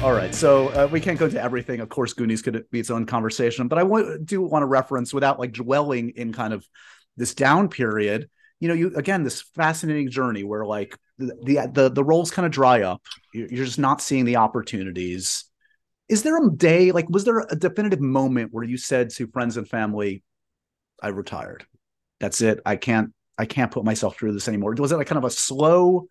All 0.01 0.13
right, 0.13 0.33
so 0.33 0.69
uh, 0.69 0.87
we 0.87 1.01
can't 1.01 1.19
go 1.19 1.25
into 1.25 1.43
everything. 1.43 1.81
Of 1.81 1.89
course, 1.89 2.13
Goonies 2.13 2.41
could 2.41 2.65
be 2.71 2.79
its 2.79 2.89
own 2.89 3.05
conversation, 3.05 3.67
but 3.67 3.79
I 3.79 4.17
do 4.23 4.41
want 4.43 4.63
to 4.63 4.67
reference 4.67 5.13
without 5.13 5.41
like 5.41 5.53
dwelling 5.53 6.11
in 6.11 6.33
kind 6.33 6.53
of 6.53 6.65
this 7.17 7.35
down 7.35 7.69
period. 7.69 8.31
You 8.61 8.69
know, 8.69 8.75
you 8.75 8.95
again 8.95 9.25
this 9.25 9.43
fascinating 9.43 10.09
journey 10.09 10.45
where 10.45 10.65
like 10.65 10.97
the 11.19 11.69
the, 11.73 11.91
the 11.91 12.05
roles 12.05 12.31
kind 12.31 12.47
of 12.47 12.53
dry 12.53 12.83
up. 12.83 13.03
You're 13.35 13.65
just 13.65 13.81
not 13.81 14.01
seeing 14.01 14.25
the 14.25 14.37
opportunities. 14.37 15.45
Is 16.09 16.23
there 16.23 16.39
a 16.39 16.49
day 16.49 16.93
like 16.93 17.11
was 17.11 17.25
there 17.25 17.41
a 17.41 17.57
definitive 17.57 18.01
moment 18.01 18.53
where 18.53 18.65
you 18.65 18.77
said 18.77 19.11
to 19.11 19.27
friends 19.27 19.57
and 19.57 19.69
family, 19.69 20.23
"I 21.03 21.09
retired. 21.09 21.67
That's 22.21 22.41
it. 22.41 22.61
I 22.65 22.77
can't 22.77 23.13
I 23.37 23.47
can't 23.47 23.73
put 23.73 23.85
myself 23.85 24.17
through 24.17 24.35
this 24.35 24.47
anymore." 24.47 24.75
Was 24.79 24.93
it 24.93 24.97
like 24.97 25.09
kind 25.09 25.19
of 25.19 25.25
a 25.25 25.31
slow 25.31 26.07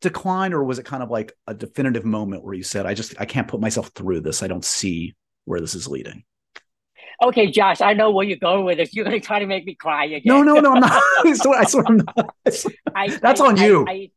decline 0.00 0.52
or 0.52 0.62
was 0.62 0.78
it 0.78 0.84
kind 0.84 1.02
of 1.02 1.10
like 1.10 1.32
a 1.46 1.54
definitive 1.54 2.04
moment 2.04 2.44
where 2.44 2.54
you 2.54 2.62
said 2.62 2.86
i 2.86 2.94
just 2.94 3.14
i 3.20 3.24
can't 3.24 3.48
put 3.48 3.60
myself 3.60 3.88
through 3.94 4.20
this. 4.20 4.42
I 4.42 4.46
don't 4.46 4.64
see 4.64 5.16
where 5.44 5.60
this 5.60 5.74
is 5.74 5.88
leading 5.88 6.24
okay 7.22 7.50
josh 7.50 7.80
i 7.80 7.94
know 7.94 8.10
where 8.12 8.24
you're 8.24 8.38
going 8.38 8.64
with 8.64 8.78
this. 8.78 8.94
You're 8.94 9.04
going 9.04 9.20
to 9.20 9.26
try 9.26 9.40
to 9.40 9.46
make 9.46 9.64
me 9.64 9.74
cry 9.74 10.04
again. 10.04 10.22
No 10.24 10.42
no 10.42 10.60
no 10.60 10.74
i'm 10.74 10.80
not. 10.80 11.02
I 11.24 11.32
swear, 11.34 11.58
I 11.58 11.64
swear 11.64 11.84
i'm 11.86 11.96
not. 11.96 12.34
I, 12.94 13.08
that's 13.20 13.40
I, 13.40 13.46
on 13.46 13.56
you. 13.56 13.84
I, 13.88 14.10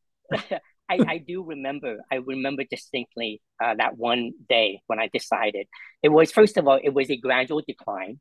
I, 0.89 1.00
I, 1.08 1.17
do 1.17 1.44
remember 1.44 1.98
i 2.12 2.15
remember 2.15 2.63
distinctly 2.70 3.41
uh, 3.63 3.74
that 3.76 3.98
one 3.98 4.34
day 4.48 4.82
when 4.88 5.00
i 5.00 5.10
decided 5.12 5.67
it 6.04 6.10
was 6.10 6.32
first 6.32 6.58
of 6.58 6.67
all 6.67 6.80
it 6.82 6.94
was 6.94 7.10
a 7.10 7.17
gradual 7.17 7.62
decline. 7.67 8.20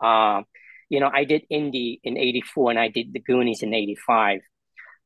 Um, 0.00 0.44
you 0.88 1.00
know 1.00 1.10
i 1.12 1.24
did 1.24 1.42
Indy 1.50 2.00
in 2.02 2.16
84 2.16 2.70
and 2.70 2.80
i 2.80 2.88
did 2.88 3.12
the 3.12 3.20
goonies 3.20 3.62
in 3.62 3.74
85 3.74 4.40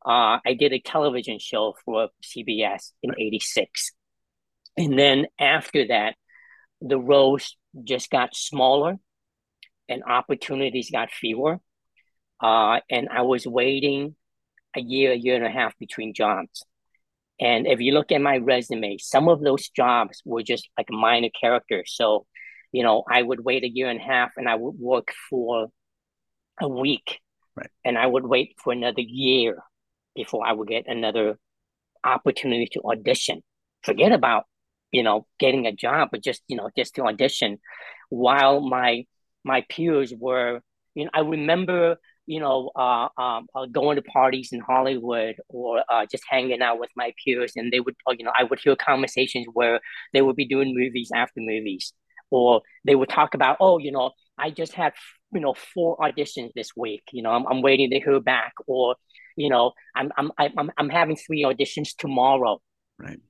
uh, 0.04 0.38
I 0.44 0.54
did 0.58 0.72
a 0.72 0.80
television 0.80 1.38
show 1.38 1.74
for 1.84 2.08
CBS 2.22 2.92
in 3.02 3.12
'86, 3.18 3.92
and 4.76 4.98
then 4.98 5.26
after 5.38 5.86
that, 5.88 6.14
the 6.80 6.98
roles 6.98 7.56
just 7.84 8.10
got 8.10 8.34
smaller, 8.34 8.96
and 9.88 10.02
opportunities 10.04 10.90
got 10.90 11.10
fewer. 11.10 11.58
Uh, 12.42 12.80
and 12.90 13.08
I 13.08 13.22
was 13.22 13.46
waiting 13.46 14.16
a 14.76 14.80
year, 14.80 15.12
a 15.12 15.16
year 15.16 15.36
and 15.36 15.44
a 15.44 15.50
half 15.50 15.78
between 15.78 16.14
jobs. 16.14 16.64
And 17.40 17.66
if 17.66 17.80
you 17.80 17.92
look 17.92 18.12
at 18.12 18.20
my 18.20 18.38
resume, 18.38 18.98
some 18.98 19.28
of 19.28 19.40
those 19.42 19.68
jobs 19.68 20.22
were 20.24 20.42
just 20.42 20.68
like 20.76 20.86
minor 20.90 21.28
characters. 21.40 21.92
So, 21.94 22.26
you 22.72 22.82
know, 22.82 23.04
I 23.10 23.22
would 23.22 23.44
wait 23.44 23.64
a 23.64 23.68
year 23.68 23.88
and 23.88 24.00
a 24.00 24.02
half 24.02 24.32
and 24.36 24.48
I 24.48 24.54
would 24.54 24.78
work 24.78 25.12
for 25.28 25.68
a 26.60 26.68
week. 26.68 27.20
Right. 27.56 27.70
And 27.84 27.98
I 27.98 28.06
would 28.06 28.24
wait 28.24 28.54
for 28.62 28.72
another 28.72 29.00
year 29.00 29.58
before 30.14 30.46
I 30.46 30.52
would 30.52 30.68
get 30.68 30.86
another 30.86 31.38
opportunity 32.04 32.68
to 32.72 32.82
audition. 32.82 33.42
Forget 33.82 34.12
about, 34.12 34.44
you 34.90 35.02
know, 35.02 35.26
getting 35.38 35.66
a 35.66 35.72
job, 35.72 36.08
but 36.10 36.22
just, 36.22 36.42
you 36.48 36.56
know, 36.56 36.70
just 36.76 36.94
to 36.96 37.02
audition 37.02 37.58
while 38.10 38.60
my 38.60 39.04
my 39.44 39.64
peers 39.68 40.12
were, 40.16 40.60
you 40.94 41.04
know, 41.04 41.10
I 41.14 41.20
remember, 41.20 41.96
you 42.26 42.38
know, 42.38 42.70
uh, 42.76 43.08
um, 43.18 43.46
uh, 43.54 43.66
going 43.66 43.96
to 43.96 44.02
parties 44.02 44.50
in 44.52 44.60
Hollywood 44.60 45.36
or 45.48 45.82
uh, 45.88 46.06
just 46.10 46.22
hanging 46.28 46.62
out 46.62 46.78
with 46.78 46.90
my 46.94 47.12
peers, 47.24 47.52
and 47.56 47.72
they 47.72 47.80
would, 47.80 47.96
uh, 48.06 48.14
you 48.16 48.24
know, 48.24 48.32
I 48.38 48.44
would 48.44 48.60
hear 48.62 48.76
conversations 48.76 49.46
where 49.52 49.80
they 50.12 50.22
would 50.22 50.36
be 50.36 50.46
doing 50.46 50.74
movies 50.76 51.10
after 51.14 51.40
movies, 51.40 51.92
or 52.30 52.62
they 52.84 52.94
would 52.94 53.08
talk 53.08 53.34
about, 53.34 53.56
oh, 53.60 53.78
you 53.78 53.90
know, 53.90 54.12
I 54.38 54.50
just 54.50 54.74
had, 54.74 54.92
you 55.32 55.40
know, 55.40 55.54
four 55.74 55.96
auditions 55.98 56.50
this 56.54 56.70
week. 56.76 57.02
You 57.12 57.22
know, 57.22 57.30
I'm, 57.30 57.46
I'm 57.46 57.62
waiting 57.62 57.90
to 57.90 58.00
hear 58.00 58.20
back, 58.20 58.52
or 58.66 58.94
you 59.36 59.48
know, 59.50 59.72
I'm 59.94 60.12
I'm 60.16 60.30
I'm 60.38 60.70
I'm 60.76 60.88
having 60.88 61.16
three 61.16 61.44
auditions 61.44 61.96
tomorrow. 61.96 62.60
Right. 62.98 63.20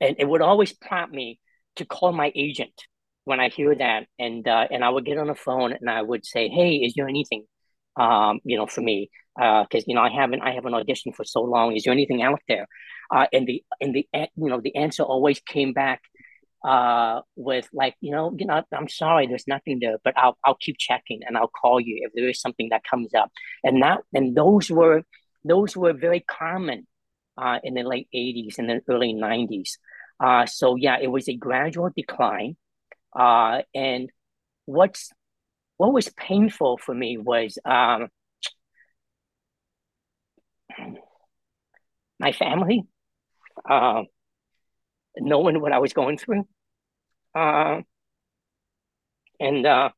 And 0.00 0.16
it 0.18 0.28
would 0.28 0.42
always 0.42 0.72
prompt 0.72 1.14
me 1.14 1.38
to 1.76 1.84
call 1.84 2.12
my 2.12 2.32
agent 2.34 2.72
when 3.24 3.38
I 3.40 3.48
hear 3.48 3.74
that, 3.74 4.06
and 4.18 4.46
uh, 4.46 4.66
and 4.70 4.84
I 4.84 4.88
would 4.88 5.04
get 5.04 5.18
on 5.18 5.28
the 5.28 5.34
phone 5.34 5.72
and 5.72 5.88
I 5.88 6.02
would 6.02 6.26
say, 6.26 6.48
"Hey, 6.48 6.76
is 6.76 6.94
there 6.96 7.08
anything, 7.08 7.44
um, 7.96 8.40
you 8.44 8.56
know, 8.56 8.66
for 8.66 8.80
me? 8.80 9.10
Because 9.36 9.82
uh, 9.82 9.86
you 9.86 9.94
know, 9.94 10.02
I 10.02 10.10
haven't 10.10 10.42
I 10.42 10.52
haven't 10.52 10.72
auditioned 10.72 11.14
for 11.14 11.24
so 11.24 11.42
long. 11.42 11.76
Is 11.76 11.84
there 11.84 11.92
anything 11.92 12.22
out 12.22 12.40
there?" 12.48 12.66
Uh, 13.14 13.26
and 13.32 13.46
the 13.46 13.62
and 13.80 13.94
the 13.94 14.06
you 14.12 14.48
know 14.50 14.60
the 14.60 14.74
answer 14.74 15.02
always 15.02 15.40
came 15.40 15.72
back 15.72 16.02
uh, 16.64 17.20
with 17.36 17.68
like, 17.72 17.94
you 18.00 18.12
know, 18.12 18.34
you 18.38 18.46
know, 18.46 18.62
I'm 18.72 18.88
sorry, 18.88 19.26
there's 19.26 19.48
nothing 19.48 19.78
there, 19.80 19.98
but 20.04 20.14
I'll 20.16 20.36
I'll 20.44 20.56
keep 20.60 20.76
checking 20.78 21.20
and 21.26 21.36
I'll 21.36 21.48
call 21.48 21.80
you 21.80 22.00
if 22.06 22.12
there 22.14 22.28
is 22.28 22.40
something 22.40 22.68
that 22.70 22.82
comes 22.88 23.14
up. 23.14 23.30
And 23.64 23.82
that 23.82 24.00
and 24.14 24.36
those 24.36 24.70
were 24.70 25.02
those 25.44 25.76
were 25.76 25.92
very 25.92 26.20
common 26.20 26.86
uh, 27.36 27.58
in 27.62 27.74
the 27.74 27.82
late 27.82 28.08
80s 28.14 28.58
and 28.58 28.68
the 28.68 28.80
early 28.88 29.12
90s. 29.14 29.78
Uh, 30.20 30.46
so 30.46 30.76
yeah, 30.76 30.98
it 31.00 31.08
was 31.08 31.28
a 31.28 31.34
gradual 31.34 31.90
decline. 31.94 32.56
Uh, 33.14 33.62
and 33.74 34.10
what's 34.66 35.10
what 35.76 35.92
was 35.92 36.08
painful 36.10 36.78
for 36.78 36.94
me 36.94 37.18
was 37.18 37.58
um, 37.64 38.08
my 42.18 42.32
family 42.32 42.84
uh, 43.68 44.02
knowing 45.16 45.60
what 45.60 45.72
I 45.72 45.78
was 45.78 45.92
going 45.92 46.18
through. 46.18 46.46
Uh, 47.34 47.80
and 49.40 49.66
uh, 49.66 49.90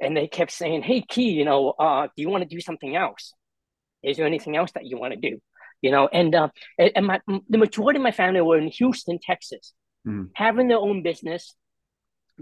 and 0.00 0.16
they 0.16 0.28
kept 0.28 0.52
saying, 0.52 0.82
"Hey, 0.82 1.02
Ke, 1.02 1.18
you 1.18 1.44
know, 1.44 1.70
uh, 1.70 2.08
do 2.16 2.22
you 2.22 2.28
want 2.28 2.42
to 2.42 2.48
do 2.48 2.60
something 2.60 2.94
else?" 2.94 3.34
Is 4.04 4.16
there 4.16 4.26
anything 4.26 4.56
else 4.56 4.72
that 4.72 4.86
you 4.86 4.98
want 4.98 5.14
to 5.14 5.30
do? 5.30 5.40
You 5.82 5.90
know, 5.90 6.08
and 6.08 6.34
uh, 6.34 6.48
and 6.78 7.06
my 7.06 7.20
the 7.48 7.58
majority 7.58 7.98
of 7.98 8.02
my 8.02 8.12
family 8.12 8.40
were 8.40 8.58
in 8.58 8.68
Houston, 8.68 9.18
Texas, 9.22 9.74
mm. 10.06 10.30
having 10.34 10.68
their 10.68 10.78
own 10.78 11.02
business, 11.02 11.54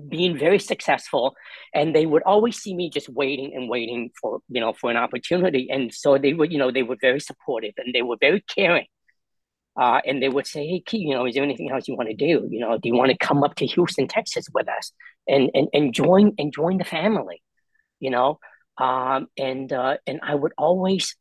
being 0.09 0.39
very 0.39 0.59
successful, 0.59 1.35
and 1.75 1.95
they 1.95 2.07
would 2.07 2.23
always 2.23 2.59
see 2.59 2.75
me 2.75 2.89
just 2.91 3.09
waiting 3.09 3.55
and 3.55 3.69
waiting 3.69 4.11
for 4.21 4.41
you 4.49 4.61
know 4.61 4.73
for 4.73 4.91
an 4.91 4.97
opportunity, 4.97 5.69
and 5.71 5.93
so 5.93 6.19
they 6.19 6.35
would 6.35 6.53
you 6.53 6.59
know 6.59 6.71
they 6.71 6.83
were 6.83 6.97
very 7.01 7.21
supportive 7.21 7.75
and 7.79 7.95
they 7.95 8.03
were 8.03 8.17
very 8.21 8.43
caring. 8.43 8.87
Uh, 9.75 10.01
and 10.07 10.23
they 10.23 10.29
would 10.29 10.47
say, 10.47 10.67
"Hey, 10.67 10.81
Ke, 10.81 11.01
you 11.01 11.15
know, 11.15 11.25
is 11.27 11.35
there 11.35 11.43
anything 11.43 11.71
else 11.71 11.89
you 11.89 11.97
want 11.97 12.11
to 12.11 12.15
do? 12.15 12.47
You 12.51 12.61
know, 12.61 12.77
do 12.77 12.91
you 12.91 12.95
want 12.95 13.11
to 13.11 13.17
come 13.17 13.43
up 13.43 13.55
to 13.57 13.67
Houston, 13.67 14.07
Texas, 14.07 14.47
with 14.53 14.69
us 14.69 14.93
and 15.27 15.51
and 15.55 15.69
and 15.73 15.95
join 15.95 16.35
and 16.39 16.53
join 16.53 16.77
the 16.77 16.85
family? 16.85 17.43
You 17.99 18.11
know, 18.11 18.39
um, 18.79 19.29
and 19.39 19.73
uh, 19.73 19.97
and 20.07 20.21
I 20.23 20.35
would 20.35 20.53
always 20.59 21.17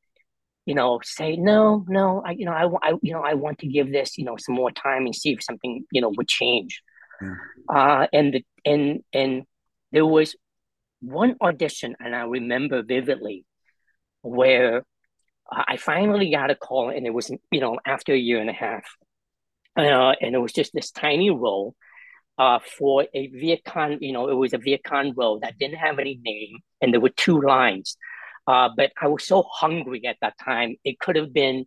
you 0.65 0.75
know, 0.75 0.99
say 1.03 1.35
no, 1.35 1.85
no, 1.87 2.21
I, 2.25 2.31
you 2.31 2.45
know, 2.45 2.51
I, 2.51 2.89
I, 2.89 2.93
you 3.01 3.13
know, 3.13 3.21
I 3.21 3.33
want 3.33 3.59
to 3.59 3.67
give 3.67 3.91
this, 3.91 4.17
you 4.17 4.25
know, 4.25 4.37
some 4.37 4.55
more 4.55 4.71
time 4.71 5.05
and 5.05 5.15
see 5.15 5.33
if 5.33 5.43
something, 5.43 5.85
you 5.91 6.01
know, 6.01 6.11
would 6.15 6.27
change. 6.27 6.81
Yeah. 7.21 7.35
Uh, 7.67 8.07
and 8.13 8.33
the, 8.33 8.45
and 8.65 9.03
and 9.13 9.43
there 9.91 10.05
was 10.05 10.35
one 11.01 11.35
audition, 11.41 11.95
and 11.99 12.15
I 12.15 12.21
remember 12.21 12.83
vividly, 12.83 13.45
where 14.21 14.85
I 15.51 15.77
finally 15.77 16.31
got 16.31 16.51
a 16.51 16.55
call, 16.55 16.89
and 16.89 17.05
it 17.05 17.13
was, 17.13 17.31
you 17.51 17.59
know, 17.59 17.79
after 17.85 18.13
a 18.13 18.17
year 18.17 18.39
and 18.39 18.49
a 18.49 18.53
half, 18.53 18.85
uh, 19.77 20.13
and 20.21 20.35
it 20.35 20.39
was 20.39 20.53
just 20.53 20.73
this 20.73 20.91
tiny 20.91 21.29
role. 21.29 21.75
Uh, 22.37 22.59
for 22.77 23.05
a 23.13 23.27
Viet 23.27 23.61
Cong, 23.65 23.97
you 23.99 24.13
know, 24.13 24.29
it 24.29 24.33
was 24.33 24.53
a 24.53 24.57
Viet 24.57 24.81
Cong 24.83 25.13
role 25.15 25.39
that 25.41 25.59
didn't 25.59 25.77
have 25.77 25.99
any 25.99 26.19
name, 26.23 26.59
and 26.81 26.91
there 26.91 27.01
were 27.01 27.09
two 27.09 27.39
lines. 27.39 27.97
Uh, 28.47 28.69
but 28.75 28.91
I 29.01 29.07
was 29.07 29.25
so 29.25 29.43
hungry 29.49 30.05
at 30.05 30.17
that 30.21 30.35
time. 30.43 30.75
It 30.83 30.99
could 30.99 31.15
have 31.15 31.31
been, 31.31 31.65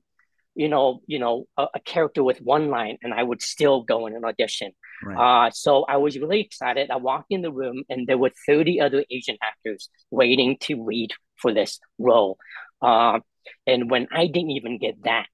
you 0.54 0.68
know, 0.68 1.00
you 1.06 1.18
know, 1.18 1.46
a, 1.56 1.66
a 1.74 1.80
character 1.80 2.22
with 2.22 2.40
one 2.40 2.68
line, 2.68 2.98
and 3.02 3.14
I 3.14 3.22
would 3.22 3.42
still 3.42 3.82
go 3.82 4.06
in 4.06 4.14
an 4.14 4.24
audition. 4.24 4.72
Right. 5.04 5.46
Uh, 5.46 5.50
so 5.50 5.84
I 5.84 5.96
was 5.98 6.18
really 6.18 6.40
excited. 6.40 6.90
I 6.90 6.96
walked 6.96 7.30
in 7.30 7.42
the 7.42 7.52
room, 7.52 7.84
and 7.88 8.06
there 8.06 8.18
were 8.18 8.32
thirty 8.46 8.80
other 8.80 9.04
Asian 9.10 9.36
actors 9.42 9.88
waiting 10.10 10.56
to 10.62 10.82
read 10.82 11.12
for 11.36 11.52
this 11.52 11.80
role. 11.98 12.38
Uh, 12.80 13.20
and 13.66 13.90
when 13.90 14.08
I 14.12 14.26
didn't 14.26 14.50
even 14.50 14.78
get 14.78 15.02
that, 15.04 15.28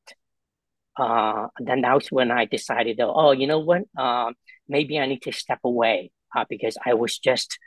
uh, 0.98 1.46
then 1.58 1.82
that 1.82 1.94
was 1.94 2.08
when 2.08 2.30
I 2.30 2.44
decided, 2.44 3.00
oh, 3.00 3.32
you 3.32 3.46
know 3.46 3.60
what? 3.60 3.82
Uh, 3.96 4.32
maybe 4.68 4.98
I 4.98 5.06
need 5.06 5.22
to 5.22 5.32
step 5.32 5.60
away 5.64 6.10
uh, 6.36 6.44
because 6.48 6.76
I 6.84 6.94
was 6.94 7.18
just 7.18 7.58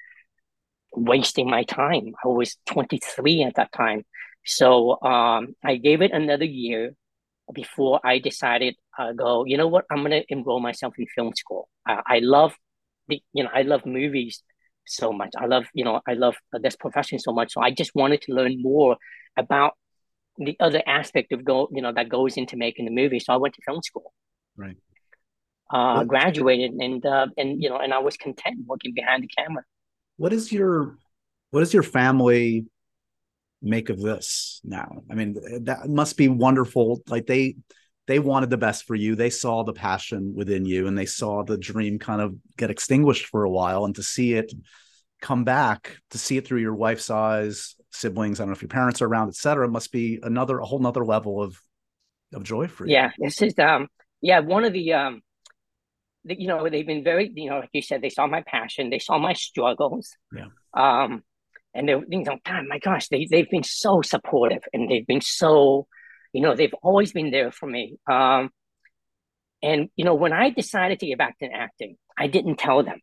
wasting 0.96 1.50
my 1.50 1.64
time. 1.64 2.14
I 2.24 2.28
was 2.28 2.58
23 2.68 3.44
at 3.44 3.56
that 3.56 3.72
time. 3.72 4.04
So 4.46 5.02
um, 5.02 5.56
I 5.64 5.78
gave 5.78 6.02
it 6.02 6.12
another 6.12 6.46
year 6.46 6.94
before 7.54 8.00
I 8.04 8.20
decided 8.20 8.76
uh, 8.98 9.14
go. 9.14 9.46
You 9.46 9.58
know 9.58 9.68
what? 9.68 9.86
I'm 9.89 10.04
gonna 10.04 10.24
enroll 10.30 10.60
myself 10.60 10.94
in 10.98 11.08
film 11.16 11.34
school. 11.36 11.70
Uh, 11.88 12.02
I 12.06 12.20
love 12.20 12.56
the 13.08 13.22
you 13.34 13.44
know 13.44 13.50
I 13.54 13.64
love 13.64 13.86
movies 13.86 14.44
so 14.86 15.12
much. 15.14 15.32
I 15.38 15.46
love 15.46 15.66
you 15.74 15.84
know 15.84 16.02
I 16.08 16.14
love 16.14 16.36
this 16.62 16.76
profession 16.76 17.20
so 17.20 17.32
much. 17.32 17.54
So 17.54 17.62
I 17.62 17.72
just 17.72 17.91
wanted 17.96 18.22
to 18.24 18.34
learn 18.34 18.62
more 18.62 18.98
about 19.38 19.74
the 20.38 20.58
other 20.60 20.82
aspect 20.88 21.32
of 21.32 21.46
go 21.46 21.70
you 21.72 21.82
know 21.82 21.94
that 21.94 22.10
goes 22.10 22.38
into 22.38 22.58
making 22.58 22.86
the 22.86 22.91
movie. 22.91 23.20
So 23.20 23.34
I 23.34 23.38
went 23.38 23.56
to 23.56 23.62
film 23.66 23.82
school. 23.82 24.14
Right. 24.56 24.78
Uh, 25.72 26.04
graduated 26.04 26.72
and 26.74 27.06
uh, 27.06 27.28
and 27.38 27.62
you 27.62 27.70
know 27.70 27.78
and 27.78 27.94
I 27.94 28.00
was 28.00 28.18
content 28.18 28.60
working 28.68 28.94
behind 28.94 29.24
the 29.24 29.28
camera. 29.28 29.64
What 30.18 30.34
is 30.34 30.51
your 30.51 30.97
what 31.51 31.59
does 31.59 31.74
your 31.74 31.84
family 31.84 32.66
make 33.61 33.89
of 33.89 34.01
this 34.01 34.59
now? 34.64 35.03
I 35.09 35.16
mean, 35.16 35.38
that 35.66 35.88
must 35.88 36.18
be 36.18 36.28
wonderful. 36.28 37.01
Like 37.07 37.28
they 37.28 37.55
they 38.07 38.20
wanted 38.20 38.49
the 38.49 38.57
best 38.57 38.86
for 38.86 38.95
you. 38.95 39.16
They 39.16 39.30
saw 39.30 39.64
the 39.64 39.74
passion 39.74 40.34
within 40.36 40.66
you 40.66 40.88
and 40.88 40.97
they 40.97 41.05
saw 41.05 41.43
the 41.43 41.57
dream 41.57 41.99
kind 41.99 42.22
of 42.22 42.36
get 42.57 42.70
extinguished 42.70 43.28
for 43.28 43.43
a 43.43 43.49
while 43.49 43.86
and 43.86 43.95
to 43.95 44.03
see 44.03 44.34
it 44.34 44.51
come 45.22 45.45
back, 45.45 45.97
to 46.09 46.18
see 46.18 46.36
it 46.36 46.45
through 46.45 46.59
your 46.59 46.76
wife's 46.76 47.09
eyes, 47.09 47.76
siblings, 47.91 48.39
I 48.39 48.43
don't 48.43 48.49
know 48.49 48.55
if 48.55 48.61
your 48.61 48.70
parents 48.70 49.01
are 49.01 49.07
around, 49.07 49.30
et 49.30 49.36
cetera, 49.36 49.70
must 49.70 49.91
be 49.91 50.20
another 50.22 50.59
a 50.59 50.66
whole 50.66 50.80
nother 50.80 51.05
level 51.05 51.41
of 51.41 51.57
of 52.34 52.43
joy 52.43 52.68
for 52.68 52.86
you. 52.86 52.93
Yeah. 52.93 53.11
This 53.18 53.41
is 53.41 53.57
um 53.59 53.88
yeah, 54.22 54.39
one 54.39 54.66
of 54.66 54.74
the 54.74 54.93
um 54.93 55.22
you 56.26 56.48
know, 56.48 56.70
they've 56.70 56.88
been 56.88 57.04
very, 57.04 57.32
you 57.36 57.50
know, 57.50 57.60
like 57.60 57.70
you 57.74 57.82
said, 57.82 58.02
they 58.02 58.10
saw 58.10 58.28
my 58.28 58.42
passion, 58.42 58.90
they 58.90 59.00
saw 59.00 59.18
my 59.18 59.34
struggles. 59.34 60.16
Yeah. 60.36 60.48
Um 60.74 61.24
and 61.74 61.88
they 61.88 61.94
you 61.94 62.24
know, 62.24 62.38
God, 62.46 62.66
my 62.68 62.80
gosh, 62.80 63.08
they 63.10 63.28
they've 63.30 63.50
been 63.50 63.64
so 63.64 64.02
supportive 64.02 64.64
and 64.74 64.90
they've 64.90 65.08
been 65.08 65.22
so 65.22 65.88
you 66.34 66.42
know, 66.42 66.56
they've 66.56 66.74
always 66.82 67.14
been 67.14 67.32
there 67.32 67.52
for 67.52 67.68
me. 67.68 67.98
Um, 68.12 68.50
and, 69.62 69.90
you 69.96 70.04
know, 70.04 70.16
when 70.16 70.34
I 70.34 70.50
decided 70.50 71.00
to 71.00 71.06
get 71.06 71.20
back 71.20 71.38
to 71.40 71.46
acting, 71.46 71.96
I 72.18 72.28
didn't 72.28 72.58
tell 72.58 72.84
them 72.84 73.00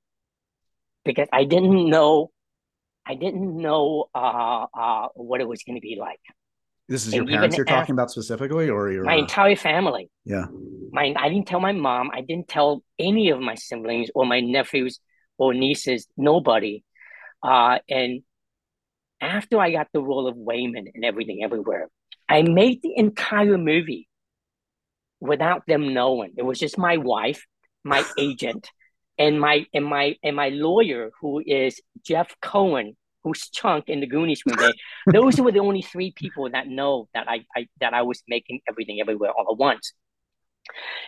because 1.05 1.29
I 1.33 1.45
didn't 1.45 1.89
know, 1.89 2.33
I 3.07 3.15
didn't 3.15 3.57
know 3.57 4.09
uh, 4.15 4.67
uh, 4.75 5.09
what 5.15 5.41
it 5.41 5.49
was 5.49 5.63
going 5.63 5.77
to 5.77 5.81
be 5.81 5.97
like. 5.99 6.21
This 6.91 7.07
is 7.07 7.15
and 7.15 7.29
your 7.29 7.39
parents 7.39 7.57
you're 7.57 7.65
talking 7.65 7.93
about 7.93 8.11
specifically, 8.11 8.69
or 8.69 8.91
your 8.91 9.05
my 9.05 9.15
entire 9.15 9.55
family? 9.55 10.11
Yeah. 10.25 10.47
My, 10.91 11.15
I 11.17 11.29
didn't 11.29 11.47
tell 11.47 11.61
my 11.61 11.71
mom. 11.71 12.11
I 12.13 12.21
didn't 12.21 12.49
tell 12.49 12.83
any 12.99 13.31
of 13.31 13.39
my 13.39 13.55
siblings 13.55 14.11
or 14.13 14.27
my 14.27 14.41
nephews 14.41 14.99
or 15.39 15.55
nieces. 15.55 16.09
Nobody. 16.17 16.83
Uh, 17.45 17.79
and 17.89 18.23
after 19.21 19.61
I 19.61 19.71
got 19.71 19.87
the 19.93 20.03
role 20.03 20.27
of 20.27 20.35
Waymond 20.35 20.91
and 20.93 21.05
everything 21.05 21.45
everywhere, 21.45 21.89
I 22.29 22.43
made 22.43 22.83
the 22.83 22.95
entire 22.97 23.57
movie 23.57 24.09
without 25.21 25.69
them 25.69 25.95
knowing. 25.95 26.33
It 26.37 26.43
was 26.43 26.59
just 26.59 26.77
my 26.77 26.97
wife, 26.97 27.47
my 27.85 28.05
agent, 28.19 28.69
and 29.17 29.41
my 29.41 29.65
and 29.73 29.85
my 29.85 30.17
and 30.25 30.35
my 30.35 30.49
lawyer, 30.49 31.13
who 31.21 31.41
is 31.47 31.81
Jeff 32.03 32.35
Cohen, 32.43 32.97
who's 33.23 33.49
Chunk 33.51 33.89
in 33.89 34.01
the 34.01 34.07
Goonies 34.07 34.43
movie. 34.47 34.73
Those 35.13 35.41
were 35.41 35.53
the 35.53 35.61
only 35.61 35.83
three 35.83 36.13
people 36.13 36.51
that 36.51 36.69
know 36.69 37.09
that 37.15 37.29
I, 37.29 37.45
I 37.57 37.67
that 37.81 37.95
I 37.95 38.03
was 38.03 38.23
making 38.29 38.61
everything 38.69 39.01
everywhere 39.01 39.31
all 39.31 39.53
at 39.53 39.59
once. 39.59 39.93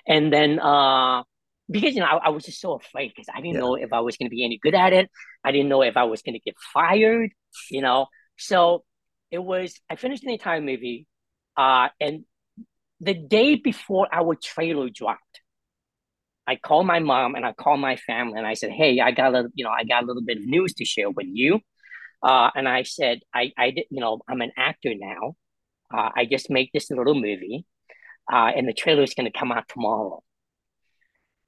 And 0.07 0.33
then 0.33 0.59
uh 0.59 1.23
because 1.71 1.95
you 1.95 2.01
know 2.01 2.07
I, 2.07 2.27
I 2.27 2.29
was 2.31 2.45
just 2.45 2.61
so 2.61 2.75
afraid 2.75 3.13
because 3.15 3.29
I 3.33 3.41
didn't 3.41 3.55
yeah. 3.55 3.61
know 3.61 3.75
if 3.75 3.93
I 3.93 4.01
was 4.01 4.17
going 4.17 4.29
to 4.29 4.35
be 4.35 4.45
any 4.45 4.59
good 4.63 4.75
at 4.75 4.93
it. 4.93 5.11
I 5.45 5.53
didn't 5.53 5.69
know 5.69 5.83
if 5.83 5.97
I 5.97 6.05
was 6.05 6.23
going 6.23 6.35
to 6.35 6.41
get 6.41 6.55
fired. 6.73 7.31
You 7.71 7.83
know, 7.83 8.07
so 8.37 8.85
it 9.31 9.39
was. 9.39 9.75
I 9.89 9.97
finished 9.97 10.23
the 10.23 10.33
entire 10.33 10.61
movie. 10.61 11.07
Uh, 11.57 11.89
and 12.01 12.25
the 13.01 13.15
day 13.15 13.57
before 13.57 14.09
our 14.13 14.35
trailer 14.35 14.89
dropped, 14.89 15.41
I 16.47 16.57
called 16.57 16.87
my 16.87 16.99
mom 16.99 17.35
and 17.35 17.45
I 17.45 17.53
called 17.53 17.81
my 17.81 17.97
family 17.97 18.39
and 18.39 18.47
I 18.47 18.55
said, 18.55 18.71
"Hey, 18.71 19.01
I 19.01 19.11
got 19.11 19.35
a 19.35 19.49
you 19.55 19.65
know 19.65 19.71
I 19.71 19.85
got 19.85 20.03
a 20.03 20.07
little 20.07 20.23
bit 20.23 20.39
of 20.39 20.45
news 20.45 20.75
to 20.75 20.85
share 20.85 21.11
with 21.11 21.27
you." 21.31 21.61
Uh, 22.23 22.51
and 22.55 22.69
I 22.69 22.83
said, 22.85 23.21
"I 23.35 23.53
I 23.59 23.71
did 23.71 23.87
you 23.91 24.01
know 24.01 24.21
I'm 24.29 24.41
an 24.43 24.53
actor 24.57 24.95
now. 24.95 25.37
Uh, 25.93 26.11
I 26.17 26.25
just 26.27 26.51
make 26.51 26.71
this 26.73 26.91
little 26.91 27.15
movie, 27.15 27.65
uh, 28.33 28.53
and 28.57 28.69
the 28.69 28.73
trailer 28.75 29.03
is 29.03 29.15
going 29.15 29.31
to 29.31 29.39
come 29.39 29.53
out 29.53 29.69
tomorrow." 29.69 30.23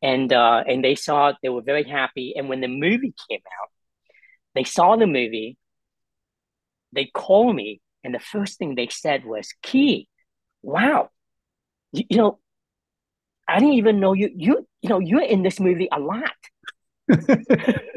And 0.03 0.33
uh, 0.33 0.65
and 0.67 0.85
they 0.85 0.95
saw. 0.95 1.33
They 1.43 1.49
were 1.49 1.63
very 1.63 1.85
happy. 1.85 2.35
And 2.37 2.49
when 2.49 2.61
the 2.61 2.69
movie 2.69 3.15
came 3.29 3.41
out, 3.63 3.71
they 4.55 4.65
saw 4.65 4.97
the 4.97 5.07
movie. 5.07 5.57
They 6.93 7.07
called 7.07 7.57
me 7.57 7.81
and 8.05 8.15
the 8.15 8.21
first 8.21 8.59
thing 8.59 8.75
they 8.75 8.89
said 8.89 9.25
was, 9.25 9.53
"Ke, 9.63 10.07
wow, 10.63 11.11
you, 11.93 12.05
you 12.11 12.17
know, 12.19 12.39
I 13.49 13.59
didn't 13.59 13.75
even 13.75 14.01
know 14.01 14.13
you, 14.13 14.31
you, 14.35 14.67
you 14.83 14.89
know, 14.89 14.99
you're 15.01 15.23
in 15.23 15.43
this 15.43 15.61
movie 15.61 15.89
a 15.91 15.99
lot. 15.99 16.33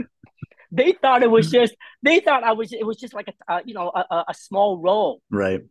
they 0.71 0.91
thought 0.93 1.23
it 1.23 1.31
was 1.31 1.49
just, 1.49 1.75
they 2.03 2.19
thought 2.19 2.43
I 2.43 2.53
was, 2.53 2.73
it 2.73 2.85
was 2.85 2.97
just 2.97 3.13
like 3.13 3.33
a, 3.47 3.61
you 3.65 3.73
know, 3.73 3.89
a, 3.89 4.25
a 4.29 4.33
small 4.33 4.77
role. 4.77 5.21
Right. 5.29 5.61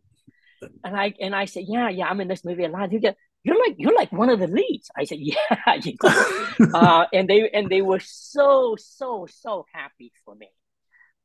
And 0.83 0.95
I, 0.95 1.13
and 1.19 1.35
I 1.35 1.45
said, 1.45 1.65
yeah, 1.67 1.89
yeah, 1.89 2.07
I'm 2.07 2.19
in 2.19 2.27
this 2.27 2.43
movie 2.43 2.63
a 2.65 2.69
lot. 2.69 2.91
You 2.91 2.99
get, 2.99 3.15
you're 3.43 3.59
like 3.59 3.75
you're 3.77 3.95
like 3.95 4.11
one 4.11 4.29
of 4.29 4.39
the 4.39 4.47
leads. 4.47 4.89
I 4.97 5.05
said, 5.05 5.19
yeah, 5.21 5.35
you 5.81 5.93
know? 6.03 6.69
uh, 6.73 7.05
and 7.13 7.29
they 7.29 7.49
and 7.49 7.69
they 7.69 7.81
were 7.81 8.01
so 8.03 8.75
so 8.77 9.27
so 9.29 9.65
happy 9.73 10.11
for 10.25 10.35
me. 10.35 10.49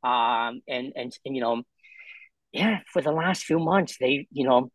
Um, 0.04 0.62
and 0.68 0.92
and 0.94 1.12
and 1.24 1.34
you 1.34 1.40
know, 1.40 1.62
yeah, 2.52 2.80
for 2.92 3.02
the 3.02 3.12
last 3.12 3.44
few 3.44 3.58
months, 3.58 3.96
they, 3.98 4.28
you 4.30 4.44
know, 4.44 4.70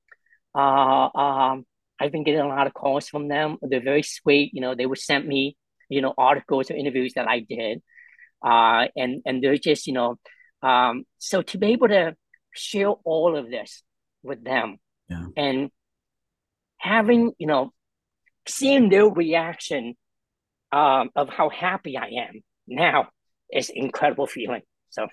uh, 0.55 1.09
um, 1.17 1.65
I've 1.99 2.11
been 2.11 2.23
getting 2.23 2.41
a 2.41 2.47
lot 2.47 2.67
of 2.67 2.73
calls 2.73 3.07
from 3.07 3.27
them. 3.27 3.57
They're 3.61 3.81
very 3.81 4.03
sweet. 4.03 4.51
You 4.53 4.61
know, 4.61 4.75
they 4.75 4.85
would 4.85 4.97
send 4.97 5.27
me, 5.27 5.55
you 5.89 6.01
know, 6.01 6.13
articles 6.17 6.71
or 6.71 6.75
interviews 6.75 7.13
that 7.15 7.27
I 7.27 7.39
did. 7.39 7.81
Uh, 8.43 8.87
and, 8.95 9.21
and 9.25 9.43
they're 9.43 9.57
just, 9.57 9.87
you 9.87 9.93
know, 9.93 10.17
um, 10.61 11.05
so 11.17 11.41
to 11.41 11.57
be 11.57 11.67
able 11.67 11.87
to 11.87 12.15
share 12.53 12.89
all 12.89 13.37
of 13.37 13.49
this 13.49 13.83
with 14.23 14.43
them 14.43 14.77
yeah. 15.09 15.25
and 15.35 15.69
having, 16.77 17.31
you 17.37 17.47
know, 17.47 17.71
seeing 18.47 18.89
their 18.89 19.05
reaction 19.05 19.95
um, 20.71 21.09
of 21.15 21.29
how 21.29 21.49
happy 21.49 21.97
I 21.97 22.27
am 22.27 22.41
now 22.67 23.09
is 23.51 23.69
incredible 23.69 24.27
feeling. 24.27 24.61
So, 24.89 25.07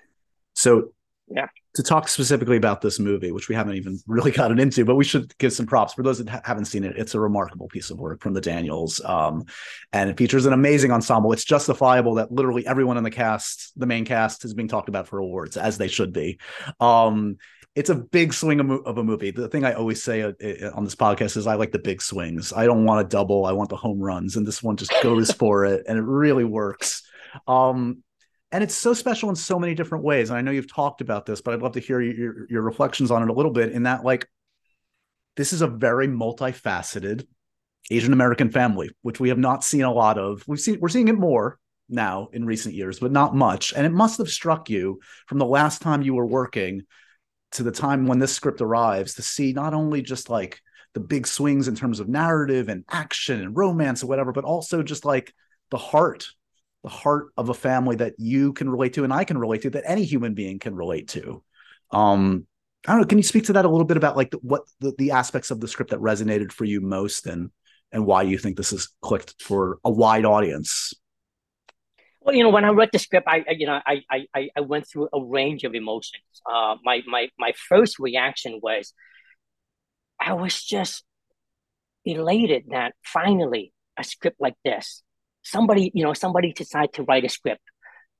so 0.53 0.93
yeah. 1.27 1.47
To 1.75 1.83
talk 1.83 2.07
specifically 2.07 2.57
about 2.57 2.81
this 2.81 2.99
movie, 2.99 3.31
which 3.31 3.49
we 3.49 3.55
haven't 3.55 3.75
even 3.75 3.99
really 4.07 4.31
gotten 4.39 4.59
into, 4.59 4.85
but 4.85 4.95
we 4.95 5.03
should 5.03 5.37
give 5.37 5.53
some 5.53 5.65
props 5.65 5.93
for 5.93 6.03
those 6.03 6.19
that 6.19 6.29
ha- 6.29 6.41
haven't 6.43 6.65
seen 6.65 6.83
it. 6.83 6.97
It's 6.97 7.15
a 7.15 7.19
remarkable 7.19 7.67
piece 7.67 7.89
of 7.89 7.99
work 7.99 8.21
from 8.21 8.33
the 8.33 8.41
Daniels, 8.41 9.01
um, 9.03 9.45
and 9.91 10.09
it 10.09 10.17
features 10.17 10.45
an 10.45 10.53
amazing 10.53 10.91
ensemble. 10.91 11.33
It's 11.33 11.43
justifiable 11.43 12.15
that 12.15 12.31
literally 12.31 12.65
everyone 12.65 12.97
in 12.97 13.03
the 13.03 13.11
cast, 13.11 13.77
the 13.77 13.85
main 13.85 14.05
cast, 14.05 14.45
is 14.45 14.53
being 14.53 14.69
talked 14.69 14.89
about 14.89 15.07
for 15.07 15.19
awards, 15.19 15.57
as 15.57 15.77
they 15.77 15.87
should 15.87 16.13
be. 16.13 16.39
Um, 16.79 17.37
it's 17.75 17.89
a 17.89 17.95
big 17.95 18.33
swing 18.33 18.61
of, 18.61 18.71
of, 18.85 18.97
a 18.97 19.03
movie. 19.03 19.31
The 19.31 19.49
thing 19.49 19.65
I 19.65 19.73
always 19.73 20.01
say 20.01 20.21
uh, 20.21 20.31
uh, 20.41 20.71
on 20.73 20.85
this 20.85 20.95
podcast 20.95 21.35
is 21.35 21.45
I 21.45 21.55
like 21.55 21.73
the 21.73 21.79
big 21.79 22.01
swings. 22.01 22.53
I 22.53 22.65
don't 22.65 22.85
want 22.85 23.05
a 23.05 23.09
double. 23.09 23.45
I 23.45 23.51
want 23.51 23.69
the 23.69 23.75
home 23.75 23.99
runs, 23.99 24.37
and 24.37 24.47
this 24.47 24.63
one 24.63 24.77
just 24.77 24.93
goes 25.03 25.31
for 25.33 25.65
it, 25.65 25.83
and 25.87 25.97
it 25.97 26.03
really 26.03 26.45
works. 26.45 27.03
Um, 27.47 28.01
and 28.55 28.63
it's 28.63 28.73
so 28.73 28.93
special 28.93 29.27
in 29.27 29.35
so 29.35 29.59
many 29.59 29.75
different 29.75 30.05
ways. 30.05 30.29
And 30.29 30.37
i 30.37 30.41
know 30.41 30.51
you've 30.51 30.73
talked 30.73 31.01
about 31.01 31.25
this 31.25 31.41
but 31.41 31.53
i'd 31.53 31.61
love 31.61 31.73
to 31.73 31.81
hear 31.81 31.99
your, 31.99 32.47
your 32.49 32.61
reflections 32.61 33.11
on 33.11 33.21
it 33.21 33.29
a 33.29 33.33
little 33.33 33.51
bit 33.51 33.73
in 33.73 33.83
that 33.83 34.05
like 34.05 34.29
this 35.35 35.51
is 35.51 35.61
a 35.61 35.67
very 35.67 36.07
multifaceted 36.07 37.27
asian 37.91 38.13
american 38.13 38.49
family 38.49 38.89
which 39.01 39.19
we 39.19 39.29
have 39.29 39.37
not 39.37 39.63
seen 39.63 39.83
a 39.83 39.91
lot 39.91 40.17
of. 40.17 40.43
We've 40.47 40.59
seen 40.59 40.79
we're 40.79 40.89
seeing 40.89 41.09
it 41.09 41.19
more 41.19 41.59
now 41.89 42.29
in 42.31 42.45
recent 42.45 42.75
years 42.75 42.99
but 42.99 43.11
not 43.11 43.35
much. 43.35 43.73
And 43.73 43.85
it 43.85 43.91
must 43.91 44.17
have 44.19 44.29
struck 44.29 44.69
you 44.69 45.01
from 45.27 45.37
the 45.37 45.45
last 45.45 45.81
time 45.81 46.01
you 46.01 46.15
were 46.15 46.25
working 46.25 46.83
to 47.51 47.63
the 47.63 47.71
time 47.71 48.07
when 48.07 48.19
this 48.19 48.33
script 48.33 48.61
arrives 48.61 49.15
to 49.15 49.21
see 49.21 49.51
not 49.51 49.73
only 49.73 50.01
just 50.01 50.29
like 50.29 50.61
the 50.93 51.01
big 51.01 51.27
swings 51.27 51.67
in 51.67 51.75
terms 51.75 51.99
of 51.99 52.07
narrative 52.07 52.69
and 52.69 52.85
action 52.89 53.41
and 53.41 53.57
romance 53.57 54.01
or 54.01 54.07
whatever 54.07 54.31
but 54.31 54.45
also 54.45 54.81
just 54.81 55.03
like 55.03 55.33
the 55.71 55.77
heart 55.77 56.25
the 56.85 56.91
heart 56.91 57.29
of 57.35 57.49
a 57.49 57.53
family 57.53 57.95
that 57.95 58.13
you 58.19 58.53
can 58.53 58.69
relate 58.69 58.93
to 58.93 59.03
and 59.03 59.11
I 59.11 59.23
can 59.23 59.39
relate 59.39 59.63
to 59.63 59.71
that 59.71 59.83
any 59.87 60.03
human 60.03 60.35
being 60.35 60.59
can 60.59 60.75
relate 60.75 61.07
to. 61.09 61.43
Um, 61.89 62.45
I 62.87 62.91
don't 62.91 63.01
know. 63.01 63.07
Can 63.07 63.17
you 63.17 63.23
speak 63.23 63.45
to 63.45 63.53
that 63.53 63.65
a 63.65 63.69
little 63.69 63.87
bit 63.87 63.97
about 63.97 64.15
like 64.15 64.29
the, 64.29 64.37
what 64.37 64.61
the, 64.79 64.93
the 64.95 65.11
aspects 65.11 65.49
of 65.49 65.59
the 65.59 65.67
script 65.67 65.89
that 65.89 65.99
resonated 65.99 66.51
for 66.51 66.63
you 66.63 66.81
most 66.81 67.25
and 67.25 67.49
and 67.91 68.05
why 68.05 68.21
you 68.21 68.37
think 68.37 68.55
this 68.55 68.69
has 68.69 68.89
clicked 69.01 69.41
for 69.41 69.79
a 69.83 69.89
wide 69.89 70.25
audience? 70.25 70.93
Well, 72.21 72.35
you 72.35 72.43
know, 72.43 72.51
when 72.51 72.65
I 72.65 72.69
read 72.69 72.89
the 72.91 72.99
script, 72.99 73.27
I, 73.27 73.43
I 73.47 73.51
you 73.57 73.65
know 73.65 73.79
I, 73.83 74.03
I 74.11 74.49
I 74.55 74.61
went 74.61 74.87
through 74.87 75.09
a 75.11 75.23
range 75.23 75.63
of 75.63 75.73
emotions. 75.73 76.21
Uh, 76.47 76.75
my 76.83 77.01
my 77.07 77.29
my 77.39 77.53
first 77.67 77.97
reaction 77.97 78.59
was 78.61 78.93
I 80.19 80.33
was 80.33 80.63
just 80.63 81.03
elated 82.03 82.65
that 82.69 82.93
finally 83.03 83.73
a 83.97 84.03
script 84.03 84.37
like 84.39 84.55
this 84.63 85.01
somebody, 85.45 85.91
you 85.93 86.03
know, 86.03 86.13
somebody 86.13 86.51
decide 86.53 86.91
to 86.93 87.03
write 87.03 87.23
a 87.25 87.29
script 87.29 87.61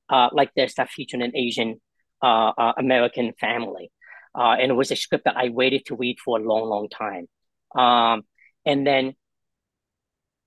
uh, 0.08 0.30
like 0.32 0.52
this 0.54 0.74
that 0.76 0.88
featured 0.90 1.20
an 1.22 1.36
Asian 1.36 1.80
uh, 2.22 2.52
uh, 2.56 2.72
American 2.78 3.34
family. 3.40 3.90
uh, 4.36 4.56
and 4.60 4.70
it 4.70 4.74
was 4.74 4.90
a 4.90 4.96
script 4.96 5.24
that 5.24 5.36
I 5.36 5.48
waited 5.48 5.86
to 5.86 5.96
read 5.96 6.18
for 6.22 6.38
a 6.38 6.42
long, 6.42 6.68
long 6.68 6.88
time. 6.88 7.26
Um, 7.74 8.22
and 8.66 8.86
then 8.86 9.14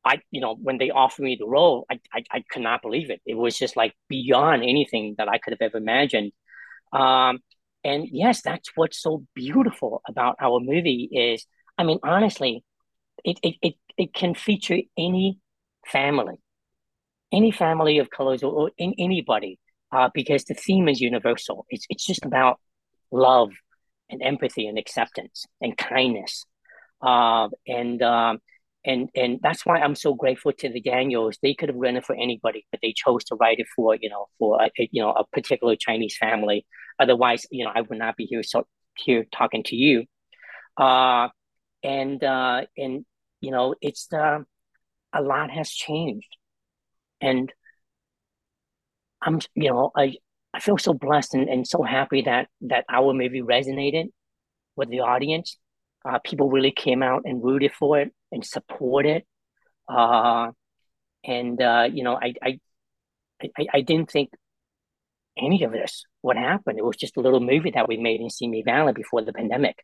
I, 0.06 0.20
you 0.32 0.42
know, 0.42 0.56
when 0.56 0.78
they 0.78 0.92
offered 0.92 1.24
me 1.24 1.38
the 1.40 1.48
role, 1.48 1.86
I, 1.90 2.00
I, 2.14 2.24
I 2.32 2.44
could 2.50 2.62
not 2.62 2.82
believe 2.82 3.10
it. 3.10 3.22
It 3.26 3.36
was 3.36 3.58
just 3.58 3.76
like 3.76 3.96
beyond 4.08 4.64
anything 4.64 5.16
that 5.18 5.28
I 5.28 5.40
could 5.40 5.54
have 5.54 5.62
ever 5.62 5.78
imagined. 5.78 6.32
Um, 6.94 7.40
and 7.84 8.08
yes, 8.12 8.42
that's 8.42 8.70
what's 8.76 9.02
so 9.02 9.26
beautiful 9.34 10.02
about 10.08 10.36
our 10.40 10.60
movie 10.60 11.10
is, 11.12 11.46
I 11.78 11.84
mean, 11.84 12.00
honestly, 12.04 12.64
it, 13.24 13.40
it, 13.42 13.56
it, 13.62 13.74
it 13.98 14.14
can 14.14 14.36
feature 14.36 14.78
any 14.98 15.40
family, 15.88 16.36
any 17.32 17.52
family 17.52 18.00
of 18.00 18.10
colors 18.10 18.44
or, 18.44 18.52
or 18.52 18.72
in 18.78 18.94
anybody, 18.98 19.60
uh, 19.92 20.10
because 20.14 20.46
the 20.46 20.54
theme 20.54 20.88
is 20.88 21.00
universal. 21.02 21.66
It's, 21.70 21.86
it's 21.90 22.06
just 22.06 22.26
about 22.26 22.60
love 23.12 23.52
and 24.10 24.22
empathy 24.22 24.68
and 24.68 24.78
acceptance 24.78 25.46
and 25.62 25.78
kindness. 25.78 26.46
Uh, 27.02 27.50
and, 27.68 28.02
um, 28.02 28.40
and 28.86 29.10
and 29.14 29.40
that's 29.44 29.66
why 29.66 29.80
I'm 29.80 29.96
so 29.96 30.14
grateful 30.14 30.54
to 30.54 30.70
the 30.70 30.80
Daniels. 30.80 31.38
They 31.42 31.54
could 31.54 31.70
have 31.70 31.78
written 31.78 31.98
it 31.98 32.06
for 32.06 32.16
anybody, 32.16 32.66
but 32.72 32.80
they 32.82 32.94
chose 32.96 33.26
to 33.26 33.36
write 33.36 33.60
it 33.60 33.68
for 33.76 33.96
you 33.96 34.10
know 34.10 34.28
for 34.40 34.62
a, 34.62 34.72
you 34.92 35.02
know 35.02 35.12
a 35.12 35.26
particular 35.28 35.76
Chinese 35.76 36.18
family. 36.18 36.66
Otherwise, 36.98 37.46
you 37.52 37.66
know, 37.66 37.72
I 37.76 37.82
would 37.82 37.98
not 37.98 38.16
be 38.16 38.26
here 38.26 38.42
so 38.42 38.68
here 38.96 39.26
talking 39.34 39.64
to 39.64 39.76
you. 39.76 40.06
Uh, 40.78 41.28
and 41.84 42.24
uh, 42.24 42.62
and 42.78 43.06
you 43.42 43.52
know, 43.52 43.76
it's 43.82 44.12
uh, 44.14 44.40
a 45.14 45.22
lot 45.22 45.52
has 45.52 45.70
changed, 45.70 46.28
and 47.22 47.52
I'm 49.22 49.40
you 49.56 49.70
know 49.70 49.92
I 49.96 50.16
I 50.54 50.60
feel 50.60 50.78
so 50.78 50.94
blessed 50.94 51.36
and, 51.36 51.50
and 51.50 51.68
so 51.68 51.84
happy 51.84 52.24
that 52.24 52.48
that 52.62 52.86
our 52.90 53.14
movie 53.14 53.42
resonated 53.42 54.10
with 54.76 54.90
the 54.90 55.02
audience. 55.02 55.58
Uh, 56.08 56.18
people 56.24 56.50
really 56.50 56.72
came 56.72 57.04
out 57.04 57.24
and 57.26 57.44
rooted 57.44 57.74
for 57.74 58.00
it 58.00 58.14
and 58.32 58.46
supported. 58.46 59.24
Uh, 59.88 60.52
and 61.26 61.62
uh, 61.62 61.88
you 61.92 62.04
know, 62.04 62.16
I, 62.16 62.34
I 62.42 62.60
I 63.44 63.68
I 63.74 63.82
didn't 63.82 64.10
think 64.10 64.30
any 65.38 65.64
of 65.64 65.72
this 65.72 66.04
would 66.24 66.38
happen. 66.38 66.78
It 66.78 66.86
was 66.86 66.98
just 66.98 67.18
a 67.18 67.22
little 67.22 67.40
movie 67.40 67.72
that 67.72 67.88
we 67.88 67.98
made 67.98 68.22
in 68.22 68.30
Simi 68.30 68.64
Valley 68.64 68.94
before 68.94 69.24
the 69.24 69.34
pandemic. 69.34 69.76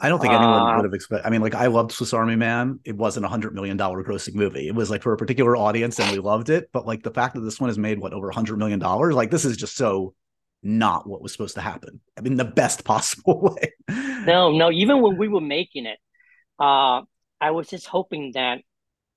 I 0.00 0.08
don't 0.08 0.20
think 0.20 0.32
anyone 0.32 0.60
uh, 0.60 0.76
would 0.76 0.84
have 0.84 0.94
expected. 0.94 1.26
I 1.26 1.30
mean, 1.30 1.40
like 1.40 1.54
I 1.54 1.66
loved 1.66 1.92
Swiss 1.92 2.12
Army 2.12 2.36
Man. 2.36 2.80
It 2.84 2.96
wasn't 2.96 3.26
a 3.26 3.28
hundred 3.28 3.54
million 3.54 3.76
dollar 3.76 4.02
grossing 4.02 4.34
movie. 4.34 4.66
It 4.66 4.74
was 4.74 4.90
like 4.90 5.02
for 5.02 5.12
a 5.12 5.16
particular 5.16 5.56
audience, 5.56 5.98
and 6.00 6.10
we 6.10 6.18
loved 6.18 6.50
it. 6.50 6.68
But 6.72 6.86
like 6.86 7.02
the 7.02 7.12
fact 7.12 7.34
that 7.34 7.42
this 7.42 7.60
one 7.60 7.70
has 7.70 7.78
made 7.78 8.00
what 8.00 8.12
over 8.12 8.28
a 8.28 8.34
hundred 8.34 8.58
million 8.58 8.80
dollars, 8.80 9.14
like 9.14 9.30
this 9.30 9.44
is 9.44 9.56
just 9.56 9.76
so 9.76 10.14
not 10.62 11.06
what 11.06 11.22
was 11.22 11.30
supposed 11.30 11.54
to 11.54 11.60
happen. 11.60 12.00
I 12.18 12.22
mean, 12.22 12.36
the 12.36 12.44
best 12.44 12.84
possible 12.84 13.56
way. 13.56 13.72
no, 14.26 14.50
no. 14.50 14.70
Even 14.72 15.00
when 15.00 15.16
we 15.16 15.28
were 15.28 15.40
making 15.40 15.86
it, 15.86 15.98
uh, 16.58 17.02
I 17.40 17.52
was 17.52 17.68
just 17.68 17.86
hoping 17.86 18.32
that 18.34 18.62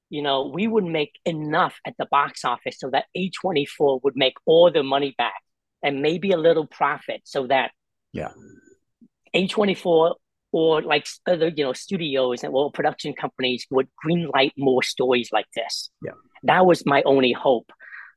you 0.09 0.21
know 0.21 0.51
we 0.53 0.67
would 0.67 0.85
make 0.85 1.13
enough 1.25 1.79
at 1.87 1.95
the 1.97 2.05
box 2.11 2.45
office 2.45 2.77
so 2.79 2.91
that 2.91 3.05
A24 3.17 4.03
would 4.03 4.15
make 4.15 4.35
all 4.45 4.71
the 4.71 4.83
money 4.83 5.15
back 5.17 5.41
and 5.81 6.01
maybe 6.03 6.31
a 6.31 6.37
little 6.37 6.67
profit, 6.67 7.21
so 7.23 7.47
that 7.47 7.71
yeah, 8.13 8.31
A24 9.35 10.13
or 10.51 10.81
like 10.81 11.07
other 11.27 11.49
you 11.49 11.63
know 11.63 11.73
studios 11.73 12.43
and 12.43 12.53
well 12.53 12.71
production 12.71 13.13
companies 13.13 13.65
would 13.69 13.87
greenlight 14.03 14.51
more 14.57 14.83
stories 14.83 15.29
like 15.31 15.47
this. 15.55 15.89
Yeah, 16.03 16.11
that 16.43 16.65
was 16.65 16.85
my 16.85 17.03
only 17.03 17.33
hope. 17.33 17.71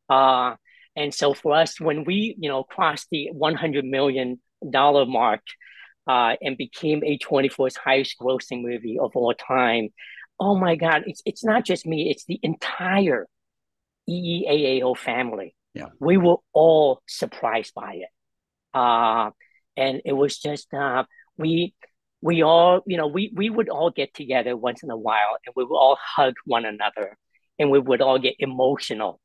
Uh, 0.08 0.54
and 0.96 1.14
so 1.14 1.34
for 1.34 1.54
us, 1.54 1.80
when 1.80 2.04
we 2.04 2.34
you 2.38 2.48
know 2.48 2.62
crossed 2.64 3.08
the 3.10 3.30
100 3.32 3.84
million 3.84 4.40
dollar 4.68 5.06
mark 5.06 5.40
uh, 6.06 6.36
and 6.40 6.56
became 6.56 7.00
A24's 7.00 7.76
highest 7.76 8.16
grossing 8.20 8.62
movie 8.62 8.98
of 8.98 9.12
all 9.14 9.34
time, 9.34 9.88
oh 10.38 10.56
my 10.56 10.76
God, 10.76 11.04
it's 11.06 11.22
it's 11.24 11.44
not 11.44 11.64
just 11.64 11.86
me; 11.86 12.10
it's 12.10 12.24
the 12.26 12.38
entire 12.42 13.26
EEAAO 14.08 14.96
family. 14.96 15.54
Yeah, 15.74 15.86
we 16.00 16.16
were 16.16 16.36
all 16.52 17.02
surprised 17.06 17.74
by 17.74 17.94
it, 17.94 18.10
uh, 18.74 19.30
and 19.76 20.02
it 20.04 20.12
was 20.12 20.38
just 20.38 20.72
uh, 20.74 21.04
we 21.36 21.74
we 22.22 22.42
all 22.42 22.82
you 22.86 22.96
know 22.96 23.06
we 23.06 23.32
we 23.34 23.48
would 23.48 23.68
all 23.68 23.90
get 23.90 24.12
together 24.14 24.56
once 24.56 24.82
in 24.82 24.90
a 24.90 24.96
while 24.96 25.38
and 25.46 25.52
we 25.56 25.64
would 25.64 25.76
all 25.76 25.98
hug 26.00 26.34
one 26.44 26.64
another 26.64 27.16
and 27.58 27.70
we 27.70 27.78
would 27.78 28.00
all 28.00 28.18
get 28.18 28.34
emotional 28.38 29.20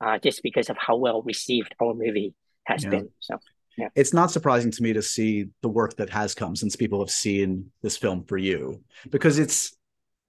uh, 0.00 0.18
just 0.18 0.42
because 0.42 0.70
of 0.70 0.76
how 0.78 0.96
well 0.96 1.22
received 1.22 1.74
our 1.80 1.94
movie 1.94 2.34
has 2.64 2.84
yeah. 2.84 2.90
been. 2.90 3.08
So 3.20 3.38
yeah. 3.76 3.88
It's 3.94 4.12
not 4.12 4.32
surprising 4.32 4.72
to 4.72 4.82
me 4.82 4.92
to 4.92 5.02
see 5.02 5.46
the 5.62 5.68
work 5.68 5.96
that 5.96 6.10
has 6.10 6.34
come 6.34 6.56
since 6.56 6.74
people 6.74 6.98
have 6.98 7.10
seen 7.10 7.70
this 7.80 7.96
film 7.96 8.24
for 8.24 8.36
you 8.36 8.82
because 9.08 9.38
it's 9.38 9.76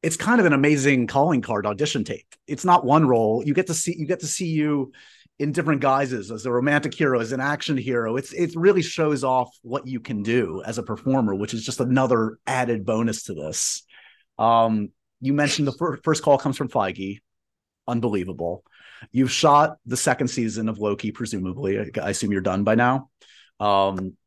it's 0.03 0.15
kind 0.15 0.39
of 0.39 0.45
an 0.45 0.53
amazing 0.53 1.07
calling 1.07 1.41
card 1.41 1.65
audition 1.65 2.03
tape. 2.03 2.27
It's 2.47 2.63
not 2.63 2.85
one 2.85 3.07
role. 3.07 3.43
You 3.43 3.53
get 3.53 3.67
to 3.67 3.73
see 3.73 3.95
you 3.97 4.05
get 4.05 4.19
to 4.19 4.27
see 4.27 4.47
you 4.47 4.91
in 5.39 5.53
different 5.53 5.79
guises 5.79 6.31
as 6.31 6.45
a 6.45 6.51
romantic 6.51 6.93
hero, 6.93 7.19
as 7.19 7.31
an 7.31 7.39
action 7.39 7.77
hero. 7.77 8.17
It's 8.17 8.33
it 8.33 8.53
really 8.55 8.81
shows 8.81 9.23
off 9.23 9.49
what 9.61 9.87
you 9.87 10.01
can 10.01 10.21
do 10.21 10.61
as 10.65 10.77
a 10.77 10.83
performer, 10.83 11.33
which 11.33 11.53
is 11.53 11.63
just 11.63 11.79
another 11.79 12.37
added 12.45 12.85
bonus 12.85 13.23
to 13.23 13.33
this. 13.33 13.83
Um, 14.37 14.89
you 15.21 15.33
mentioned 15.33 15.67
the 15.67 15.73
fir- 15.73 15.99
first 16.03 16.23
call 16.23 16.37
comes 16.37 16.57
from 16.57 16.69
Feige, 16.69 17.19
unbelievable. 17.87 18.63
You've 19.11 19.31
shot 19.31 19.77
the 19.85 19.97
second 19.97 20.27
season 20.27 20.67
of 20.67 20.77
Loki, 20.77 21.11
presumably. 21.11 21.79
I 21.79 22.09
assume 22.09 22.33
you're 22.33 22.41
done 22.41 22.65
by 22.65 22.75
now. 22.75 23.09
Um, 23.59 24.17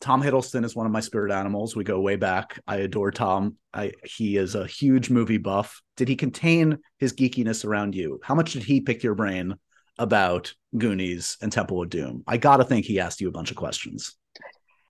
Tom 0.00 0.22
Hiddleston 0.22 0.64
is 0.64 0.74
one 0.74 0.86
of 0.86 0.92
my 0.92 1.00
spirit 1.00 1.32
animals. 1.32 1.76
We 1.76 1.84
go 1.84 2.00
way 2.00 2.16
back. 2.16 2.60
I 2.66 2.76
adore 2.76 3.10
Tom. 3.10 3.56
I, 3.74 3.92
he 4.04 4.36
is 4.36 4.54
a 4.54 4.66
huge 4.66 5.10
movie 5.10 5.36
buff. 5.36 5.82
Did 5.96 6.08
he 6.08 6.16
contain 6.16 6.78
his 6.98 7.12
geekiness 7.12 7.64
around 7.64 7.94
you? 7.94 8.20
How 8.22 8.34
much 8.34 8.52
did 8.52 8.62
he 8.62 8.80
pick 8.80 9.02
your 9.02 9.14
brain 9.14 9.56
about 9.98 10.54
Goonies 10.76 11.36
and 11.40 11.52
Temple 11.52 11.82
of 11.82 11.90
Doom? 11.90 12.24
I 12.26 12.36
got 12.36 12.58
to 12.58 12.64
think 12.64 12.86
he 12.86 13.00
asked 13.00 13.20
you 13.20 13.28
a 13.28 13.32
bunch 13.32 13.50
of 13.50 13.56
questions. 13.56 14.16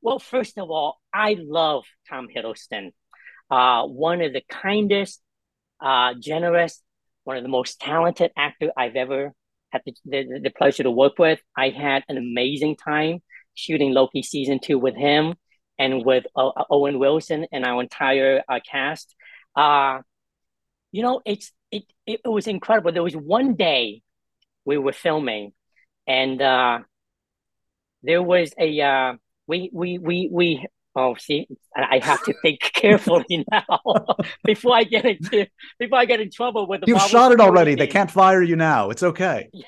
Well, 0.03 0.19
first 0.19 0.59
of 0.59 0.71
all, 0.71 1.01
I 1.13 1.37
love 1.39 1.85
Tom 2.09 2.29
Hiddleston. 2.35 2.93
Uh, 3.51 3.87
one 3.87 4.23
of 4.23 4.33
the 4.33 4.43
kindest, 4.49 5.21
uh, 5.81 6.15
generous, 6.19 6.83
one 7.25 7.37
of 7.37 7.43
the 7.43 7.49
most 7.49 7.81
talented 7.81 8.31
actor 8.37 8.71
I've 8.77 8.97
ever 8.97 9.33
had 9.71 9.83
the, 9.85 9.95
the, 10.05 10.41
the 10.45 10.51
pleasure 10.51 10.83
to 10.83 10.91
work 10.91 11.19
with. 11.19 11.41
I 11.57 11.69
had 11.71 12.05
an 12.09 12.17
amazing 12.17 12.77
time 12.77 13.23
shooting 13.55 13.93
Loki 13.93 14.23
season 14.23 14.61
two 14.63 14.79
with 14.79 14.97
him 14.97 15.35
and 15.79 16.05
with 16.05 16.25
uh, 16.37 16.51
Owen 16.71 16.99
Wilson 16.99 17.47
and 17.53 17.65
our 17.65 17.81
entire 17.83 18.43
uh, 18.49 18.61
cast. 18.69 19.15
Uh, 19.57 20.01
you 20.93 21.03
know, 21.03 21.21
it's 21.25 21.53
it, 21.71 21.85
it 22.07 22.21
was 22.25 22.47
incredible. 22.47 22.93
There 22.93 23.03
was 23.03 23.15
one 23.15 23.55
day 23.55 24.03
we 24.65 24.79
were 24.79 24.93
filming, 24.93 25.53
and 26.07 26.41
uh, 26.41 26.81
there 28.03 28.23
was 28.23 28.53
a 28.59 28.81
uh, 28.81 29.15
we 29.47 29.71
we 29.73 29.99
we 29.99 30.29
we 30.31 30.67
Oh, 30.97 31.15
see, 31.15 31.47
I 31.77 32.01
have 32.03 32.23
to 32.25 32.35
think 32.43 32.61
carefully 32.75 33.45
now 33.51 33.65
before 34.45 34.75
I 34.75 34.83
get 34.83 35.05
into 35.05 35.47
before 35.79 35.99
I 35.99 36.05
get 36.05 36.21
in 36.21 36.31
trouble 36.31 36.67
with 36.67 36.81
the. 36.81 36.89
You've 36.89 37.01
shot 37.03 37.31
it 37.31 37.41
already. 37.41 37.77
They 37.77 37.87
can't 37.87 38.11
fire 38.11 38.43
you 38.43 38.57
now. 38.57 38.91
It's 38.91 39.03
okay. 39.03 39.51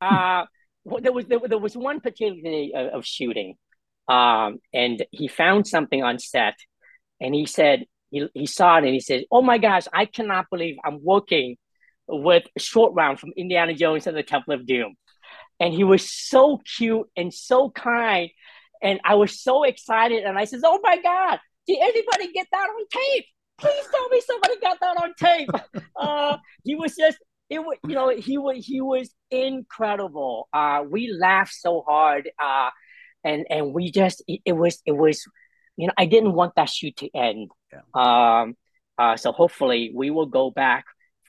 Yeah. 0.00 0.40
uh, 0.42 0.44
well, 0.84 1.00
there 1.00 1.12
was 1.12 1.26
there, 1.26 1.38
there, 1.46 1.58
was 1.58 1.76
one 1.76 2.00
particular 2.00 2.40
day 2.40 2.72
of, 2.74 2.98
of 2.98 3.06
shooting, 3.06 3.56
um, 4.08 4.58
and 4.72 5.04
he 5.10 5.28
found 5.28 5.66
something 5.66 6.02
on 6.02 6.18
set, 6.18 6.54
and 7.20 7.34
he 7.34 7.46
said 7.46 7.84
he 8.10 8.28
he 8.32 8.46
saw 8.46 8.76
it 8.76 8.84
and 8.84 8.94
he 8.94 9.00
said, 9.00 9.24
"Oh 9.30 9.42
my 9.42 9.58
gosh, 9.58 9.84
I 9.92 10.06
cannot 10.06 10.46
believe 10.50 10.76
I'm 10.84 11.02
working 11.02 11.56
with 12.08 12.44
Short 12.58 12.94
Round 12.94 13.18
from 13.18 13.32
Indiana 13.36 13.74
Jones 13.74 14.06
and 14.06 14.16
the 14.16 14.22
Temple 14.22 14.54
of 14.54 14.66
Doom," 14.66 14.94
and 15.60 15.72
he 15.72 15.84
was 15.84 16.10
so 16.10 16.60
cute 16.76 17.06
and 17.16 17.32
so 17.32 17.70
kind 17.70 18.30
and 18.82 19.00
I 19.04 19.14
was 19.14 19.40
so 19.42 19.64
excited. 19.64 20.24
And 20.24 20.38
I 20.38 20.44
says, 20.44 20.62
Oh 20.64 20.80
my 20.82 21.00
God, 21.00 21.38
did 21.66 21.78
anybody 21.80 22.32
get 22.32 22.46
that 22.52 22.68
on 22.68 22.86
tape? 22.90 23.26
Please 23.58 23.84
tell 23.90 24.08
me 24.08 24.20
somebody 24.20 24.54
got 24.60 24.78
that 24.80 24.96
on 25.02 25.14
tape. 25.18 25.50
uh, 25.96 26.36
he 26.62 26.74
was 26.74 26.94
just, 26.94 27.18
it 27.48 27.60
was, 27.60 27.78
you 27.86 27.94
know, 27.94 28.10
he 28.10 28.38
was, 28.38 28.64
he 28.64 28.80
was 28.80 29.10
incredible. 29.30 30.48
Uh, 30.52 30.84
we 30.88 31.10
laughed 31.10 31.54
so 31.54 31.82
hard. 31.86 32.28
Uh, 32.42 32.70
and, 33.24 33.46
and 33.48 33.72
we 33.72 33.90
just, 33.90 34.22
it, 34.28 34.40
it 34.44 34.52
was, 34.52 34.82
it 34.84 34.92
was, 34.92 35.24
you 35.76 35.86
know, 35.86 35.94
I 35.96 36.06
didn't 36.06 36.32
want 36.32 36.54
that 36.56 36.68
shoot 36.68 36.96
to 36.98 37.08
end. 37.14 37.50
Yeah. 37.72 37.80
Um, 37.94 38.56
uh, 38.98 39.16
so 39.16 39.32
hopefully 39.32 39.90
we 39.94 40.10
will 40.10 40.26
go 40.26 40.50
back 40.50 40.86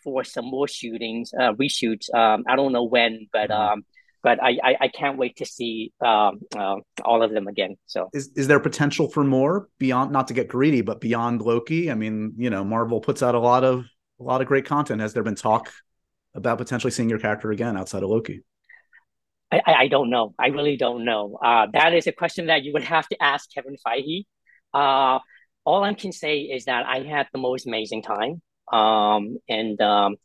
for 0.07 0.23
some 0.23 0.45
more 0.45 0.69
shootings, 0.69 1.33
uh, 1.37 1.51
reshoots. 1.61 2.13
Um, 2.15 2.45
I 2.47 2.55
don't 2.55 2.71
know 2.71 2.85
when, 2.85 3.27
but 3.33 3.49
mm-hmm. 3.49 3.73
um, 3.73 3.85
but 4.23 4.41
I, 4.41 4.57
I, 4.63 4.75
I 4.81 4.87
can't 4.87 5.17
wait 5.17 5.35
to 5.37 5.45
see 5.45 5.91
um, 5.99 6.39
uh, 6.55 6.77
all 7.03 7.23
of 7.23 7.31
them 7.31 7.47
again. 7.49 7.75
So 7.87 8.09
is 8.13 8.31
is 8.37 8.47
there 8.47 8.61
potential 8.61 9.09
for 9.09 9.25
more 9.25 9.67
beyond 9.79 10.13
not 10.13 10.29
to 10.29 10.33
get 10.33 10.47
greedy, 10.47 10.79
but 10.79 11.01
beyond 11.01 11.41
Loki? 11.41 11.91
I 11.91 11.95
mean, 11.95 12.35
you 12.37 12.49
know, 12.49 12.63
Marvel 12.63 13.01
puts 13.01 13.21
out 13.21 13.35
a 13.35 13.39
lot 13.39 13.65
of 13.65 13.83
a 14.21 14.23
lot 14.23 14.39
of 14.39 14.47
great 14.47 14.65
content. 14.65 15.01
Has 15.01 15.13
there 15.13 15.23
been 15.23 15.35
talk 15.35 15.73
about 16.33 16.57
potentially 16.57 16.91
seeing 16.91 17.09
your 17.09 17.19
character 17.19 17.51
again 17.51 17.75
outside 17.75 18.01
of 18.01 18.09
Loki? 18.09 18.43
I, 19.51 19.61
I 19.67 19.87
don't 19.89 20.09
know. 20.09 20.33
I 20.39 20.47
really 20.47 20.77
don't 20.77 21.03
know. 21.03 21.37
Uh, 21.43 21.67
that 21.73 21.93
is 21.93 22.07
a 22.07 22.13
question 22.13 22.47
that 22.47 22.63
you 22.63 22.71
would 22.73 22.83
have 22.85 23.07
to 23.09 23.21
ask 23.21 23.53
Kevin 23.53 23.75
Feige. 23.85 24.23
Uh, 24.73 25.19
all 25.65 25.83
I 25.83 25.93
can 25.93 26.13
say 26.13 26.39
is 26.39 26.63
that 26.65 26.85
I 26.85 26.99
had 26.99 27.27
the 27.33 27.39
most 27.39 27.67
amazing 27.67 28.01
time. 28.03 28.41
Um, 28.71 29.37
and 29.47 29.79
um, 29.81 30.15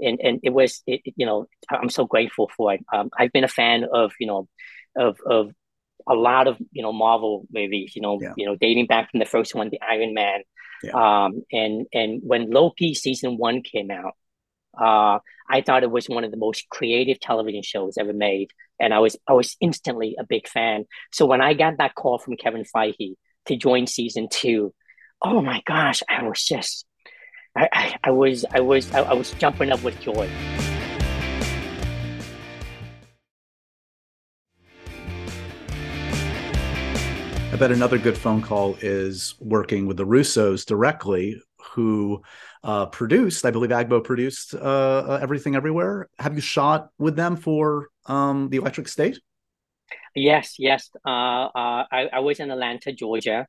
and 0.00 0.20
and 0.22 0.40
it 0.42 0.50
was 0.50 0.82
it, 0.86 1.02
you 1.16 1.26
know 1.26 1.46
I'm 1.70 1.90
so 1.90 2.06
grateful 2.06 2.50
for 2.56 2.74
it. 2.74 2.84
Um, 2.92 3.10
I've 3.18 3.32
been 3.32 3.44
a 3.44 3.48
fan 3.48 3.84
of 3.92 4.12
you 4.20 4.26
know 4.26 4.48
of 4.96 5.18
of 5.26 5.52
a 6.06 6.14
lot 6.14 6.46
of 6.46 6.56
you 6.72 6.82
know 6.82 6.92
Marvel 6.92 7.46
movies. 7.52 7.94
You 7.96 8.02
know 8.02 8.18
Yeah. 8.20 8.32
you 8.36 8.46
know 8.46 8.56
dating 8.56 8.86
back 8.86 9.10
from 9.10 9.20
the 9.20 9.26
first 9.26 9.54
one, 9.54 9.70
the 9.70 9.80
Iron 9.82 10.14
Man. 10.14 10.40
Yeah. 10.82 10.92
Um, 11.24 11.42
and 11.52 11.86
and 11.92 12.20
when 12.24 12.50
Loki 12.50 12.94
season 12.94 13.36
one 13.36 13.62
came 13.62 13.90
out, 13.90 14.14
uh, 14.80 15.18
I 15.50 15.60
thought 15.62 15.82
it 15.82 15.90
was 15.90 16.08
one 16.08 16.24
of 16.24 16.30
the 16.30 16.36
most 16.36 16.68
creative 16.68 17.18
television 17.20 17.62
shows 17.62 17.98
ever 17.98 18.12
made, 18.12 18.50
and 18.78 18.94
I 18.94 19.00
was 19.00 19.16
I 19.26 19.32
was 19.32 19.56
instantly 19.60 20.16
a 20.18 20.24
big 20.24 20.46
fan. 20.48 20.84
So 21.12 21.26
when 21.26 21.40
I 21.40 21.54
got 21.54 21.78
that 21.78 21.94
call 21.96 22.18
from 22.18 22.36
Kevin 22.36 22.64
Feige 22.64 23.14
to 23.46 23.56
join 23.56 23.86
season 23.88 24.28
two, 24.30 24.72
oh 25.20 25.42
my 25.42 25.62
gosh, 25.66 26.02
I 26.08 26.22
was 26.22 26.44
just 26.44 26.86
I, 27.58 27.68
I, 27.72 27.96
I 28.04 28.10
was 28.12 28.44
I 28.52 28.60
was 28.60 28.92
I, 28.92 29.00
I 29.00 29.14
was 29.14 29.32
jumping 29.32 29.72
up 29.72 29.82
with 29.82 29.98
joy. 30.00 30.30
I 37.50 37.56
bet 37.56 37.72
another 37.72 37.98
good 37.98 38.16
phone 38.16 38.42
call 38.42 38.76
is 38.80 39.34
working 39.40 39.88
with 39.88 39.96
the 39.96 40.06
Russos 40.06 40.64
directly, 40.64 41.42
who 41.72 42.22
uh, 42.62 42.86
produced, 42.86 43.44
I 43.44 43.50
believe 43.50 43.70
Agbo 43.70 44.04
produced 44.04 44.54
uh, 44.54 44.58
uh, 44.58 45.18
Everything 45.20 45.56
Everywhere. 45.56 46.08
Have 46.20 46.36
you 46.36 46.40
shot 46.40 46.90
with 46.96 47.16
them 47.16 47.34
for 47.34 47.88
um, 48.06 48.50
The 48.50 48.58
Electric 48.58 48.86
State? 48.86 49.18
Yes, 50.14 50.54
yes. 50.60 50.90
Uh, 51.04 51.08
uh, 51.46 51.84
I, 51.90 52.08
I 52.12 52.20
was 52.20 52.38
in 52.38 52.52
Atlanta, 52.52 52.92
Georgia, 52.92 53.48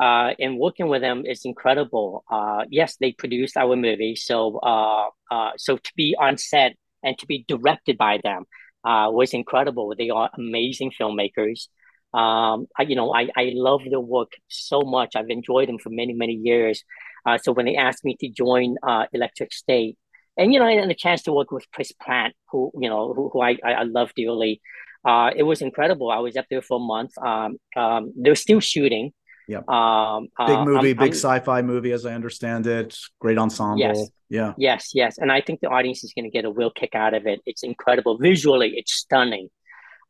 uh, 0.00 0.32
and 0.38 0.58
working 0.58 0.88
with 0.88 1.02
them 1.02 1.24
is 1.26 1.44
incredible. 1.44 2.24
Uh, 2.30 2.64
yes, 2.70 2.96
they 2.96 3.12
produced 3.12 3.56
our 3.56 3.76
movie, 3.76 4.16
so 4.16 4.58
uh, 4.58 5.08
uh, 5.30 5.50
so 5.56 5.76
to 5.76 5.92
be 5.96 6.16
on 6.18 6.38
set 6.38 6.74
and 7.02 7.18
to 7.18 7.26
be 7.26 7.44
directed 7.46 7.98
by 7.98 8.18
them 8.22 8.44
uh, 8.84 9.08
was 9.10 9.34
incredible. 9.34 9.92
They 9.96 10.10
are 10.10 10.30
amazing 10.36 10.92
filmmakers. 10.98 11.68
Um, 12.14 12.66
I, 12.78 12.82
you 12.86 12.96
know, 12.96 13.14
I, 13.14 13.28
I 13.36 13.52
love 13.54 13.82
their 13.88 14.00
work 14.00 14.32
so 14.48 14.82
much. 14.82 15.14
I've 15.16 15.30
enjoyed 15.30 15.68
them 15.68 15.78
for 15.78 15.90
many, 15.90 16.12
many 16.14 16.34
years. 16.34 16.84
Uh, 17.24 17.38
so 17.38 17.52
when 17.52 17.66
they 17.66 17.76
asked 17.76 18.04
me 18.04 18.16
to 18.20 18.28
join 18.28 18.76
Electric 19.12 19.52
State, 19.52 19.96
and 20.38 20.52
you 20.54 20.58
know, 20.58 20.66
and 20.66 20.90
a 20.90 20.94
chance 20.94 21.22
to 21.24 21.32
work 21.32 21.50
with 21.50 21.70
Chris 21.74 21.92
Pratt, 21.92 22.32
who 22.50 22.72
you 22.80 22.88
know, 22.88 23.12
who, 23.12 23.28
who 23.30 23.42
I, 23.42 23.58
I 23.62 23.82
love 23.82 24.12
dearly, 24.16 24.62
it 25.04 25.44
was 25.44 25.60
incredible. 25.60 26.10
I 26.10 26.20
was 26.20 26.36
up 26.36 26.46
there 26.48 26.62
for 26.62 26.78
a 26.78 26.80
month. 26.80 27.12
Um, 27.18 27.58
um, 27.76 28.14
they're 28.16 28.34
still 28.34 28.60
shooting. 28.60 29.12
Yep. 29.48 29.68
Um, 29.68 30.28
Big 30.46 30.56
uh, 30.56 30.64
movie, 30.64 30.88
I'm- 30.88 30.96
big 30.96 31.00
I'm- 31.00 31.12
sci-fi 31.12 31.62
movie, 31.62 31.92
as 31.92 32.06
I 32.06 32.14
understand 32.14 32.66
it. 32.66 32.96
Great 33.20 33.38
ensemble. 33.38 33.78
Yes. 33.78 34.08
Yeah. 34.28 34.54
Yes, 34.56 34.92
yes, 34.94 35.18
and 35.18 35.30
I 35.30 35.42
think 35.42 35.60
the 35.60 35.68
audience 35.68 36.04
is 36.04 36.14
going 36.14 36.24
to 36.24 36.30
get 36.30 36.46
a 36.46 36.50
real 36.50 36.70
kick 36.70 36.94
out 36.94 37.12
of 37.12 37.26
it. 37.26 37.40
It's 37.44 37.62
incredible 37.62 38.16
visually. 38.16 38.72
It's 38.76 38.94
stunning. 38.94 39.50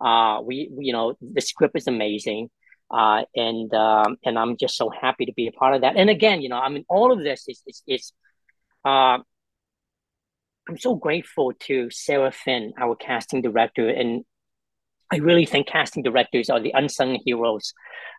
Uh, 0.01 0.41
we, 0.45 0.68
we- 0.70 0.87
you 0.87 0.93
know, 0.93 1.14
the 1.20 1.41
script 1.41 1.76
is 1.76 1.89
amazing, 1.89 2.49
uh, 2.91 3.22
and 3.35 3.72
um, 3.74 4.16
and 4.24 4.39
I'm 4.39 4.57
just 4.57 4.76
so 4.76 4.91
happy 4.91 5.26
to 5.26 5.33
be 5.33 5.49
a 5.49 5.53
part 5.53 5.74
of 5.74 5.80
that. 5.80 5.97
And 5.97 6.09
again, 6.09 6.41
you 6.43 6.49
know, 6.51 6.59
I 6.59 6.68
mean, 6.68 6.85
all 6.89 7.11
of 7.12 7.18
this 7.20 7.49
is 7.49 7.62
is, 7.66 7.83
is 7.89 8.12
uh, 8.85 9.18
I'm 10.68 10.78
so 10.78 10.95
grateful 10.95 11.53
to 11.66 11.91
Sarah 11.91 12.30
Finn, 12.33 12.74
our 12.78 12.95
casting 12.95 13.43
director, 13.43 13.89
and 13.89 14.24
I 15.13 15.17
really 15.17 15.45
think 15.45 15.67
casting 15.67 16.03
directors 16.03 16.49
are 16.49 16.61
the 16.61 16.73
unsung 16.75 17.19
heroes 17.25 17.75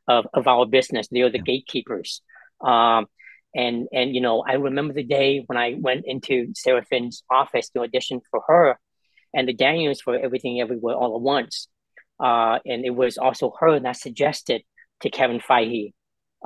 of, 0.07 0.27
of 0.33 0.47
our 0.47 0.65
business. 0.65 1.07
They 1.07 1.21
are 1.21 1.31
the 1.31 1.39
gatekeepers. 1.39 2.21
Um, 2.61 3.07
and 3.55 3.87
and 3.91 4.15
you 4.15 4.21
know, 4.21 4.43
I 4.47 4.53
remember 4.53 4.93
the 4.93 5.03
day 5.03 5.43
when 5.45 5.57
I 5.57 5.75
went 5.77 6.05
into 6.05 6.53
Sarah 6.55 6.83
Finn's 6.83 7.23
office 7.29 7.69
to 7.69 7.81
audition 7.81 8.21
for 8.29 8.41
her, 8.47 8.79
and 9.33 9.47
the 9.47 9.53
Daniels 9.53 10.01
for 10.01 10.15
Everything 10.15 10.61
Everywhere 10.61 10.95
All 10.95 11.15
at 11.15 11.21
Once. 11.21 11.67
Uh, 12.19 12.59
and 12.65 12.85
it 12.85 12.95
was 12.95 13.17
also 13.17 13.53
her 13.59 13.79
that 13.79 13.97
suggested 13.97 14.61
to 15.01 15.09
Kevin 15.09 15.39
Feige 15.39 15.93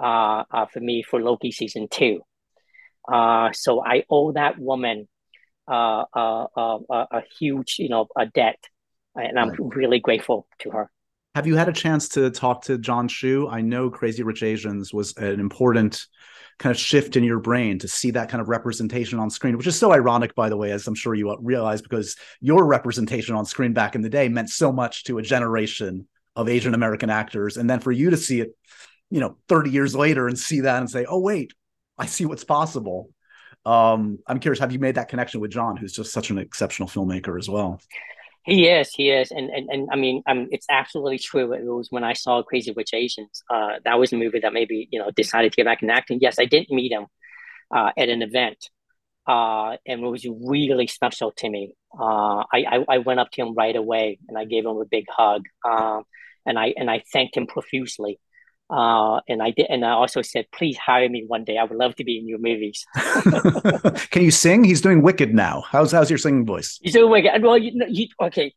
uh, 0.01 0.43
uh, 0.51 0.65
for 0.71 0.79
me 0.79 1.03
for 1.03 1.21
Loki 1.21 1.51
season 1.51 1.87
two. 1.89 2.21
Uh, 3.11 3.51
so 3.53 3.83
I 3.85 4.03
owe 4.09 4.31
that 4.33 4.57
woman 4.57 5.07
uh, 5.67 6.03
uh, 6.13 6.47
uh, 6.55 6.77
uh, 6.89 7.05
a 7.11 7.21
huge, 7.39 7.75
you 7.79 7.89
know, 7.89 8.07
a 8.17 8.25
debt, 8.25 8.59
and 9.23 9.39
I'm 9.39 9.53
really 9.69 9.99
grateful 9.99 10.47
to 10.59 10.71
her. 10.71 10.91
Have 11.35 11.45
you 11.45 11.55
had 11.55 11.69
a 11.69 11.73
chance 11.73 12.09
to 12.09 12.31
talk 12.31 12.63
to 12.63 12.77
Jon 12.77 13.07
Chu? 13.07 13.47
I 13.47 13.61
know 13.61 13.89
Crazy 13.89 14.23
Rich 14.23 14.43
Asians 14.43 14.93
was 14.93 15.15
an 15.17 15.39
important 15.39 16.05
kind 16.57 16.71
of 16.75 16.79
shift 16.79 17.15
in 17.15 17.23
your 17.23 17.39
brain 17.39 17.77
to 17.79 17.87
see 17.87 18.11
that 18.11 18.29
kind 18.29 18.41
of 18.41 18.49
representation 18.49 19.19
on 19.19 19.29
screen, 19.29 19.55
which 19.55 19.67
is 19.67 19.77
so 19.77 19.93
ironic, 19.93 20.33
by 20.33 20.49
the 20.49 20.57
way, 20.57 20.71
as 20.71 20.87
I'm 20.87 20.95
sure 20.95 21.13
you 21.13 21.37
realize, 21.39 21.81
because 21.81 22.15
your 22.41 22.65
representation 22.65 23.35
on 23.35 23.45
screen 23.45 23.73
back 23.73 23.93
in 23.93 24.01
the 24.01 24.09
day 24.09 24.27
meant 24.29 24.49
so 24.49 24.71
much 24.71 25.03
to 25.03 25.19
a 25.19 25.21
generation 25.21 26.07
of 26.35 26.49
Asian 26.49 26.73
American 26.73 27.09
actors. 27.09 27.57
And 27.57 27.69
then 27.69 27.79
for 27.79 27.91
you 27.91 28.09
to 28.09 28.17
see 28.17 28.41
it, 28.41 28.55
you 29.11 29.19
know, 29.19 29.37
30 29.47 29.69
years 29.69 29.95
later 29.95 30.27
and 30.27 30.37
see 30.37 30.61
that 30.61 30.79
and 30.79 30.89
say, 30.89 31.05
oh, 31.07 31.19
wait, 31.19 31.53
I 31.97 32.07
see 32.07 32.25
what's 32.25 32.43
possible. 32.43 33.09
Um, 33.65 34.19
I'm 34.25 34.39
curious, 34.39 34.59
have 34.59 34.71
you 34.71 34.79
made 34.79 34.95
that 34.95 35.09
connection 35.09 35.41
with 35.41 35.51
Jon, 35.51 35.77
who's 35.77 35.93
just 35.93 36.11
such 36.11 36.29
an 36.29 36.39
exceptional 36.39 36.89
filmmaker 36.89 37.37
as 37.37 37.49
well? 37.49 37.79
He 38.47 38.67
is, 38.67 38.93
he 38.93 39.09
is, 39.09 39.31
and 39.31 39.49
and, 39.49 39.69
and 39.69 39.89
I 39.91 39.97
mean, 39.97 40.23
um, 40.25 40.47
it's 40.51 40.67
absolutely 40.69 41.19
true. 41.19 41.51
It 41.53 41.65
was 41.65 41.89
when 41.91 42.05
I 42.05 42.13
saw 42.13 42.43
Crazy 42.43 42.71
Rich 42.75 42.91
Asians. 42.93 43.43
Uh, 43.49 43.79
that 43.83 43.99
was 43.99 44.13
a 44.13 44.17
movie 44.17 44.39
that 44.39 44.53
maybe 44.53 44.87
you 44.89 44.99
know 44.99 45.11
decided 45.11 45.51
to 45.51 45.57
get 45.57 45.65
back 45.65 45.83
in 45.83 45.89
acting. 45.89 46.19
Yes, 46.21 46.39
I 46.39 46.45
didn't 46.45 46.73
meet 46.73 46.93
him 46.93 47.07
uh, 47.75 47.91
at 47.97 48.09
an 48.09 48.21
event, 48.21 48.69
uh, 49.27 49.77
and 49.87 50.01
it 50.03 50.07
was 50.07 50.25
really 50.45 50.87
special 50.87 51.31
to 51.39 51.49
me. 51.49 51.75
Uh, 51.99 52.45
I, 52.53 52.65
I 52.71 52.85
I 52.89 52.97
went 52.99 53.19
up 53.19 53.31
to 53.33 53.41
him 53.41 53.55
right 53.55 53.75
away 53.75 54.19
and 54.29 54.37
I 54.37 54.45
gave 54.45 54.65
him 54.65 54.77
a 54.77 54.85
big 54.85 55.05
hug, 55.09 55.43
um, 55.69 56.03
and 56.45 56.59
I 56.59 56.73
and 56.77 56.89
I 56.89 57.03
thanked 57.13 57.37
him 57.37 57.47
profusely. 57.47 58.19
Uh, 58.69 59.21
and 59.29 59.41
I 59.41 59.51
did, 59.51 59.67
and 59.69 59.85
I 59.85 59.91
also 59.91 60.21
said, 60.21 60.45
"Please 60.53 60.77
hire 60.77 61.07
me 61.07 61.23
one 61.25 61.45
day. 61.45 61.57
I 61.57 61.63
would 61.63 61.77
love 61.77 61.95
to 61.95 62.03
be 62.03 62.17
in 62.17 62.27
your 62.27 62.39
movies." 62.39 62.85
Can 64.11 64.23
you 64.23 64.31
sing? 64.31 64.63
He's 64.65 64.81
doing 64.81 65.01
Wicked 65.01 65.33
now. 65.33 65.63
How's 65.69 65.91
how's 65.93 66.09
your 66.09 66.19
singing 66.19 66.45
voice? 66.45 66.77
You 66.81 66.91
do 66.91 67.07
wicked. 67.07 67.41
Well, 67.43 67.57
you, 67.57 67.71
you 67.87 68.07
okay. 68.21 68.53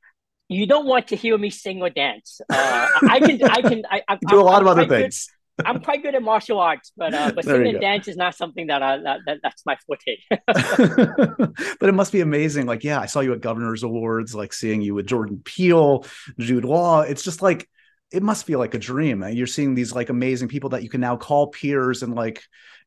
You 0.48 0.66
don't 0.66 0.86
want 0.86 1.06
to 1.08 1.16
hear 1.16 1.38
me 1.38 1.48
sing 1.50 1.80
or 1.80 1.90
dance. 1.90 2.40
Uh, 2.50 2.88
I 3.08 3.20
can, 3.20 3.40
I 3.44 3.62
can, 3.62 3.82
I, 3.88 4.02
I 4.08 4.18
do 4.28 4.40
a 4.40 4.42
lot 4.42 4.56
I'm 4.56 4.62
of 4.62 4.68
other 4.68 4.80
quite 4.80 4.88
good- 4.88 5.02
things. 5.02 5.28
I'm 5.64 5.80
quite 5.80 6.02
good 6.02 6.14
at 6.14 6.22
martial 6.22 6.58
arts, 6.58 6.90
but 6.96 7.12
uh, 7.14 7.32
but 7.34 7.44
singing 7.44 7.68
and 7.74 7.80
dance 7.80 8.08
is 8.08 8.16
not 8.16 8.34
something 8.34 8.68
that 8.68 8.82
I 8.82 8.96
that, 8.96 9.20
that 9.26 9.38
that's 9.42 9.64
my 9.66 9.76
forte. 9.86 10.16
but 10.46 11.88
it 11.88 11.92
must 11.92 12.12
be 12.12 12.20
amazing. 12.20 12.66
Like, 12.66 12.82
yeah, 12.82 12.98
I 12.98 13.06
saw 13.06 13.20
you 13.20 13.32
at 13.32 13.40
Governor's 13.42 13.82
Awards, 13.82 14.34
like 14.34 14.52
seeing 14.52 14.80
you 14.80 14.94
with 14.94 15.06
Jordan 15.06 15.42
Peele, 15.44 16.04
Jude 16.38 16.64
Law. 16.64 17.02
It's 17.02 17.22
just 17.22 17.42
like 17.42 17.68
it 18.12 18.22
must 18.22 18.46
feel 18.46 18.58
like 18.58 18.74
a 18.74 18.78
dream. 18.78 19.22
And 19.22 19.36
you're 19.36 19.46
seeing 19.46 19.74
these 19.74 19.94
like 19.94 20.08
amazing 20.08 20.48
people 20.48 20.70
that 20.70 20.82
you 20.82 20.88
can 20.88 21.00
now 21.00 21.16
call 21.16 21.48
peers 21.48 22.02
and 22.02 22.14
like 22.14 22.42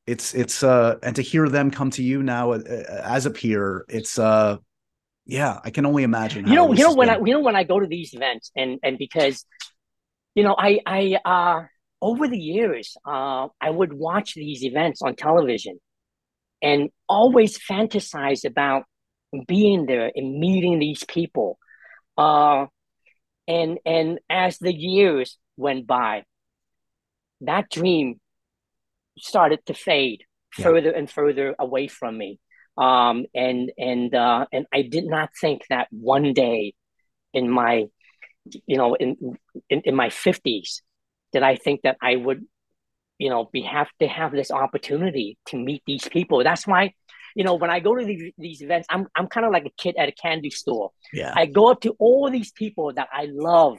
it's 0.05 0.33
it's 0.33 0.63
uh 0.63 0.95
and 1.01 1.15
to 1.15 1.21
hear 1.21 1.47
them 1.47 1.71
come 1.71 1.89
to 1.91 2.03
you 2.03 2.23
now 2.23 2.51
uh, 2.51 2.59
as 3.03 3.25
a 3.25 3.31
peer, 3.31 3.85
it's 3.87 4.19
uh 4.19 4.57
yeah, 5.25 5.59
I 5.63 5.69
can 5.69 5.85
only 5.85 6.03
imagine. 6.03 6.47
you 6.47 6.55
know, 6.55 6.73
you 6.73 6.83
know 6.83 6.93
when 6.93 7.09
I 7.09 7.17
you 7.17 7.33
know 7.33 7.39
when 7.39 7.55
I 7.55 7.63
go 7.63 7.79
to 7.79 7.87
these 7.87 8.13
events 8.13 8.51
and 8.55 8.79
and 8.83 8.97
because 8.97 9.45
you 10.35 10.43
know 10.43 10.55
I 10.57 10.79
I 10.85 11.17
uh 11.23 11.63
over 12.01 12.27
the 12.27 12.37
years 12.37 12.97
uh 13.05 13.47
I 13.61 13.69
would 13.69 13.93
watch 13.93 14.33
these 14.33 14.63
events 14.63 15.01
on 15.01 15.15
television 15.15 15.79
and 16.61 16.89
always 17.07 17.57
fantasize 17.57 18.45
about 18.45 18.83
being 19.47 19.85
there 19.85 20.11
and 20.13 20.39
meeting 20.39 20.79
these 20.79 21.05
people. 21.05 21.57
Uh 22.17 22.65
and 23.47 23.79
and 23.85 24.19
as 24.29 24.57
the 24.59 24.73
years 24.73 25.37
went 25.57 25.87
by, 25.87 26.23
that 27.41 27.69
dream 27.69 28.19
started 29.17 29.65
to 29.65 29.73
fade 29.73 30.23
Yeah. 30.57 30.65
further 30.65 30.91
and 30.91 31.09
further 31.09 31.55
away 31.57 31.87
from 31.87 32.17
me. 32.17 32.39
Um, 32.77 33.25
and 33.33 33.71
and 33.77 34.13
uh, 34.13 34.45
and 34.51 34.65
I 34.71 34.83
did 34.83 35.05
not 35.05 35.29
think 35.41 35.61
that 35.69 35.87
one 35.89 36.33
day, 36.33 36.73
in 37.33 37.49
my, 37.49 37.85
you 38.65 38.77
know, 38.77 38.93
in 38.95 39.17
in, 39.69 39.81
in 39.85 39.95
my 39.95 40.09
fifties, 40.09 40.81
did 41.31 41.43
I 41.43 41.55
think 41.55 41.81
that 41.83 41.97
I 42.01 42.15
would, 42.15 42.45
you 43.17 43.29
know, 43.29 43.49
be 43.51 43.61
have 43.61 43.89
to 43.99 44.07
have 44.07 44.31
this 44.31 44.51
opportunity 44.51 45.37
to 45.47 45.57
meet 45.57 45.81
these 45.85 46.07
people. 46.07 46.43
That's 46.43 46.65
why, 46.67 46.93
you 47.35 47.43
know, 47.43 47.55
when 47.55 47.69
I 47.69 47.79
go 47.79 47.95
to 47.95 48.05
these, 48.05 48.31
these 48.37 48.61
events, 48.61 48.87
I'm 48.89 49.07
I'm 49.15 49.27
kind 49.27 49.45
of 49.45 49.51
like 49.51 49.65
a 49.65 49.71
kid 49.77 49.95
at 49.97 50.09
a 50.09 50.11
candy 50.11 50.49
store. 50.49 50.91
yeah. 51.11 51.33
I 51.35 51.45
go 51.45 51.69
up 51.69 51.81
to 51.81 51.95
all 51.99 52.29
these 52.29 52.51
people 52.51 52.93
that 52.93 53.09
I 53.11 53.27
love, 53.31 53.77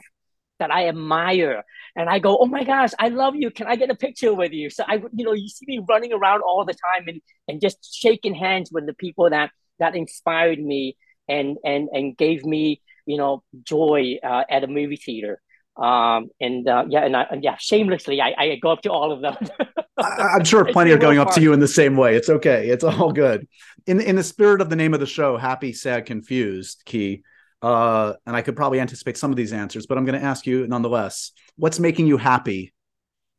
that 0.59 0.71
I 0.71 0.87
admire, 0.87 1.63
and 1.95 2.09
I 2.09 2.19
go, 2.19 2.37
"Oh 2.37 2.45
my 2.45 2.63
gosh, 2.63 2.91
I 2.99 3.09
love 3.09 3.35
you! 3.35 3.51
Can 3.51 3.67
I 3.67 3.75
get 3.75 3.89
a 3.89 3.95
picture 3.95 4.33
with 4.33 4.51
you?" 4.51 4.69
So 4.69 4.83
I, 4.87 4.95
you 5.13 5.25
know, 5.25 5.33
you 5.33 5.47
see 5.49 5.65
me 5.67 5.79
running 5.87 6.13
around 6.13 6.41
all 6.41 6.65
the 6.65 6.73
time 6.73 7.07
and 7.07 7.21
and 7.47 7.61
just 7.61 7.95
shaking 7.95 8.35
hands 8.35 8.71
with 8.71 8.85
the 8.85 8.93
people 8.93 9.29
that 9.29 9.51
that 9.79 9.95
inspired 9.95 10.59
me 10.59 10.97
and 11.27 11.57
and 11.63 11.89
and 11.91 12.17
gave 12.17 12.45
me, 12.45 12.81
you 13.05 13.17
know, 13.17 13.43
joy 13.63 14.17
uh, 14.23 14.43
at 14.49 14.63
a 14.63 14.67
movie 14.67 14.97
theater. 14.97 15.41
Um, 15.77 16.29
and 16.39 16.67
uh, 16.67 16.85
yeah, 16.87 17.05
and 17.05 17.15
I, 17.15 17.23
and, 17.31 17.43
yeah, 17.43 17.57
shamelessly, 17.57 18.21
I, 18.21 18.33
I 18.37 18.59
go 18.61 18.71
up 18.71 18.81
to 18.83 18.91
all 18.91 19.11
of 19.11 19.21
them. 19.21 19.35
I, 19.97 20.35
am 20.37 20.43
sure 20.45 20.65
plenty 20.65 20.91
are 20.91 20.97
going 20.97 21.19
up 21.19 21.31
to 21.33 21.41
you 21.41 21.53
in 21.53 21.59
the 21.59 21.67
same 21.67 21.97
way. 21.97 22.15
It's 22.15 22.29
okay. 22.29 22.69
It's 22.69 22.83
all 22.83 23.11
good. 23.11 23.47
In 23.85 23.99
in 23.99 24.15
the 24.15 24.23
spirit 24.23 24.61
of 24.61 24.69
the 24.69 24.75
name 24.75 24.93
of 24.93 24.99
the 24.99 25.05
show, 25.05 25.37
happy, 25.37 25.73
sad, 25.73 26.05
confused, 26.05 26.83
Ke. 26.85 27.23
Uh, 27.61 28.13
and 28.25 28.35
I 28.35 28.41
could 28.41 28.55
probably 28.55 28.79
anticipate 28.79 29.17
some 29.17 29.31
of 29.31 29.37
these 29.37 29.51
answers, 29.51 29.85
but 29.87 29.97
I'm 29.97 30.05
going 30.05 30.19
to 30.19 30.25
ask 30.25 30.45
you 30.45 30.67
nonetheless. 30.67 31.31
What's 31.57 31.79
making 31.79 32.07
you 32.07 32.17
happy 32.17 32.73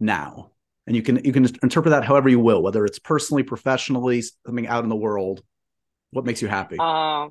now? 0.00 0.50
And 0.86 0.94
you 0.94 1.02
can 1.02 1.24
you 1.24 1.32
can 1.32 1.46
interpret 1.62 1.90
that 1.90 2.04
however 2.04 2.28
you 2.28 2.40
will, 2.40 2.62
whether 2.62 2.84
it's 2.84 2.98
personally, 2.98 3.42
professionally, 3.42 4.22
something 4.44 4.66
out 4.66 4.84
in 4.84 4.90
the 4.90 4.96
world. 4.96 5.42
What 6.10 6.24
makes 6.24 6.42
you 6.42 6.48
happy? 6.48 6.76
Uh, 6.78 7.28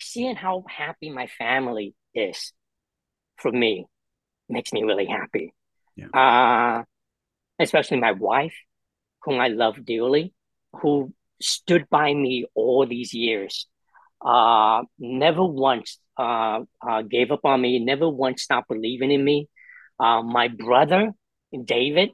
seeing 0.00 0.36
how 0.36 0.64
happy 0.68 1.10
my 1.10 1.26
family 1.26 1.94
is 2.14 2.52
for 3.38 3.52
me 3.52 3.86
makes 4.48 4.72
me 4.72 4.82
really 4.82 5.06
happy. 5.06 5.52
Yeah. 5.96 6.08
Uh, 6.12 6.84
especially 7.58 7.98
my 7.98 8.12
wife, 8.12 8.54
whom 9.22 9.40
I 9.40 9.48
love 9.48 9.84
dearly, 9.84 10.32
who 10.80 11.12
stood 11.40 11.88
by 11.90 12.14
me 12.14 12.46
all 12.54 12.86
these 12.86 13.12
years. 13.14 13.66
Uh, 14.24 14.82
never 14.98 15.44
once 15.44 15.98
uh, 16.18 16.60
uh, 16.86 17.02
gave 17.02 17.30
up 17.30 17.44
on 17.44 17.60
me, 17.60 17.78
never 17.78 18.08
once 18.08 18.42
stopped 18.42 18.68
believing 18.68 19.10
in 19.10 19.24
me. 19.24 19.48
Uh, 20.00 20.22
my 20.22 20.48
brother, 20.48 21.12
David, 21.64 22.10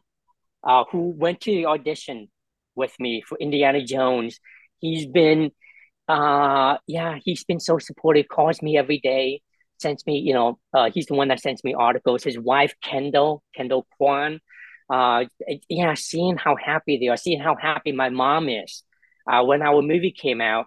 uh, 0.62 0.84
who 0.90 1.10
went 1.10 1.40
to 1.42 1.50
the 1.50 1.66
audition 1.66 2.28
with 2.74 2.94
me 2.98 3.22
for 3.26 3.38
Indiana 3.38 3.84
Jones, 3.84 4.38
he's 4.80 5.06
been, 5.06 5.50
uh, 6.08 6.76
yeah, 6.86 7.18
he's 7.22 7.44
been 7.44 7.60
so 7.60 7.78
supportive, 7.78 8.28
calls 8.28 8.60
me 8.62 8.76
every 8.76 8.98
day, 8.98 9.40
sends 9.78 10.06
me, 10.06 10.18
you 10.18 10.34
know, 10.34 10.58
uh, 10.72 10.90
he's 10.90 11.06
the 11.06 11.14
one 11.14 11.28
that 11.28 11.40
sends 11.40 11.64
me 11.64 11.74
articles. 11.74 12.22
His 12.24 12.38
wife, 12.38 12.74
Kendall, 12.82 13.42
Kendall 13.54 13.86
Quan, 13.96 14.40
uh, 14.90 15.24
yeah, 15.68 15.94
seeing 15.94 16.36
how 16.36 16.56
happy 16.56 16.98
they 16.98 17.08
are, 17.08 17.16
seeing 17.16 17.40
how 17.40 17.56
happy 17.56 17.92
my 17.92 18.10
mom 18.10 18.48
is. 18.48 18.82
Uh, 19.30 19.42
when 19.44 19.62
our 19.62 19.80
movie 19.82 20.12
came 20.12 20.40
out, 20.40 20.66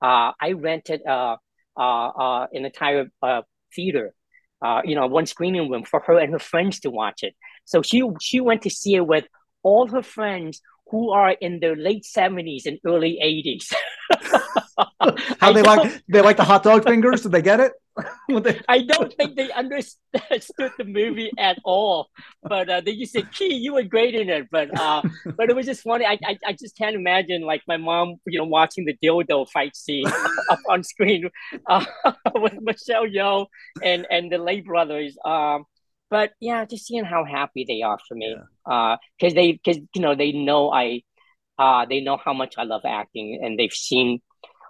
uh, 0.00 0.32
I 0.40 0.52
rented 0.52 1.04
uh, 1.06 1.36
uh, 1.76 2.08
uh, 2.08 2.46
an 2.52 2.64
entire 2.64 3.06
uh, 3.22 3.42
theater, 3.74 4.14
uh, 4.62 4.82
you 4.84 4.94
know, 4.94 5.06
one 5.06 5.26
screening 5.26 5.70
room 5.70 5.84
for 5.84 6.00
her 6.00 6.18
and 6.18 6.32
her 6.32 6.38
friends 6.38 6.80
to 6.80 6.90
watch 6.90 7.22
it. 7.22 7.34
So 7.64 7.82
she 7.82 8.02
she 8.20 8.40
went 8.40 8.62
to 8.62 8.70
see 8.70 8.94
it 8.94 9.06
with 9.06 9.26
all 9.62 9.88
her 9.88 10.02
friends 10.02 10.60
who 10.90 11.10
are 11.10 11.30
in 11.30 11.58
their 11.60 11.74
late 11.76 12.04
seventies 12.04 12.66
and 12.66 12.78
early 12.86 13.18
eighties. 13.20 13.72
How 15.40 15.52
they 15.52 15.62
like 15.62 16.02
they 16.08 16.20
like 16.20 16.36
the 16.36 16.44
hot 16.44 16.62
dog 16.62 16.84
fingers? 16.84 17.22
Did 17.22 17.32
they 17.32 17.42
get 17.42 17.60
it? 17.60 17.72
I 18.68 18.82
don't 18.82 19.12
think 19.14 19.36
they 19.36 19.50
understood 19.52 20.72
the 20.78 20.84
movie 20.84 21.30
at 21.38 21.58
all. 21.64 22.08
But 22.42 22.68
uh, 22.68 22.80
they 22.80 22.96
just 22.96 23.12
said, 23.12 23.32
"Ke, 23.32 23.48
you 23.48 23.74
were 23.74 23.82
great 23.82 24.14
in 24.14 24.28
it." 24.28 24.48
But 24.50 24.78
uh, 24.78 25.02
but 25.36 25.50
it 25.50 25.56
was 25.56 25.66
just 25.66 25.82
funny. 25.82 26.04
I, 26.04 26.18
I, 26.24 26.38
I 26.46 26.52
just 26.52 26.76
can't 26.76 26.96
imagine 26.96 27.42
like 27.42 27.62
my 27.66 27.76
mom, 27.76 28.16
you 28.26 28.38
know, 28.38 28.44
watching 28.44 28.84
the 28.84 28.96
dildo 29.02 29.48
fight 29.48 29.76
scene 29.76 30.06
up 30.50 30.58
on 30.68 30.82
screen 30.84 31.30
uh, 31.66 31.84
with 32.34 32.54
Michelle 32.60 33.06
Yeoh 33.06 33.46
and 33.82 34.06
and 34.10 34.30
the 34.30 34.38
Le 34.38 34.62
brothers. 34.62 35.16
Um, 35.24 35.64
but 36.10 36.32
yeah, 36.40 36.64
just 36.64 36.86
seeing 36.86 37.04
how 37.04 37.24
happy 37.24 37.64
they 37.66 37.82
are 37.82 37.98
for 38.06 38.14
me, 38.14 38.36
because 38.64 38.98
yeah. 39.20 39.28
uh, 39.28 39.34
they 39.34 39.52
because 39.52 39.78
you 39.94 40.00
know 40.00 40.14
they 40.14 40.32
know 40.32 40.70
I, 40.70 41.02
uh, 41.58 41.86
they 41.86 42.00
know 42.00 42.18
how 42.22 42.32
much 42.32 42.54
I 42.58 42.64
love 42.64 42.82
acting, 42.84 43.40
and 43.42 43.58
they've 43.58 43.72
seen 43.72 44.20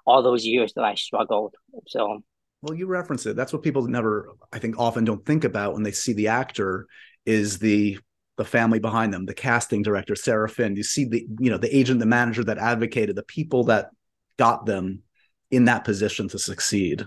all 0.06 0.22
those 0.22 0.44
years 0.44 0.72
that 0.74 0.84
I 0.84 0.94
struggled. 0.94 1.54
So 1.88 2.22
well, 2.62 2.76
you 2.76 2.86
reference 2.86 3.26
it. 3.26 3.36
That's 3.36 3.52
what 3.52 3.62
people 3.62 3.86
never, 3.86 4.30
I 4.52 4.58
think, 4.58 4.78
often 4.78 5.04
don't 5.04 5.24
think 5.24 5.44
about 5.44 5.74
when 5.74 5.82
they 5.82 5.92
see 5.92 6.12
the 6.12 6.28
actor 6.28 6.86
is 7.24 7.58
the 7.58 7.98
the 8.36 8.44
family 8.44 8.78
behind 8.78 9.14
them, 9.14 9.24
the 9.24 9.34
casting 9.34 9.82
director, 9.82 10.14
Sarah 10.14 10.48
Finn. 10.48 10.76
You 10.76 10.82
see 10.82 11.06
the, 11.06 11.26
you 11.40 11.50
know, 11.50 11.56
the 11.56 11.74
agent, 11.74 12.00
the 12.00 12.06
manager 12.06 12.44
that 12.44 12.58
advocated, 12.58 13.16
the 13.16 13.22
people 13.22 13.64
that 13.64 13.88
got 14.38 14.66
them 14.66 15.02
in 15.50 15.64
that 15.66 15.84
position 15.84 16.28
to 16.28 16.38
succeed. 16.38 17.00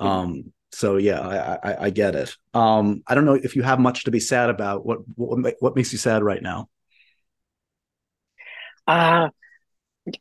Mm-hmm. 0.00 0.06
Um, 0.06 0.52
so 0.72 0.96
yeah, 0.96 1.20
I, 1.20 1.70
I, 1.70 1.84
I 1.84 1.90
get 1.90 2.14
it. 2.14 2.34
Um, 2.54 3.02
I 3.06 3.14
don't 3.14 3.26
know 3.26 3.34
if 3.34 3.56
you 3.56 3.62
have 3.62 3.78
much 3.78 4.04
to 4.04 4.10
be 4.10 4.20
sad 4.20 4.48
about. 4.50 4.86
What 4.86 5.00
what 5.16 5.54
what 5.60 5.76
makes 5.76 5.92
you 5.92 5.98
sad 5.98 6.22
right 6.22 6.42
now? 6.42 6.68
Uh 8.86 9.28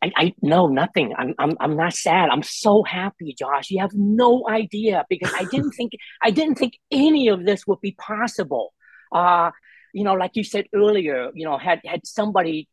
I, 0.01 0.11
I 0.15 0.33
no 0.41 0.67
nothing. 0.67 1.13
I'm 1.17 1.33
I'm 1.37 1.57
I'm 1.59 1.75
not 1.75 1.93
sad. 1.93 2.29
I'm 2.29 2.43
so 2.43 2.83
happy, 2.83 3.35
Josh. 3.37 3.69
You 3.69 3.81
have 3.81 3.91
no 3.93 4.47
idea 4.49 5.05
because 5.09 5.33
I 5.33 5.43
didn't 5.43 5.71
think 5.77 5.91
I 6.21 6.31
didn't 6.31 6.55
think 6.55 6.73
any 6.91 7.27
of 7.27 7.45
this 7.45 7.67
would 7.67 7.81
be 7.81 7.95
possible. 7.99 8.73
Uh, 9.11 9.51
you 9.93 10.03
know, 10.03 10.13
like 10.13 10.31
you 10.35 10.43
said 10.43 10.65
earlier, 10.73 11.31
you 11.33 11.45
know, 11.45 11.57
had 11.57 11.81
had 11.85 12.07
somebody 12.07 12.69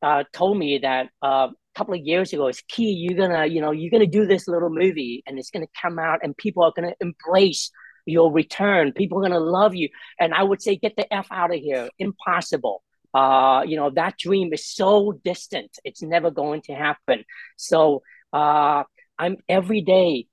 uh, 0.00 0.24
told 0.32 0.56
me 0.56 0.78
that 0.78 1.08
uh, 1.22 1.48
a 1.50 1.78
couple 1.78 1.94
of 1.94 2.00
years 2.00 2.32
ago, 2.32 2.46
it's 2.46 2.60
Ke. 2.60 2.78
You're 2.78 3.18
gonna, 3.18 3.46
you 3.46 3.60
know, 3.60 3.72
you're 3.72 3.90
gonna 3.90 4.06
do 4.06 4.26
this 4.26 4.46
little 4.46 4.70
movie, 4.70 5.24
and 5.26 5.38
it's 5.38 5.50
gonna 5.50 5.66
come 5.80 5.98
out, 5.98 6.20
and 6.22 6.36
people 6.36 6.62
are 6.62 6.72
gonna 6.74 6.94
embrace 7.00 7.72
your 8.06 8.30
return. 8.32 8.92
People 8.92 9.18
are 9.18 9.28
gonna 9.28 9.40
love 9.40 9.74
you, 9.74 9.88
and 10.20 10.32
I 10.32 10.44
would 10.44 10.62
say, 10.62 10.76
get 10.76 10.94
the 10.96 11.12
f 11.12 11.26
out 11.32 11.52
of 11.52 11.58
here. 11.58 11.88
Impossible 11.98 12.83
uh, 13.14 13.62
you 13.66 13.76
know, 13.76 13.90
that 13.90 14.18
dream 14.18 14.52
is 14.52 14.66
so 14.66 15.12
distant. 15.24 15.78
It's 15.84 16.02
never 16.02 16.30
going 16.30 16.62
to 16.62 16.74
happen. 16.74 17.24
So 17.56 18.02
uh, 18.32 18.82
I'm 19.18 19.36
every 19.48 19.82
day, 19.82 20.26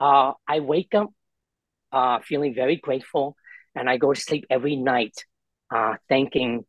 uh, 0.00 0.32
I 0.48 0.60
wake 0.60 0.94
up 0.94 1.10
uh, 1.92 2.18
feeling 2.20 2.54
very 2.54 2.76
grateful 2.76 3.36
and 3.74 3.88
I 3.88 3.96
go 3.96 4.12
to 4.12 4.20
sleep 4.20 4.46
every 4.50 4.76
night 4.76 5.24
uh, 5.74 5.94
thanking 6.08 6.64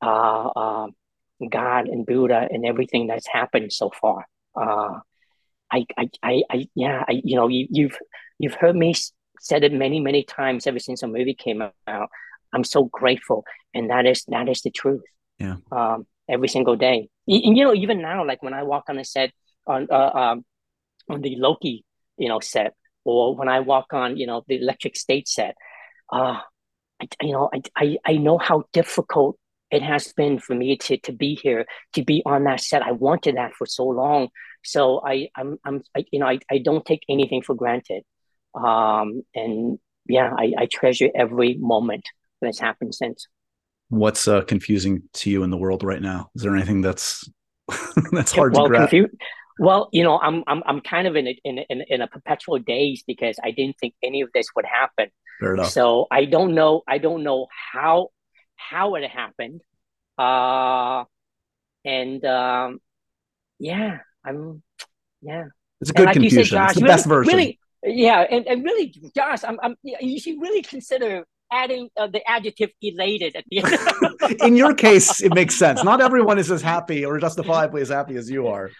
uh, 0.00 0.48
uh, 0.48 0.86
God 1.50 1.88
and 1.88 2.06
Buddha 2.06 2.46
and 2.50 2.64
everything 2.64 3.08
that's 3.08 3.26
happened 3.26 3.72
so 3.72 3.90
far. 4.00 4.26
Uh, 4.54 5.00
I, 5.70 5.86
I, 5.96 6.10
I, 6.22 6.42
I, 6.50 6.68
yeah, 6.74 7.04
I, 7.08 7.20
you 7.24 7.36
know, 7.36 7.48
you, 7.48 7.66
you've, 7.70 7.98
you've 8.38 8.54
heard 8.54 8.76
me 8.76 8.94
said 9.40 9.64
it 9.64 9.72
many, 9.72 10.00
many 10.00 10.22
times 10.22 10.66
ever 10.66 10.78
since 10.78 11.00
the 11.00 11.08
movie 11.08 11.34
came 11.34 11.62
out. 11.62 12.08
I'm 12.52 12.64
so 12.64 12.84
grateful, 12.84 13.44
and 13.74 13.90
that 13.90 14.06
is 14.06 14.24
that 14.28 14.48
is 14.48 14.62
the 14.62 14.70
truth. 14.70 15.02
Yeah. 15.38 15.56
Um, 15.70 16.06
every 16.28 16.48
single 16.48 16.76
day, 16.76 17.08
and, 17.26 17.56
you 17.56 17.64
know, 17.64 17.74
even 17.74 18.02
now, 18.02 18.26
like 18.26 18.42
when 18.42 18.54
I 18.54 18.62
walk 18.62 18.84
on 18.88 18.98
a 18.98 19.04
set 19.04 19.32
on 19.66 19.86
uh, 19.90 20.10
um, 20.14 20.44
on 21.08 21.20
the 21.20 21.36
Loki, 21.36 21.84
you 22.16 22.28
know, 22.28 22.40
set, 22.40 22.74
or 23.04 23.36
when 23.36 23.48
I 23.48 23.60
walk 23.60 23.92
on, 23.92 24.16
you 24.16 24.26
know, 24.26 24.42
the 24.48 24.60
Electric 24.60 24.96
State 24.96 25.28
set, 25.28 25.54
uh, 26.12 26.40
I, 27.00 27.08
you 27.22 27.32
know, 27.32 27.50
I, 27.52 27.62
I 27.76 27.98
I 28.04 28.12
know 28.14 28.38
how 28.38 28.64
difficult 28.72 29.38
it 29.70 29.82
has 29.82 30.12
been 30.14 30.38
for 30.38 30.54
me 30.54 30.76
to 30.76 30.96
to 30.98 31.12
be 31.12 31.34
here, 31.34 31.66
to 31.94 32.02
be 32.02 32.22
on 32.24 32.44
that 32.44 32.60
set. 32.60 32.82
I 32.82 32.92
wanted 32.92 33.36
that 33.36 33.54
for 33.54 33.66
so 33.66 33.84
long, 33.84 34.28
so 34.64 35.00
I 35.04 35.28
I'm 35.36 35.58
I'm 35.64 35.82
I, 35.96 36.04
you 36.10 36.18
know 36.18 36.26
I, 36.26 36.38
I 36.50 36.58
don't 36.58 36.84
take 36.84 37.04
anything 37.08 37.42
for 37.42 37.54
granted, 37.54 38.02
um, 38.54 39.22
and 39.34 39.78
yeah, 40.06 40.30
I, 40.36 40.54
I 40.58 40.66
treasure 40.72 41.10
every 41.14 41.56
moment 41.60 42.04
that's 42.40 42.58
happened 42.58 42.94
since. 42.94 43.26
What's 43.88 44.28
uh, 44.28 44.42
confusing 44.42 45.02
to 45.14 45.30
you 45.30 45.42
in 45.42 45.50
the 45.50 45.56
world 45.56 45.82
right 45.82 46.02
now? 46.02 46.30
Is 46.34 46.42
there 46.42 46.54
anything 46.54 46.82
that's 46.82 47.28
that's 48.12 48.32
hard 48.32 48.54
well, 48.54 48.64
to 48.64 48.68
grasp? 48.68 48.90
Confu- 48.90 49.16
well, 49.58 49.88
you 49.92 50.04
know, 50.04 50.18
I'm 50.18 50.44
I'm 50.46 50.62
I'm 50.66 50.80
kind 50.80 51.08
of 51.08 51.16
in 51.16 51.28
a, 51.28 51.40
in 51.44 51.58
a, 51.58 51.84
in 51.88 52.00
a 52.00 52.06
perpetual 52.06 52.58
daze 52.58 53.02
because 53.06 53.38
I 53.42 53.50
didn't 53.50 53.76
think 53.80 53.94
any 54.02 54.20
of 54.20 54.30
this 54.32 54.46
would 54.54 54.66
happen. 54.66 55.08
Fair 55.40 55.54
enough. 55.54 55.70
So 55.70 56.06
I 56.10 56.26
don't 56.26 56.54
know. 56.54 56.82
I 56.86 56.98
don't 56.98 57.24
know 57.24 57.46
how 57.72 58.08
how 58.56 58.94
it 58.94 59.08
happened. 59.08 59.62
Uh, 60.16 61.04
and 61.84 62.24
um, 62.24 62.80
yeah, 63.58 63.98
I'm 64.24 64.62
yeah. 65.22 65.46
It's 65.80 65.90
a 65.90 65.92
good 65.92 66.06
like 66.06 66.14
confusion. 66.14 66.44
Said, 66.44 66.50
Josh, 66.50 66.70
it's 66.70 66.78
the 66.78 66.84
really, 66.84 66.94
best 66.94 67.06
version. 67.06 67.36
Really, 67.36 67.58
yeah, 67.84 68.20
and, 68.20 68.46
and 68.46 68.64
really, 68.64 68.94
Josh, 69.14 69.44
I'm, 69.44 69.58
I'm 69.62 69.76
you 69.82 70.18
should 70.18 70.40
really 70.40 70.62
consider 70.62 71.24
adding 71.52 71.88
uh, 71.96 72.06
the 72.06 72.28
adjective 72.28 72.70
elated 72.82 73.36
at 73.36 73.44
the 73.50 73.58
end. 73.58 74.40
In 74.40 74.56
your 74.56 74.74
case, 74.74 75.22
it 75.22 75.34
makes 75.34 75.56
sense. 75.56 75.82
Not 75.82 76.00
everyone 76.00 76.38
is 76.38 76.50
as 76.50 76.62
happy 76.62 77.04
or 77.04 77.18
justifiably 77.18 77.82
as 77.82 77.88
happy 77.88 78.16
as 78.16 78.30
you 78.30 78.48
are. 78.48 78.70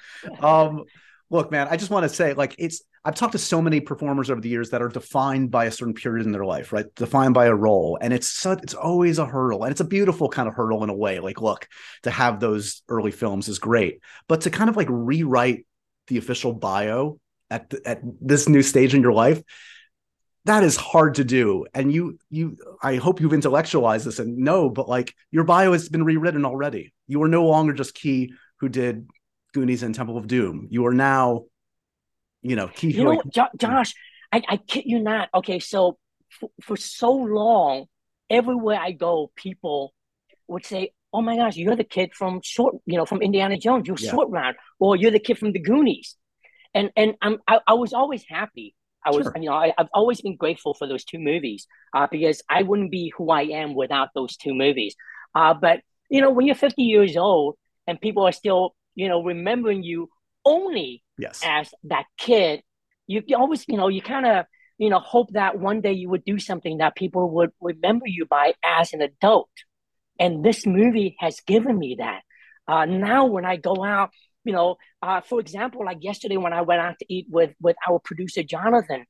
Um, 0.40 0.84
look, 1.30 1.50
man, 1.50 1.68
I 1.70 1.76
just 1.76 1.90
want 1.90 2.04
to 2.04 2.08
say, 2.08 2.34
like, 2.34 2.54
it's 2.58 2.82
I've 3.04 3.14
talked 3.14 3.32
to 3.32 3.38
so 3.38 3.62
many 3.62 3.80
performers 3.80 4.30
over 4.30 4.40
the 4.40 4.48
years 4.48 4.70
that 4.70 4.82
are 4.82 4.88
defined 4.88 5.50
by 5.50 5.66
a 5.66 5.70
certain 5.70 5.94
period 5.94 6.26
in 6.26 6.32
their 6.32 6.44
life, 6.44 6.72
right? 6.72 6.86
Defined 6.94 7.32
by 7.34 7.46
a 7.46 7.54
role, 7.54 7.98
and 8.00 8.12
it's 8.12 8.28
so 8.28 8.52
it's 8.52 8.74
always 8.74 9.18
a 9.18 9.26
hurdle, 9.26 9.64
and 9.64 9.70
it's 9.70 9.80
a 9.80 9.84
beautiful 9.84 10.28
kind 10.28 10.48
of 10.48 10.54
hurdle 10.54 10.82
in 10.84 10.90
a 10.90 10.94
way. 10.94 11.20
Like, 11.20 11.40
look, 11.40 11.66
to 12.02 12.10
have 12.10 12.40
those 12.40 12.82
early 12.88 13.12
films 13.12 13.48
is 13.48 13.58
great, 13.58 14.00
but 14.28 14.42
to 14.42 14.50
kind 14.50 14.68
of 14.68 14.76
like 14.76 14.88
rewrite 14.90 15.66
the 16.08 16.18
official 16.18 16.52
bio 16.52 17.18
at 17.50 17.70
the, 17.70 17.80
at 17.86 18.00
this 18.20 18.48
new 18.48 18.62
stage 18.62 18.94
in 18.94 19.02
your 19.02 19.12
life 19.12 19.42
that 20.48 20.62
is 20.64 20.76
hard 20.76 21.14
to 21.14 21.24
do 21.24 21.66
and 21.74 21.92
you 21.92 22.18
you 22.30 22.56
i 22.82 22.96
hope 22.96 23.20
you've 23.20 23.32
intellectualized 23.32 24.04
this 24.04 24.18
and 24.18 24.36
no 24.38 24.68
but 24.68 24.88
like 24.88 25.14
your 25.30 25.44
bio 25.44 25.72
has 25.72 25.88
been 25.88 26.04
rewritten 26.04 26.44
already 26.44 26.92
you 27.06 27.22
are 27.22 27.28
no 27.28 27.46
longer 27.46 27.72
just 27.72 27.94
Ke 27.94 28.30
who 28.60 28.68
did 28.68 29.08
goonies 29.54 29.82
and 29.82 29.94
temple 29.94 30.16
of 30.16 30.26
doom 30.26 30.68
you 30.70 30.86
are 30.86 30.94
now 30.94 31.44
you 32.42 32.56
know 32.56 32.68
Ke 32.68 32.84
you 32.84 33.04
know 33.04 33.22
jo- 33.32 33.48
josh 33.56 33.94
I, 34.32 34.42
I 34.48 34.56
kid 34.56 34.84
you 34.86 35.00
not 35.00 35.28
okay 35.34 35.58
so 35.58 35.98
for, 36.30 36.50
for 36.62 36.76
so 36.76 37.12
long, 37.12 37.86
everywhere 38.30 38.78
I 38.78 38.92
go, 38.92 39.30
people 39.34 39.94
would 40.46 40.64
say, 40.64 40.92
"Oh 41.12 41.22
my 41.22 41.36
gosh, 41.36 41.56
you're 41.56 41.76
the 41.76 41.84
kid 41.84 42.14
from 42.14 42.40
short, 42.42 42.76
you 42.86 42.96
know, 42.96 43.06
from 43.06 43.22
Indiana 43.22 43.56
Jones. 43.58 43.86
You're 43.86 43.96
Yeah. 43.98 44.10
short 44.10 44.28
round, 44.30 44.56
or 44.78 44.96
you're 44.96 45.10
the 45.10 45.18
kid 45.18 45.38
from 45.38 45.52
the 45.52 45.60
Goonies." 45.60 46.16
And 46.74 46.90
and 46.96 47.14
I'm 47.22 47.38
I, 47.46 47.60
I 47.66 47.74
was 47.74 47.92
always 47.92 48.24
happy. 48.28 48.74
I 49.04 49.10
was, 49.10 49.24
Sure. 49.24 49.32
you 49.36 49.48
know, 49.48 49.54
I, 49.54 49.72
I've 49.78 49.88
always 49.94 50.20
been 50.20 50.36
grateful 50.36 50.74
for 50.74 50.86
those 50.86 51.04
two 51.04 51.18
movies 51.18 51.66
uh, 51.94 52.06
because 52.10 52.42
I 52.50 52.62
wouldn't 52.62 52.90
be 52.90 53.12
who 53.16 53.30
I 53.30 53.42
am 53.42 53.74
without 53.74 54.08
those 54.14 54.36
two 54.36 54.54
movies. 54.54 54.94
Uh, 55.34 55.54
but 55.54 55.80
you 56.10 56.20
know, 56.20 56.30
when 56.30 56.46
you're 56.46 56.54
50 56.56 56.82
years 56.82 57.16
old 57.16 57.56
and 57.86 58.00
people 58.00 58.24
are 58.26 58.32
still, 58.32 58.74
you 58.94 59.08
know, 59.08 59.22
remembering 59.22 59.82
you 59.82 60.08
only 60.44 61.02
Yes. 61.18 61.40
as 61.44 61.72
that 61.84 62.04
kid, 62.16 62.62
you, 63.06 63.22
you 63.26 63.36
always, 63.36 63.64
you 63.68 63.76
know, 63.76 63.88
you 63.88 64.00
kind 64.02 64.26
of, 64.26 64.46
you 64.78 64.88
know, 64.90 65.00
hope 65.00 65.32
that 65.32 65.58
one 65.58 65.80
day 65.80 65.92
you 65.92 66.08
would 66.08 66.24
do 66.24 66.38
something 66.38 66.78
that 66.78 66.94
people 66.94 67.28
would 67.30 67.50
remember 67.60 68.06
you 68.06 68.26
by 68.26 68.54
as 68.64 68.92
an 68.92 69.02
adult. 69.02 69.50
And 70.18 70.44
this 70.44 70.66
movie 70.66 71.16
has 71.18 71.40
given 71.40 71.78
me 71.78 71.96
that. 71.98 72.22
Uh, 72.66 72.84
now, 72.84 73.26
when 73.26 73.44
I 73.44 73.56
go 73.56 73.84
out, 73.84 74.10
you 74.48 74.54
know, 74.54 74.76
uh, 75.02 75.20
for 75.20 75.38
example, 75.40 75.84
like 75.84 75.98
yesterday 76.00 76.38
when 76.38 76.54
I 76.54 76.62
went 76.62 76.80
out 76.80 76.96
to 77.00 77.06
eat 77.14 77.26
with 77.28 77.52
with 77.60 77.76
our 77.86 77.98
producer 77.98 78.42
Jonathan, 78.42 79.04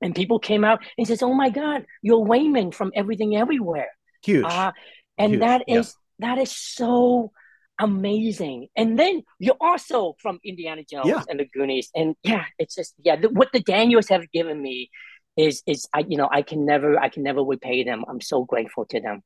and 0.00 0.14
people 0.14 0.38
came 0.38 0.62
out 0.64 0.78
and 0.96 1.04
says, 1.06 1.20
"Oh 1.20 1.34
my 1.34 1.50
God, 1.50 1.84
you're 2.00 2.24
Waymond 2.24 2.74
from 2.74 2.92
Everything 2.94 3.36
Everywhere." 3.36 3.90
Huge. 4.22 4.44
Uh, 4.44 4.70
and 5.18 5.32
Huge, 5.32 5.40
that 5.40 5.60
yeah. 5.66 5.80
is 5.80 5.96
that 6.20 6.38
is 6.38 6.52
so 6.52 7.32
amazing. 7.80 8.68
And 8.76 8.98
then 8.98 9.22
you're 9.40 9.56
also 9.60 10.14
from 10.22 10.38
Indiana 10.44 10.82
Jones 10.90 11.08
Yeah. 11.08 11.22
and 11.28 11.40
the 11.40 11.46
Goonies, 11.52 11.90
and 11.94 12.14
yeah, 12.22 12.44
it's 12.60 12.76
just 12.76 12.94
yeah. 13.02 13.16
The, 13.16 13.28
what 13.30 13.48
the 13.52 13.60
Daniels 13.60 14.08
have 14.08 14.30
given 14.30 14.62
me 14.62 14.90
is 15.36 15.62
is 15.66 15.88
I 15.92 16.04
you 16.08 16.16
know 16.16 16.28
I 16.30 16.42
can 16.42 16.64
never 16.64 16.98
I 16.98 17.08
can 17.08 17.24
never 17.24 17.42
repay 17.42 17.82
them. 17.82 18.04
I'm 18.08 18.20
so 18.20 18.44
grateful 18.44 18.84
to 18.92 19.00
them. 19.00 19.22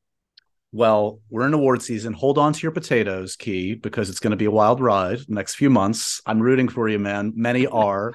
Well, 0.75 1.20
we're 1.29 1.47
in 1.47 1.53
award 1.53 1.83
season. 1.83 2.14
Hold 2.14 2.39
on 2.39 2.55
to 2.55 2.61
your 2.62 2.73
potatoes, 2.73 3.37
Ke, 3.37 3.79
because 3.81 4.09
it's 4.09 4.20
going 4.20 4.31
to 4.31 4.39
be 4.39 4.47
a 4.47 4.51
wild 4.51 4.81
ride 4.81 5.18
the 5.18 5.35
next 5.35 5.57
few 5.57 5.68
months. 5.68 6.23
I'm 6.25 6.41
rooting 6.41 6.68
for 6.68 6.89
you, 6.89 6.99
man. 6.99 7.35
Many 7.37 7.66
are. 7.66 8.14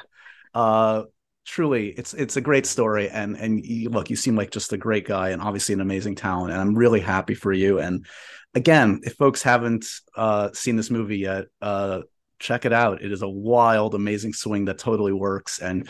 Uh, 0.56 1.04
truly, 1.46 1.90
it's 1.90 2.16
it's 2.16 2.36
a 2.36 2.42
great 2.42 2.66
story, 2.66 3.10
and 3.10 3.38
and 3.38 3.64
you, 3.64 3.90
look, 3.90 4.10
you 4.10 4.16
seem 4.16 4.36
like 4.36 4.50
just 4.50 4.74
a 4.74 4.78
great 4.78 5.06
guy, 5.06 5.30
and 5.30 5.42
obviously 5.42 5.74
an 5.74 5.82
amazing 5.82 6.16
talent. 6.16 6.52
And 6.52 6.60
I'm 6.60 6.76
really 6.76 7.00
happy 7.00 7.36
for 7.36 7.54
you. 7.54 7.78
And 7.78 8.08
again, 8.56 9.02
if 9.04 9.14
folks 9.14 9.44
haven't 9.44 9.86
uh, 10.16 10.50
seen 10.54 10.78
this 10.78 10.90
movie 10.90 11.20
yet, 11.20 11.46
uh, 11.62 12.02
check 12.40 12.66
it 12.66 12.74
out. 12.74 13.04
It 13.04 13.12
is 13.12 13.22
a 13.22 13.30
wild, 13.30 13.94
amazing 13.94 14.34
swing 14.34 14.66
that 14.66 14.80
totally 14.80 15.14
works, 15.14 15.60
and 15.60 15.88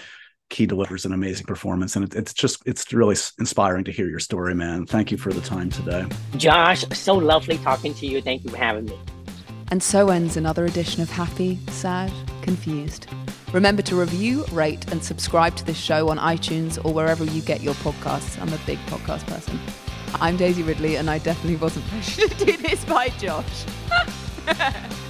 Ke 0.50 0.68
delivers 0.68 1.06
an 1.06 1.14
amazing 1.14 1.46
performance. 1.46 1.96
And 1.96 2.06
it, 2.06 2.16
it's 2.16 2.34
just 2.34 2.62
it's 2.66 2.92
really 2.94 3.16
inspiring 3.40 3.84
to 3.86 3.92
hear 3.92 4.08
your 4.08 4.20
story, 4.20 4.56
man. 4.56 4.86
Thank 4.86 5.12
you 5.12 5.18
for 5.18 5.34
the 5.34 5.42
time 5.42 5.70
today. 5.70 6.06
Josh, 6.38 6.86
so 6.94 7.16
lovely 7.16 7.58
talking 7.58 7.94
to 7.96 8.08
you. 8.08 8.22
Thank 8.22 8.44
you 8.44 8.50
for 8.50 8.58
having 8.58 8.86
me. 8.86 8.98
And 9.70 9.84
so 9.84 10.10
ends 10.10 10.38
another 10.38 10.66
edition 10.66 11.02
of 11.02 11.10
Happy, 11.10 11.60
Sad, 11.70 12.12
Confused. 12.42 13.08
Remember 13.52 13.82
to 13.84 13.96
review, 13.96 14.46
rate, 14.52 14.90
and 14.92 15.04
subscribe 15.04 15.56
to 15.58 15.66
this 15.66 15.78
show 15.78 16.10
on 16.10 16.18
iTunes 16.18 16.84
or 16.86 16.94
wherever 16.94 17.24
you 17.24 17.42
get 17.42 17.62
your 17.62 17.74
podcasts. 17.76 18.40
I'm 18.42 18.52
a 18.54 18.60
big 18.66 18.78
podcast 18.88 19.26
person. 19.28 19.60
I'm 20.16 20.38
Daisy 20.38 20.64
Ridley, 20.64 20.96
and 20.96 21.10
I 21.10 21.20
definitely 21.20 21.58
wasn't 21.58 21.86
pressured 21.90 22.32
to 22.32 22.46
do 22.46 22.58
this 22.58 22.84
by 22.86 23.10
Josh. 23.10 23.66